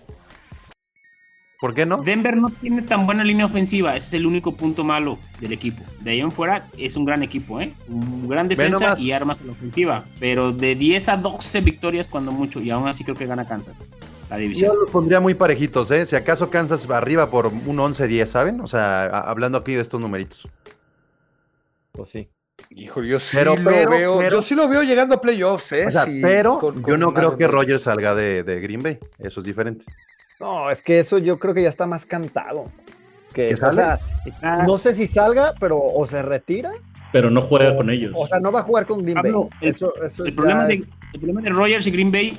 ¿Por 1.65 1.73
qué 1.73 1.87
no? 1.87 2.03
Denver 2.03 2.37
no 2.37 2.51
tiene 2.51 2.83
tan 2.83 3.07
buena 3.07 3.25
línea 3.25 3.47
ofensiva, 3.47 3.97
ese 3.97 4.09
es 4.09 4.13
el 4.13 4.27
único 4.27 4.55
punto 4.55 4.85
malo 4.85 5.19
del 5.41 5.55
equipo. 5.55 5.83
De 6.01 6.11
ahí 6.11 6.21
en 6.21 6.31
fuera 6.31 6.69
es 6.77 6.95
un 6.95 7.07
gran 7.07 7.23
equipo, 7.23 7.59
¿eh? 7.59 7.73
Un 7.89 8.29
gran 8.29 8.49
defensa 8.49 8.99
y 8.99 9.13
armas 9.13 9.41
en 9.41 9.47
la 9.47 9.53
ofensiva, 9.53 10.05
pero 10.21 10.53
de 10.53 10.75
10 10.75 11.09
a 11.09 11.17
12 11.17 11.63
victorias 11.63 12.07
cuando 12.07 12.33
mucho, 12.33 12.61
y 12.61 12.69
aún 12.69 12.87
así 12.87 13.03
creo 13.03 13.17
que 13.17 13.25
gana 13.25 13.49
Kansas. 13.49 13.83
La 14.29 14.37
división. 14.37 14.75
Yo 14.75 14.79
los 14.79 14.91
pondría 14.91 15.21
muy 15.21 15.33
parejitos, 15.33 15.91
¿eh? 15.91 16.05
Si 16.05 16.15
acaso 16.17 16.51
Kansas 16.51 16.87
va 16.91 16.99
arriba 16.99 17.31
por 17.31 17.47
un 17.47 17.79
11-10, 17.79 18.27
¿saben? 18.27 18.61
O 18.61 18.67
sea, 18.67 19.07
hablando 19.07 19.57
aquí 19.57 19.73
de 19.73 19.81
estos 19.81 19.99
numeritos. 19.99 20.47
Pues 21.93 22.11
sí. 22.11 22.29
Hijo, 22.69 23.03
yo 23.03 23.19
sí 23.19 23.39
lo 23.43 23.57
veo, 23.57 24.31
yo 24.31 24.43
sí 24.43 24.55
lo 24.55 24.69
veo 24.69 24.83
llegando 24.83 25.15
a 25.15 25.21
playoffs, 25.23 25.73
¿eh? 25.73 25.89
pero 26.21 26.61
yo 26.87 26.99
no 26.99 27.15
creo 27.15 27.39
que 27.39 27.47
Rogers 27.47 27.85
salga 27.85 28.15
de 28.15 28.61
Green 28.61 28.83
Bay, 28.83 28.99
eso 29.19 29.41
es 29.41 29.47
diferente. 29.47 29.87
No, 30.41 30.71
es 30.71 30.83
que 30.83 31.01
eso 31.01 31.19
yo 31.19 31.39
creo 31.39 31.55
que 31.55 31.63
ya 31.63 31.69
está 31.69 31.87
más 31.87 32.05
cantado. 32.07 32.67
Que, 33.33 33.55
no 34.67 34.79
sé 34.79 34.95
si 34.95 35.07
salga, 35.07 35.55
pero 35.59 35.79
o 35.79 36.07
se 36.07 36.23
retira. 36.23 36.73
Pero 37.13 37.31
no 37.31 37.43
juega 37.43 37.77
con 37.77 37.91
ellos. 37.91 38.13
O 38.17 38.27
sea, 38.27 38.41
no 38.41 38.51
va 38.51 38.61
a 38.61 38.63
jugar 38.63 38.87
con 38.87 39.03
Green 39.03 39.21
Bay. 39.21 39.33
El, 39.61 39.75
problema 40.35 40.67
de, 40.67 40.75
el, 40.75 41.21
problema 41.21 41.41
de, 41.41 41.51
Rogers 41.51 41.87
y 41.87 41.91
Green 41.91 42.11
Bay 42.11 42.39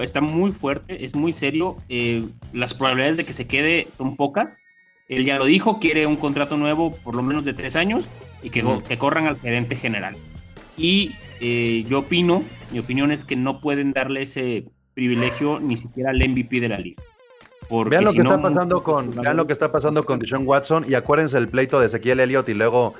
está 0.00 0.20
muy 0.20 0.52
fuerte, 0.52 1.04
es 1.04 1.14
muy 1.14 1.32
serio. 1.32 1.76
Eh, 1.88 2.24
las 2.52 2.74
probabilidades 2.74 3.16
de 3.16 3.24
que 3.24 3.32
se 3.32 3.46
quede 3.46 3.86
son 3.96 4.16
pocas. 4.16 4.58
Él 5.08 5.24
ya 5.24 5.36
lo 5.36 5.44
dijo, 5.44 5.78
quiere 5.78 6.06
un 6.06 6.16
contrato 6.16 6.56
nuevo 6.56 6.92
por 6.92 7.14
lo 7.14 7.22
menos 7.22 7.44
de 7.44 7.54
tres 7.54 7.76
años 7.76 8.08
y 8.42 8.50
que, 8.50 8.64
que 8.88 8.98
corran 8.98 9.28
al 9.28 9.38
gerente 9.38 9.76
general. 9.76 10.16
Y 10.76 11.14
eh, 11.40 11.84
yo 11.88 12.00
opino, 12.00 12.42
mi 12.72 12.80
opinión 12.80 13.12
es 13.12 13.24
que 13.24 13.36
no 13.36 13.60
pueden 13.60 13.92
darle 13.92 14.22
ese 14.22 14.64
privilegio 14.94 15.60
ni 15.60 15.76
siquiera 15.76 16.10
al 16.10 16.18
MVP 16.18 16.58
de 16.58 16.68
la 16.68 16.78
liga 16.78 17.02
vean 17.88 18.04
lo 18.04 18.12
que 18.12 18.20
está 18.20 18.40
pasando 18.40 18.82
con, 18.82 19.10
vean 19.10 19.36
lo 19.36 19.46
que 19.46 19.52
está 19.52 19.72
pasando 19.72 20.04
con 20.04 20.18
Deshaun 20.18 20.46
Watson 20.46 20.84
y 20.88 20.94
acuérdense 20.94 21.36
el 21.38 21.48
pleito 21.48 21.80
de 21.80 21.86
Ezequiel 21.86 22.20
Elliott 22.20 22.48
y 22.48 22.54
luego 22.54 22.94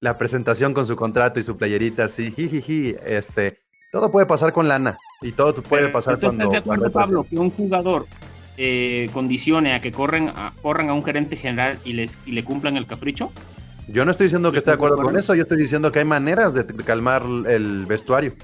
la 0.00 0.16
presentación 0.16 0.72
con 0.74 0.86
su 0.86 0.96
contrato 0.96 1.40
y 1.40 1.42
su 1.42 1.56
playerita 1.56 2.04
así, 2.04 2.30
jijiji, 2.30 2.96
este, 3.04 3.60
todo 3.92 4.10
puede 4.10 4.26
pasar 4.26 4.52
con 4.52 4.68
lana 4.68 4.98
y 5.20 5.32
todo 5.32 5.54
puede 5.54 5.88
pasar 5.88 6.18
cuando. 6.18 6.44
¿Estás 6.44 6.52
de 6.52 6.58
acuerdo, 6.58 6.90
Pablo, 6.90 7.26
que 7.28 7.38
un 7.38 7.50
jugador 7.50 8.06
eh, 8.56 9.10
condicione 9.12 9.74
a 9.74 9.80
que 9.80 9.92
corren 9.92 10.28
a, 10.28 10.52
corran 10.62 10.88
a 10.88 10.94
un 10.94 11.04
gerente 11.04 11.36
general 11.36 11.78
y 11.84 11.92
les 11.92 12.18
y 12.24 12.32
le 12.32 12.44
cumplan 12.44 12.76
el 12.76 12.86
capricho? 12.86 13.30
Yo 13.88 14.04
no 14.04 14.12
estoy 14.12 14.26
diciendo 14.26 14.52
que 14.52 14.58
esté 14.58 14.70
de 14.70 14.76
acuerdo 14.76 14.96
con 14.98 15.18
eso, 15.18 15.34
yo 15.34 15.42
estoy 15.42 15.58
diciendo 15.58 15.90
que 15.90 15.98
hay 15.98 16.04
maneras 16.04 16.54
de, 16.54 16.64
calmar 16.64 17.24
el 17.48 17.86
vestuario. 17.86 18.34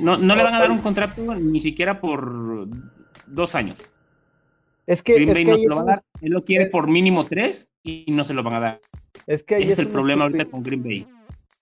No, 0.00 0.16
no 0.16 0.34
le 0.34 0.42
van 0.42 0.54
a 0.54 0.58
dar 0.58 0.70
un 0.70 0.78
contrato 0.78 1.22
ni 1.34 1.60
siquiera 1.60 2.00
por 2.00 2.66
dos 3.26 3.54
años. 3.54 3.78
Es 4.86 5.02
que, 5.02 5.14
Green 5.14 5.32
Bay 5.32 5.44
no 5.44 5.58
se 5.58 5.68
lo 5.68 5.76
va 5.76 5.82
a 5.82 5.84
dar. 5.84 6.04
Él 6.20 6.32
lo 6.32 6.44
quiere 6.44 6.66
por 6.66 6.88
mínimo 6.88 7.24
tres 7.24 7.70
y 7.82 8.06
no 8.08 8.24
se 8.24 8.34
lo 8.34 8.42
van 8.42 8.54
a 8.54 8.60
dar. 8.60 8.80
Es 9.26 9.42
que 9.42 9.58
Ese 9.58 9.72
es 9.72 9.78
el 9.80 9.88
problema 9.88 10.24
ahorita 10.24 10.44
con 10.46 10.62
Green 10.62 10.82
Bay. 10.82 11.06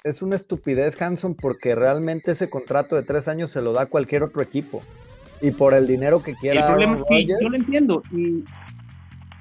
Es 0.03 0.21
una 0.21 0.37
estupidez, 0.37 1.01
Hanson, 1.01 1.35
porque 1.35 1.75
realmente 1.75 2.33
ese 2.33 2.51
contrato 2.51 2.97
de 2.97 3.03
tres 3.03 3.27
años 3.27 3.51
se 3.51 3.63
lo 3.63 3.73
da 3.73 3.87
cualquier 3.87 4.23
otro 4.23 4.43
equipo. 4.43 4.83
Y 5.41 5.51
por 5.51 5.73
el 5.73 5.87
dinero 5.87 6.23
que 6.23 6.35
quiera. 6.35 6.61
El 6.61 6.67
problema, 6.67 7.01
sí, 7.05 7.27
yo 7.27 7.49
lo 7.49 7.57
entiendo. 7.57 8.03
Y, 8.13 8.45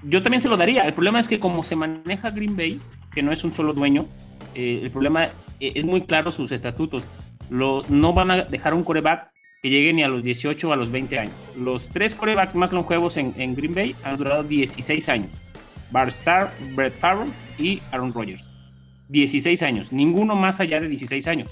yo 0.04 0.24
también 0.24 0.42
se 0.42 0.50
lo 0.50 0.56
daría. 0.56 0.84
El 0.84 0.94
problema 0.94 1.20
es 1.20 1.28
que 1.28 1.40
como 1.40 1.64
se 1.64 1.76
maneja 1.76 2.32
Green 2.32 2.56
Bay, 2.56 2.80
que 3.14 3.22
no 3.22 3.32
es 3.32 3.44
un 3.44 3.54
solo 3.54 3.74
dueño, 3.74 4.08
eh, 4.56 4.80
el 4.84 4.92
problema 4.92 5.26
eh, 5.26 5.74
es 5.76 5.86
muy 5.86 6.02
claro 6.02 6.32
sus 6.32 6.52
estatutos. 6.54 7.04
Lo, 7.50 7.84
no 7.90 8.14
van 8.14 8.32
a 8.32 8.44
dejar 8.44 8.74
un 8.74 8.84
coreback 8.84 9.33
que 9.64 9.70
llegue 9.70 9.94
ni 9.94 10.04
a 10.04 10.10
los 10.10 10.22
18 10.24 10.68
o 10.68 10.74
a 10.74 10.76
los 10.76 10.92
20 10.92 11.18
años. 11.18 11.34
Los 11.56 11.88
tres 11.88 12.14
corebacks 12.16 12.54
más 12.54 12.74
longevos 12.74 13.16
en, 13.16 13.34
en 13.38 13.56
Green 13.56 13.74
Bay 13.74 13.96
han 14.04 14.18
durado 14.18 14.44
16 14.44 15.08
años. 15.08 15.32
Bart 15.90 16.10
Starr, 16.10 16.52
Brett 16.76 16.94
Favre 17.00 17.30
y 17.58 17.82
Aaron 17.92 18.14
Rodgers. 18.14 18.50
16 19.08 19.62
años, 19.64 19.94
ninguno 19.94 20.36
más 20.36 20.60
allá 20.60 20.82
de 20.82 20.90
16 20.90 21.28
años. 21.28 21.52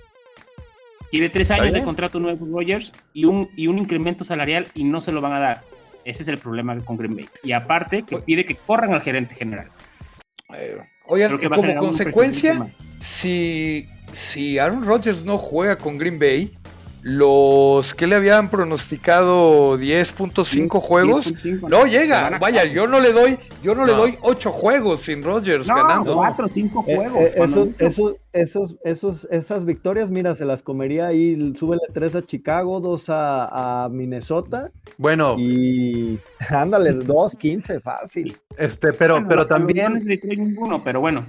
Tiene 1.10 1.30
tres 1.30 1.52
años 1.52 1.74
de 1.74 1.84
contrato 1.84 2.20
nuevo 2.20 2.46
Rodgers 2.46 2.92
y 3.14 3.24
un, 3.24 3.50
y 3.56 3.68
un 3.68 3.80
incremento 3.80 4.26
salarial 4.26 4.68
y 4.76 4.84
no 4.84 5.00
se 5.00 5.14
lo 5.14 5.22
van 5.22 5.34
a 5.34 5.40
dar. 5.40 5.62
Ese 6.04 6.24
es 6.24 6.28
el 6.28 6.38
problema 6.38 6.78
con 6.82 6.98
Green 6.98 7.16
Bay. 7.16 7.30
Y 7.44 7.54
aparte, 7.54 8.04
que 8.04 8.18
pide 8.18 8.44
que 8.44 8.56
corran 8.56 8.94
al 8.94 9.02
gerente 9.02 9.36
general. 9.36 9.70
Eh, 10.54 10.78
oigan, 11.06 11.38
como 11.38 11.76
consecuencia, 11.76 12.68
si, 13.00 13.88
si 14.12 14.58
Aaron 14.58 14.84
Rodgers 14.84 15.24
no 15.24 15.38
juega 15.38 15.78
con 15.78 15.98
Green 15.98 16.20
Bay, 16.20 16.52
los 17.04 17.96
que 17.96 18.06
le 18.06 18.16
habían 18.16 18.50
pronosticado 18.50 19.78
10.5 19.78 20.80
juegos. 20.80 21.34
no 21.68 21.86
llega 21.86 22.38
vaya 22.40 22.66
yo 22.66 22.86
no 22.86 23.00
le 23.00 23.12
doy 23.12 23.40
yo 23.64 23.74
no, 23.74 23.86
le 23.86 23.94
doy 23.94 24.18
8 24.22 24.52
juegos 24.52 25.02
sin 25.02 25.24
Rodgers 25.24 25.68
ganando. 25.68 26.16
4 26.16 26.48
5 26.48 26.86
eh, 26.88 26.96
juegos 26.96 27.22
eh, 27.22 27.34
esos, 27.82 28.16
esos, 28.34 28.78
esos, 28.84 29.28
esas 29.32 29.66
victorias 29.66 30.12
mira 30.12 30.36
se 30.36 30.46
las 30.46 30.62
comería 30.62 31.08
ahí 31.08 31.54
súbele 31.56 31.82
3 31.92 32.18
a 32.18 32.26
Chicago 32.26 32.80
2 32.80 33.10
a, 33.10 33.84
a, 33.86 33.90
Minnesota 33.90 34.72
bueno. 34.98 35.36
y 35.40 36.20
ándale 36.50 36.92
2 36.94 37.36
15 37.36 37.80
fácil. 37.80 38.38
Este 38.58 38.94
pero 38.94 39.28
pero 39.28 39.48
también 39.48 40.04
ninguno 40.24 40.84
pero 40.84 41.00
bueno 41.00 41.26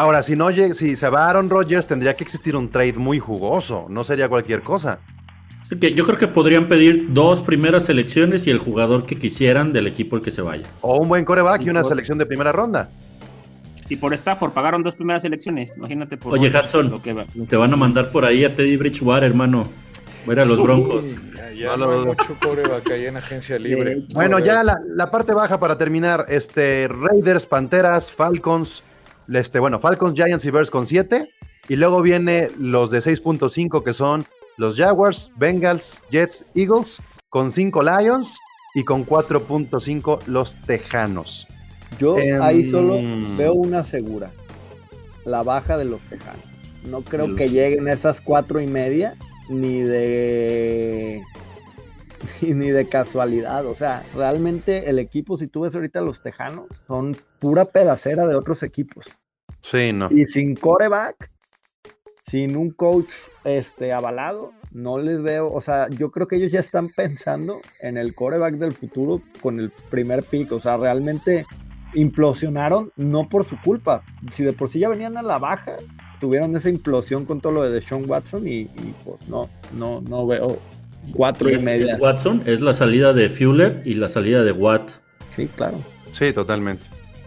Ahora, 0.00 0.22
si 0.22 0.34
no 0.34 0.50
si 0.50 0.96
se 0.96 1.08
va 1.10 1.28
Aaron 1.28 1.50
Rodgers, 1.50 1.86
tendría 1.86 2.16
que 2.16 2.24
existir 2.24 2.56
un 2.56 2.70
trade 2.70 2.94
muy 2.94 3.18
jugoso, 3.18 3.84
no 3.90 4.02
sería 4.02 4.30
cualquier 4.30 4.62
cosa. 4.62 5.00
que 5.78 5.92
yo 5.92 6.06
creo 6.06 6.16
que 6.16 6.26
podrían 6.26 6.68
pedir 6.68 7.12
dos 7.12 7.42
primeras 7.42 7.84
selecciones 7.84 8.46
y 8.46 8.50
el 8.50 8.56
jugador 8.56 9.04
que 9.04 9.18
quisieran 9.18 9.74
del 9.74 9.86
equipo 9.86 10.16
el 10.16 10.22
que 10.22 10.30
se 10.30 10.40
vaya. 10.40 10.66
O 10.80 10.96
un 10.96 11.08
buen 11.08 11.26
coreback 11.26 11.66
y 11.66 11.68
una 11.68 11.84
selección 11.84 12.16
de 12.16 12.24
primera 12.24 12.50
ronda. 12.50 12.88
Si 13.88 13.96
por 13.96 14.14
Stafford 14.14 14.52
pagaron 14.52 14.82
dos 14.82 14.94
primeras 14.94 15.20
selecciones, 15.20 15.76
imagínate 15.76 16.16
por. 16.16 16.32
Oye, 16.32 16.48
Hudson, 16.48 16.98
te 17.46 17.56
van 17.56 17.70
a 17.74 17.76
mandar 17.76 18.10
por 18.10 18.24
ahí 18.24 18.42
a 18.46 18.56
Teddy 18.56 18.78
Bridgewater, 18.78 19.24
hermano. 19.24 19.68
Voy 20.24 20.38
a 20.38 20.46
los 20.46 20.62
Broncos. 20.62 21.04
Ya, 21.54 21.76
no, 21.76 21.92
hay 21.92 22.06
mucho 22.06 22.38
coreback 22.42 22.90
ahí 22.90 23.04
en 23.04 23.18
agencia 23.18 23.58
libre. 23.58 24.04
Bueno, 24.14 24.38
ya 24.38 24.64
la, 24.64 24.78
la, 24.94 25.10
parte 25.10 25.34
baja 25.34 25.60
para 25.60 25.76
terminar. 25.76 26.24
Este, 26.30 26.88
Raiders, 26.88 27.44
Panteras, 27.44 28.10
Falcons, 28.10 28.82
este, 29.38 29.58
bueno, 29.58 29.80
Falcons, 29.80 30.14
Giants 30.14 30.44
y 30.44 30.50
Bears 30.50 30.70
con 30.70 30.86
7. 30.86 31.30
Y 31.68 31.76
luego 31.76 32.02
viene 32.02 32.48
los 32.58 32.90
de 32.90 32.98
6.5 32.98 33.84
que 33.84 33.92
son 33.92 34.24
los 34.56 34.76
Jaguars, 34.76 35.32
Bengals, 35.36 36.02
Jets, 36.10 36.44
Eagles, 36.54 37.00
con 37.28 37.50
5 37.50 37.82
Lions 37.82 38.38
y 38.74 38.84
con 38.84 39.06
4.5 39.06 40.26
los 40.26 40.56
Tejanos. 40.62 41.46
Yo 41.98 42.16
ahí 42.42 42.60
em, 42.60 42.70
solo 42.70 42.98
veo 43.36 43.54
una 43.54 43.84
segura, 43.84 44.30
la 45.24 45.42
baja 45.42 45.76
de 45.76 45.84
los 45.84 46.02
Tejanos. 46.02 46.44
No 46.84 47.02
creo 47.02 47.36
que 47.36 47.48
lleguen 47.48 47.88
esas 47.88 48.20
cuatro 48.20 48.60
y 48.60 48.66
media 48.66 49.16
ni 49.48 49.80
de 49.80 51.22
ni 52.40 52.70
de 52.70 52.88
casualidad. 52.88 53.66
O 53.66 53.74
sea, 53.74 54.02
realmente 54.14 54.88
el 54.88 54.98
equipo, 54.98 55.36
si 55.36 55.46
tú 55.46 55.62
ves 55.62 55.74
ahorita 55.74 56.00
los 56.00 56.22
Tejanos, 56.22 56.66
son 56.86 57.16
pura 57.38 57.66
pedacera 57.66 58.26
de 58.26 58.34
otros 58.34 58.62
equipos. 58.62 59.06
Sí, 59.60 59.92
no. 59.92 60.08
Y 60.10 60.24
sin 60.24 60.54
coreback, 60.54 61.30
sin 62.26 62.56
un 62.56 62.70
coach 62.70 63.12
este, 63.44 63.92
avalado, 63.92 64.52
no 64.72 64.98
les 64.98 65.22
veo. 65.22 65.50
O 65.52 65.60
sea, 65.60 65.88
yo 65.88 66.10
creo 66.10 66.28
que 66.28 66.36
ellos 66.36 66.50
ya 66.50 66.60
están 66.60 66.88
pensando 66.88 67.60
en 67.80 67.96
el 67.96 68.14
coreback 68.14 68.54
del 68.54 68.72
futuro 68.72 69.22
con 69.42 69.60
el 69.60 69.70
primer 69.90 70.22
pick. 70.22 70.52
O 70.52 70.60
sea, 70.60 70.76
realmente 70.76 71.46
implosionaron 71.94 72.92
no 72.96 73.28
por 73.28 73.46
su 73.46 73.60
culpa. 73.60 74.02
Si 74.30 74.44
de 74.44 74.52
por 74.52 74.68
sí 74.68 74.78
ya 74.78 74.88
venían 74.88 75.16
a 75.16 75.22
la 75.22 75.38
baja, 75.38 75.76
tuvieron 76.20 76.54
esa 76.56 76.70
implosión 76.70 77.26
con 77.26 77.40
todo 77.40 77.52
lo 77.52 77.62
de 77.68 77.80
Sean 77.80 78.08
Watson 78.08 78.46
y, 78.46 78.64
pues 79.04 79.20
no, 79.28 79.48
no, 79.76 80.00
no 80.00 80.26
veo 80.26 80.58
Cuatro 81.12 81.50
y, 81.50 81.58
media. 81.58 81.94
Es 81.94 82.00
Watson, 82.00 82.42
es 82.46 82.60
la 82.60 82.74
salida 82.74 83.12
de 83.12 83.28
Fuller 83.30 83.82
y 83.84 83.94
la 83.94 84.08
salida 84.08 84.44
de 84.44 84.52
Watt. 84.52 84.90
Sí, 85.34 85.48
claro. 85.48 85.78
Sí, 86.10 86.32
totalmente. 86.32 86.84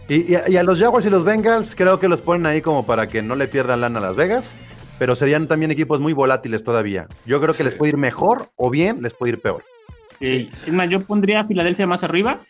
Y, 0.08 0.34
a, 0.34 0.62
los 0.62 0.80
Jaguars 0.80 1.06
y 1.06 1.10
los 1.10 1.24
Bengals 1.24 1.74
creo 1.74 1.98
que 1.98 2.08
los 2.08 2.20
ponen 2.20 2.46
ahí 2.46 2.60
como 2.60 2.84
para 2.84 3.06
que 3.08 3.22
no 3.22 3.36
le 3.36 3.48
pierdan 3.48 3.80
lana 3.80 3.98
a 4.00 4.02
Las 4.02 4.16
Vegas, 4.16 4.54
pero 4.98 5.14
serían 5.14 5.48
también 5.48 5.70
equipos 5.70 6.00
muy 6.00 6.12
volátiles 6.12 6.62
todavía. 6.62 7.06
Yo 7.24 7.40
creo 7.40 7.54
que 7.54 7.64
les 7.64 7.74
puede 7.74 7.90
ir 7.90 7.96
mejor 7.96 8.48
o 8.56 8.70
bien 8.70 9.02
les 9.02 9.14
puede 9.14 9.32
ir 9.32 9.40
peor. 9.40 9.64
Sí. 10.20 10.50
Es 10.66 10.72
más, 10.72 10.88
yo 10.88 11.00
pondría 11.00 11.40
a 11.40 11.46
Filadelfia 11.46 11.86
más 11.86 12.04
arriba 12.04 12.40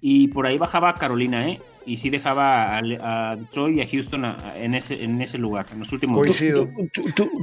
y 0.00 0.28
por 0.28 0.46
ahí 0.46 0.58
bajaba 0.58 0.90
a 0.90 0.94
Carolina, 0.94 1.48
¿eh? 1.48 1.60
y 1.86 1.96
sí 1.96 2.10
dejaba 2.10 2.78
a, 2.78 3.36
Detroit 3.36 3.76
y 3.76 3.80
a 3.82 3.86
Houston 3.86 4.24
en, 4.56 4.74
ese, 4.74 5.02
en 5.02 5.20
ese 5.20 5.38
lugar, 5.38 5.66
en 5.72 5.80
los 5.80 5.92
últimos 5.92 6.18
Coincido. 6.18 6.68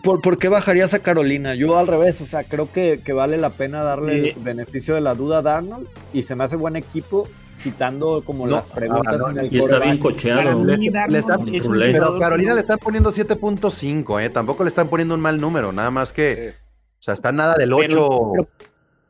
por, 0.03 0.37
qué 0.37 0.49
bajarías 0.49 0.93
a 0.93 0.99
Carolina? 0.99 1.55
Yo 1.55 1.77
al 1.77 1.87
revés, 1.87 2.21
o 2.21 2.25
sea, 2.25 2.43
creo 2.43 2.71
que, 2.71 2.99
vale 3.13 3.37
la 3.37 3.51
pena 3.51 3.83
darle 3.83 4.31
el 4.31 4.35
beneficio 4.39 4.95
de 4.95 5.01
la 5.01 5.15
duda 5.15 5.39
a 5.39 5.41
Darnold 5.41 5.87
y 6.13 6.23
se 6.23 6.35
me 6.35 6.43
hace 6.43 6.55
buen 6.55 6.75
equipo 6.75 7.27
quitando 7.61 8.23
como 8.25 8.47
las 8.47 8.65
preguntas 8.65 9.21
en 9.29 9.39
el 9.39 9.53
Y 9.53 9.59
está 9.59 9.79
bien 9.79 9.97
cocheado. 9.97 10.65
pero 10.65 12.19
Carolina 12.19 12.53
le 12.53 12.59
están 12.59 12.79
poniendo 12.79 13.11
7.5, 13.11 14.23
¿eh? 14.23 14.29
tampoco 14.29 14.63
le 14.63 14.69
están 14.69 14.87
poniendo 14.87 15.15
un 15.15 15.21
mal 15.21 15.39
número, 15.39 15.71
nada 15.71 15.91
más 15.91 16.13
que, 16.13 16.55
o 16.99 17.03
sea, 17.03 17.13
está 17.13 17.31
nada 17.31 17.55
del 17.55 17.73
8 17.73 18.33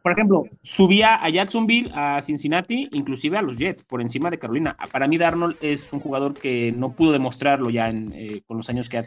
por 0.01 0.13
ejemplo, 0.13 0.45
subía 0.61 1.23
a 1.23 1.29
Jacksonville, 1.29 1.91
a 1.93 2.21
Cincinnati, 2.23 2.89
inclusive 2.91 3.37
a 3.37 3.43
los 3.43 3.57
Jets, 3.57 3.83
por 3.83 4.01
encima 4.01 4.31
de 4.31 4.39
Carolina. 4.39 4.75
Para 4.91 5.07
mí, 5.07 5.17
Darnold 5.19 5.57
es 5.61 5.93
un 5.93 5.99
jugador 5.99 6.33
que 6.33 6.73
no 6.75 6.93
pudo 6.93 7.11
demostrarlo 7.11 7.69
ya 7.69 7.89
eh, 7.89 8.41
con 8.47 8.57
los 8.57 8.69
años 8.69 8.89
que, 8.89 9.03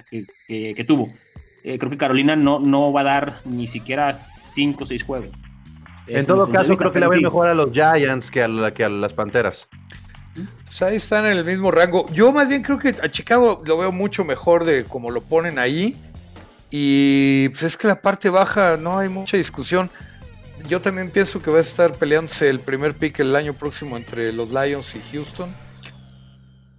que, 0.47 0.85
tuvo. 0.85 1.09
Eh, 1.65 1.79
creo 1.79 1.91
que 1.91 1.99
Carolina 1.99 2.37
no, 2.37 2.61
no 2.61 2.93
va 2.93 3.01
a 3.01 3.05
dar 3.05 3.41
ni 3.45 3.67
siquiera 3.67 4.15
5 4.15 4.85
o 4.85 4.87
6 4.87 5.03
juegos. 5.03 5.31
En 6.07 6.27
todo 6.27 6.51
caso, 6.51 6.75
creo 6.75 6.93
que 6.93 7.01
le 7.01 7.07
va 7.07 7.15
a 7.15 7.17
ir 7.17 7.23
mejor 7.23 7.47
a 7.47 7.55
los 7.55 7.71
Giants 7.73 8.31
que 8.31 8.43
a, 8.43 8.71
que 8.73 8.85
a 8.85 8.89
las 8.89 9.13
Panteras. 9.13 9.69
Pues 10.35 10.83
ahí 10.83 10.97
están 10.97 11.27
en 11.27 11.39
el 11.39 11.45
mismo 11.45 11.71
rango. 11.71 12.11
Yo 12.13 12.33
más 12.33 12.49
bien 12.49 12.63
creo 12.63 12.79
que 12.79 12.89
a 12.89 13.09
Chicago 13.09 13.63
lo 13.65 13.79
veo 13.79 13.93
mucho 13.93 14.25
mejor 14.25 14.65
de 14.65 14.85
como 14.85 15.11
lo 15.11 15.23
ponen 15.23 15.59
ahí. 15.59 15.97
Y 16.71 17.49
pues 17.51 17.63
es 17.63 17.77
que 17.77 17.87
la 17.87 18.01
parte 18.01 18.29
baja 18.31 18.77
no 18.77 18.99
hay 18.99 19.09
mucha 19.09 19.37
discusión 19.37 19.89
yo 20.69 20.81
también 20.81 21.11
pienso 21.11 21.41
que 21.41 21.51
va 21.51 21.59
a 21.59 21.61
estar 21.61 21.95
peleándose 21.95 22.49
el 22.49 22.61
primer 22.61 22.95
pick 22.95 23.21
el 23.21 23.37
año 23.37 23.55
próximo 23.55 23.97
entre 23.97 24.33
los 24.33 24.51
Lions 24.51 24.95
y 24.95 25.01
Houston. 25.13 25.55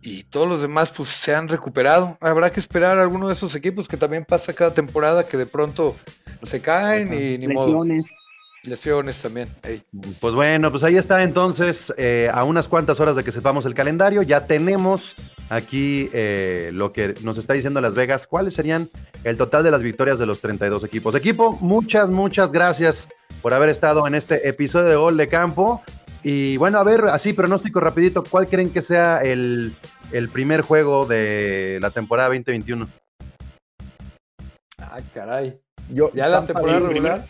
Y 0.01 0.23
todos 0.23 0.47
los 0.47 0.61
demás 0.61 0.91
pues 0.95 1.09
se 1.09 1.34
han 1.34 1.47
recuperado. 1.47 2.17
Habrá 2.21 2.51
que 2.51 2.59
esperar 2.59 2.97
a 2.97 3.01
alguno 3.01 3.28
de 3.28 3.34
esos 3.34 3.55
equipos 3.55 3.88
que 3.88 3.97
también 3.97 4.23
pasa 4.26 4.53
cada 4.53 4.73
temporada 4.73 5.26
que 5.26 5.38
de 5.38 5.45
pronto 5.45 5.95
se 6.43 6.61
caen 6.61 7.13
y 7.13 7.38
ni 7.38 7.47
lesiones. 7.47 8.15
Lesiones 8.68 9.22
también. 9.22 9.49
Pues 10.20 10.34
bueno, 10.34 10.72
pues 10.72 10.84
ahí 10.84 10.97
está 10.97 11.24
entonces, 11.24 11.93
eh, 11.97 12.30
a 12.34 12.43
unas 12.43 12.68
cuantas 12.68 12.99
horas 12.99 13.16
de 13.16 13.24
que 13.24 13.32
sepamos 13.32 13.66
el 13.66 13.74
calendario, 13.74 14.22
ya 14.22 14.47
tenemos 14.47 15.16
aquí 15.49 16.09
eh, 16.13 16.72
lo 16.74 16.91
que 16.91 17.16
nos 17.22 17.38
está 17.38 17.53
diciendo 17.53 17.82
Las 17.82 17.93
Vegas, 17.93 18.28
cuáles 18.28 18.53
serían 18.53 18.89
el 19.24 19.38
total 19.38 19.63
de 19.63 19.72
las 19.72 19.84
victorias 19.84 20.20
de 20.20 20.26
los 20.26 20.41
32 20.41 20.84
equipos. 20.84 21.16
Equipo, 21.16 21.57
muchas, 21.61 22.09
muchas 22.09 22.51
gracias 22.51 23.07
por 23.41 23.53
haber 23.53 23.70
estado 23.70 24.07
en 24.07 24.16
este 24.16 24.47
episodio 24.47 24.89
de 24.89 24.95
Gol 24.95 25.18
de 25.18 25.28
Campo. 25.28 25.84
Y 26.24 26.57
bueno, 26.57 26.80
a 26.80 26.84
ver, 26.84 27.05
así 27.05 27.34
pronóstico 27.34 27.80
rapidito, 27.80 28.24
¿cuál 28.24 28.47
creen 28.47 28.72
que 28.72 28.82
sea 28.82 29.20
el, 29.20 29.76
primer 30.34 30.61
juego 30.61 31.05
de 31.05 31.78
la 31.80 31.91
temporada 31.91 32.30
2021? 32.30 32.89
Ah, 34.80 35.01
caray. 35.13 35.59
Yo, 35.89 36.11
¿Ya 36.13 36.27
la 36.27 36.45
temporada 36.45 36.79
regular? 36.79 37.27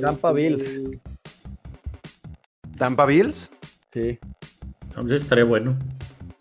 Tampa 0.00 0.32
Bills. 0.32 0.64
¿Tampa 2.78 3.06
Bills? 3.06 3.50
Sí. 3.92 4.18
Entonces 4.88 5.22
estaría 5.22 5.44
bueno. 5.44 5.76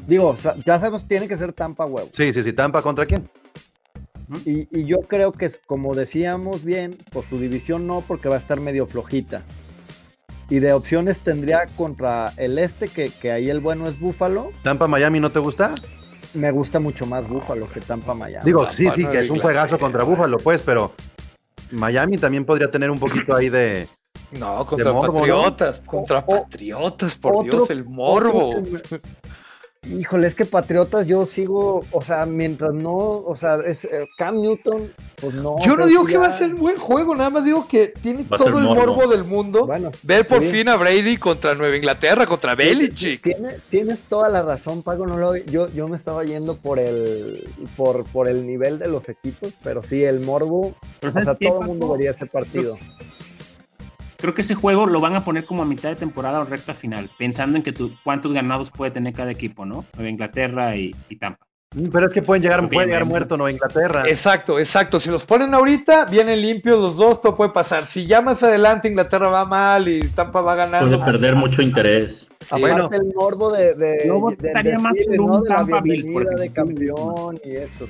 Digo, 0.07 0.37
ya 0.63 0.79
sabemos, 0.79 1.07
tiene 1.07 1.27
que 1.27 1.37
ser 1.37 1.51
Tampa 1.53 1.85
huevo. 1.85 2.09
Sí, 2.11 2.31
sí, 2.31 2.43
sí. 2.43 2.53
¿Tampa 2.53 2.81
contra 2.81 3.05
quién? 3.05 3.27
Y, 4.45 4.85
yo 4.85 5.01
creo 5.01 5.31
que, 5.31 5.51
como 5.67 5.93
decíamos 5.93 6.63
bien, 6.63 6.97
pues 7.11 7.27
su 7.27 7.39
división 7.39 7.85
no, 7.85 8.01
porque 8.01 8.29
va 8.29 8.35
a 8.35 8.39
estar 8.39 8.59
medio 8.59 8.87
flojita. 8.87 9.43
Y 10.49 10.59
de 10.59 10.73
opciones 10.73 11.21
tendría 11.21 11.65
contra 11.75 12.31
el 12.37 12.59
este, 12.59 12.87
que, 12.87 13.31
ahí 13.31 13.49
el 13.49 13.59
bueno 13.59 13.87
es 13.87 13.99
Búfalo. 13.99 14.51
¿Tampa 14.61 14.87
Miami 14.87 15.19
no 15.19 15.31
te 15.31 15.39
gusta? 15.39 15.73
Me 16.33 16.51
gusta 16.51 16.79
mucho 16.79 17.05
más 17.05 17.27
Búfalo 17.27 17.69
que 17.71 17.81
Tampa 17.81 18.13
Miami. 18.13 18.45
Digo, 18.45 18.69
sí, 18.71 18.89
sí, 18.89 19.05
que 19.05 19.19
es 19.19 19.29
un 19.29 19.39
juegazo 19.39 19.79
contra 19.79 20.03
Búfalo, 20.03 20.37
pues, 20.37 20.61
pero 20.61 20.93
Miami 21.71 22.17
también 22.17 22.45
podría 22.45 22.69
tener 22.69 22.89
un 22.91 22.99
poquito 22.99 23.35
ahí 23.35 23.49
de, 23.49 23.87
No, 24.31 24.65
contra 24.65 24.93
Patriotas, 24.93 25.81
contra 25.85 26.25
Patriotas, 26.25 27.15
por 27.15 27.43
Dios, 27.43 27.69
el 27.69 27.85
morbo. 27.85 28.63
Híjole, 29.87 30.27
es 30.27 30.35
que 30.35 30.45
Patriotas 30.45 31.05
yo 31.05 31.25
sigo, 31.25 31.85
o 31.91 32.01
sea, 32.01 32.25
mientras 32.25 32.73
no, 32.73 32.93
o 32.95 33.35
sea, 33.35 33.57
es 33.65 33.85
eh, 33.85 34.07
Cam 34.17 34.41
Newton, 34.41 34.91
pues 35.15 35.33
no. 35.35 35.55
Yo 35.63 35.77
no 35.77 35.85
digo 35.85 36.05
que 36.05 36.17
va 36.17 36.27
a 36.27 36.31
ser 36.31 36.53
un 36.53 36.59
buen 36.59 36.77
juego, 36.77 37.15
nada 37.15 37.29
más 37.29 37.45
digo 37.45 37.67
que 37.67 37.87
tiene 37.87 38.23
todo 38.25 38.57
el 38.57 38.65
morbo. 38.65 39.07
del 39.07 39.23
mundo. 39.23 39.65
Bueno, 39.65 39.91
ver 40.03 40.25
por 40.25 40.41
fin 40.41 40.69
a 40.69 40.75
Brady 40.75 41.17
contra 41.17 41.53
Nueva 41.53 41.75
Inglaterra, 41.75 42.25
contra 42.25 42.55
Belichick. 42.55 43.37
tienes 43.69 44.01
toda 44.01 44.29
la 44.29 44.41
razón, 44.41 44.81
Pago, 44.81 45.05
no 45.05 45.17
lo, 45.17 45.35
yo, 45.35 45.69
yo 45.69 45.87
me 45.87 45.97
estaba 45.97 46.23
yendo 46.23 46.57
por 46.57 46.79
el, 46.79 47.47
por, 47.77 48.05
por 48.05 48.27
el 48.27 48.47
nivel 48.47 48.79
de 48.79 48.87
los 48.87 49.09
equipos, 49.09 49.53
pero 49.63 49.83
sí, 49.83 50.03
el 50.03 50.19
morbo, 50.19 50.75
o 51.01 51.11
sea, 51.11 51.35
todo 51.35 51.61
el 51.61 51.67
mundo 51.67 51.91
vería 51.91 52.11
este 52.11 52.25
partido 52.25 52.77
creo 54.25 54.33
que 54.33 54.41
ese 54.41 54.55
juego 54.55 54.87
lo 54.87 54.99
van 54.99 55.15
a 55.15 55.23
poner 55.23 55.45
como 55.45 55.61
a 55.61 55.65
mitad 55.65 55.89
de 55.89 55.95
temporada 55.95 56.39
o 56.39 56.45
recta 56.45 56.73
final, 56.73 57.09
pensando 57.15 57.57
en 57.57 57.63
que 57.63 57.71
tú, 57.71 57.93
cuántos 58.03 58.33
ganados 58.33 58.71
puede 58.71 58.89
tener 58.89 59.13
cada 59.13 59.29
equipo, 59.29 59.65
¿no? 59.65 59.85
Nueva 59.95 60.09
Inglaterra 60.09 60.75
y, 60.75 60.93
Tampa. 61.19 61.45
Mm, 61.75 61.89
pero 61.89 62.07
es 62.07 62.13
que 62.13 62.23
pueden 62.23 62.41
llegar, 62.41 62.67
puede 62.67 62.87
llegar 62.87 63.05
muerto 63.05 63.37
Nueva 63.37 63.51
Inglaterra. 63.51 64.03
Exacto, 64.07 64.57
exacto. 64.57 64.99
Si 64.99 65.11
los 65.11 65.25
ponen 65.25 65.53
ahorita, 65.53 66.05
vienen 66.05 66.41
limpios 66.41 66.79
los 66.79 66.97
dos, 66.97 67.21
todo 67.21 67.35
puede 67.35 67.51
pasar. 67.51 67.85
Si 67.85 68.07
ya 68.07 68.19
más 68.21 68.41
adelante 68.41 68.87
Inglaterra 68.87 69.29
va 69.29 69.45
mal 69.45 69.87
y 69.87 70.07
Tampa 70.07 70.41
va 70.41 70.55
ganando. 70.55 70.97
Puede 70.97 71.11
perder 71.11 71.35
mucho 71.35 71.61
interés. 71.61 72.27
Sí. 72.39 72.59
Bueno, 72.59 72.89
el 72.91 73.13
morbo 73.15 73.51
de, 73.51 73.75
de, 73.75 74.05
no 74.07 74.31
estaría 74.31 74.79
más 74.79 74.93
¿no? 75.15 75.41
de 75.41 75.47
Tampa 75.47 75.81
Bills 75.81 76.05
de 76.05 76.49
campeón 76.49 77.39
y 77.43 77.57
eso. 77.57 77.87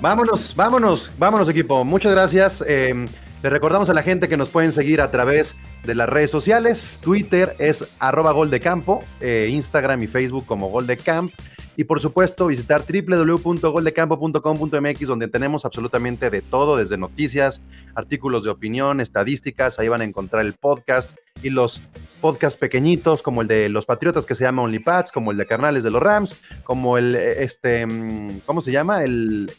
Vámonos, 0.00 0.54
vámonos, 0.54 1.12
vámonos 1.16 1.48
equipo. 1.48 1.82
Muchas 1.82 2.12
gracias. 2.12 2.62
Eh, 2.66 3.06
le 3.42 3.48
recordamos 3.48 3.88
a 3.88 3.94
la 3.94 4.02
gente 4.02 4.28
que 4.28 4.36
nos 4.36 4.50
pueden 4.50 4.72
seguir 4.72 5.00
a 5.00 5.10
través 5.10 5.56
de 5.84 5.94
las 5.94 6.06
redes 6.08 6.30
sociales. 6.30 7.00
Twitter 7.02 7.56
es 7.58 7.88
arroba 7.98 8.32
goldecampo, 8.32 9.02
eh, 9.20 9.48
Instagram 9.50 10.02
y 10.02 10.06
Facebook 10.06 10.44
como 10.44 10.68
goldecamp. 10.68 11.32
Y 11.76 11.84
por 11.84 12.00
supuesto, 12.00 12.48
visitar 12.48 12.84
www.goldecampo.com.mx, 12.84 15.06
donde 15.06 15.28
tenemos 15.28 15.64
absolutamente 15.64 16.28
de 16.28 16.42
todo, 16.42 16.76
desde 16.76 16.98
noticias, 16.98 17.62
artículos 17.94 18.44
de 18.44 18.50
opinión, 18.50 19.00
estadísticas. 19.00 19.78
Ahí 19.78 19.88
van 19.88 20.02
a 20.02 20.04
encontrar 20.04 20.44
el 20.44 20.52
podcast 20.52 21.16
y 21.42 21.48
los 21.48 21.80
podcasts 22.20 22.58
pequeñitos, 22.58 23.22
como 23.22 23.40
el 23.40 23.48
de 23.48 23.70
los 23.70 23.86
Patriotas 23.86 24.26
que 24.26 24.34
se 24.34 24.44
llama 24.44 24.60
OnlyPads, 24.60 25.12
como 25.12 25.30
el 25.30 25.38
de 25.38 25.46
Carnales 25.46 25.82
de 25.82 25.90
los 25.90 26.02
Rams, 26.02 26.36
como 26.64 26.98
el, 26.98 27.16
este, 27.16 27.86
mm, 27.86 28.40
¿cómo 28.44 28.60
se 28.60 28.72
llama? 28.72 29.02
El 29.02 29.50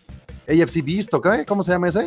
AFC 0.48 0.84
¿ok? 1.14 1.28
¿Cómo 1.48 1.64
se 1.64 1.72
llama 1.72 1.88
ese? 1.88 2.06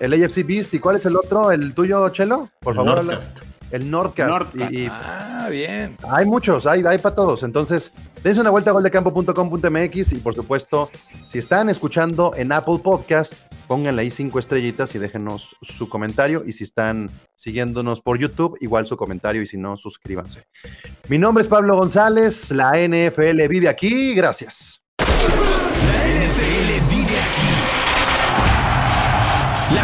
El 0.00 0.14
AFC 0.14 0.44
Beast. 0.44 0.74
¿Y 0.74 0.80
cuál 0.80 0.96
es 0.96 1.06
el 1.06 1.14
otro? 1.14 1.52
¿El 1.52 1.74
tuyo, 1.74 2.08
Chelo? 2.08 2.48
Por 2.60 2.74
favor. 2.74 3.20
El 3.70 3.88
Nordcast. 3.88 4.52
ah, 4.90 5.48
bien. 5.48 5.96
Hay 6.02 6.26
muchos, 6.26 6.66
hay, 6.66 6.82
hay 6.84 6.98
para 6.98 7.14
todos. 7.14 7.44
Entonces, 7.44 7.92
dense 8.24 8.40
una 8.40 8.50
vuelta 8.50 8.70
a 8.70 8.72
goldecampo.com.mx 8.72 10.12
y 10.12 10.16
por 10.16 10.34
supuesto, 10.34 10.90
si 11.22 11.38
están 11.38 11.68
escuchando 11.68 12.32
en 12.36 12.50
Apple 12.50 12.80
Podcast, 12.82 13.34
pónganle 13.68 14.02
ahí 14.02 14.10
cinco 14.10 14.40
estrellitas 14.40 14.92
y 14.96 14.98
déjenos 14.98 15.54
su 15.62 15.88
comentario. 15.88 16.42
Y 16.44 16.52
si 16.52 16.64
están 16.64 17.10
siguiéndonos 17.36 18.00
por 18.00 18.18
YouTube, 18.18 18.56
igual 18.60 18.86
su 18.86 18.96
comentario 18.96 19.40
y 19.40 19.46
si 19.46 19.56
no, 19.56 19.76
suscríbanse. 19.76 20.48
Mi 21.08 21.18
nombre 21.18 21.42
es 21.42 21.48
Pablo 21.48 21.76
González, 21.76 22.50
la 22.50 22.72
NFL 22.72 23.46
vive 23.48 23.68
aquí. 23.68 24.14
Gracias. 24.14 24.82
la 24.98 26.79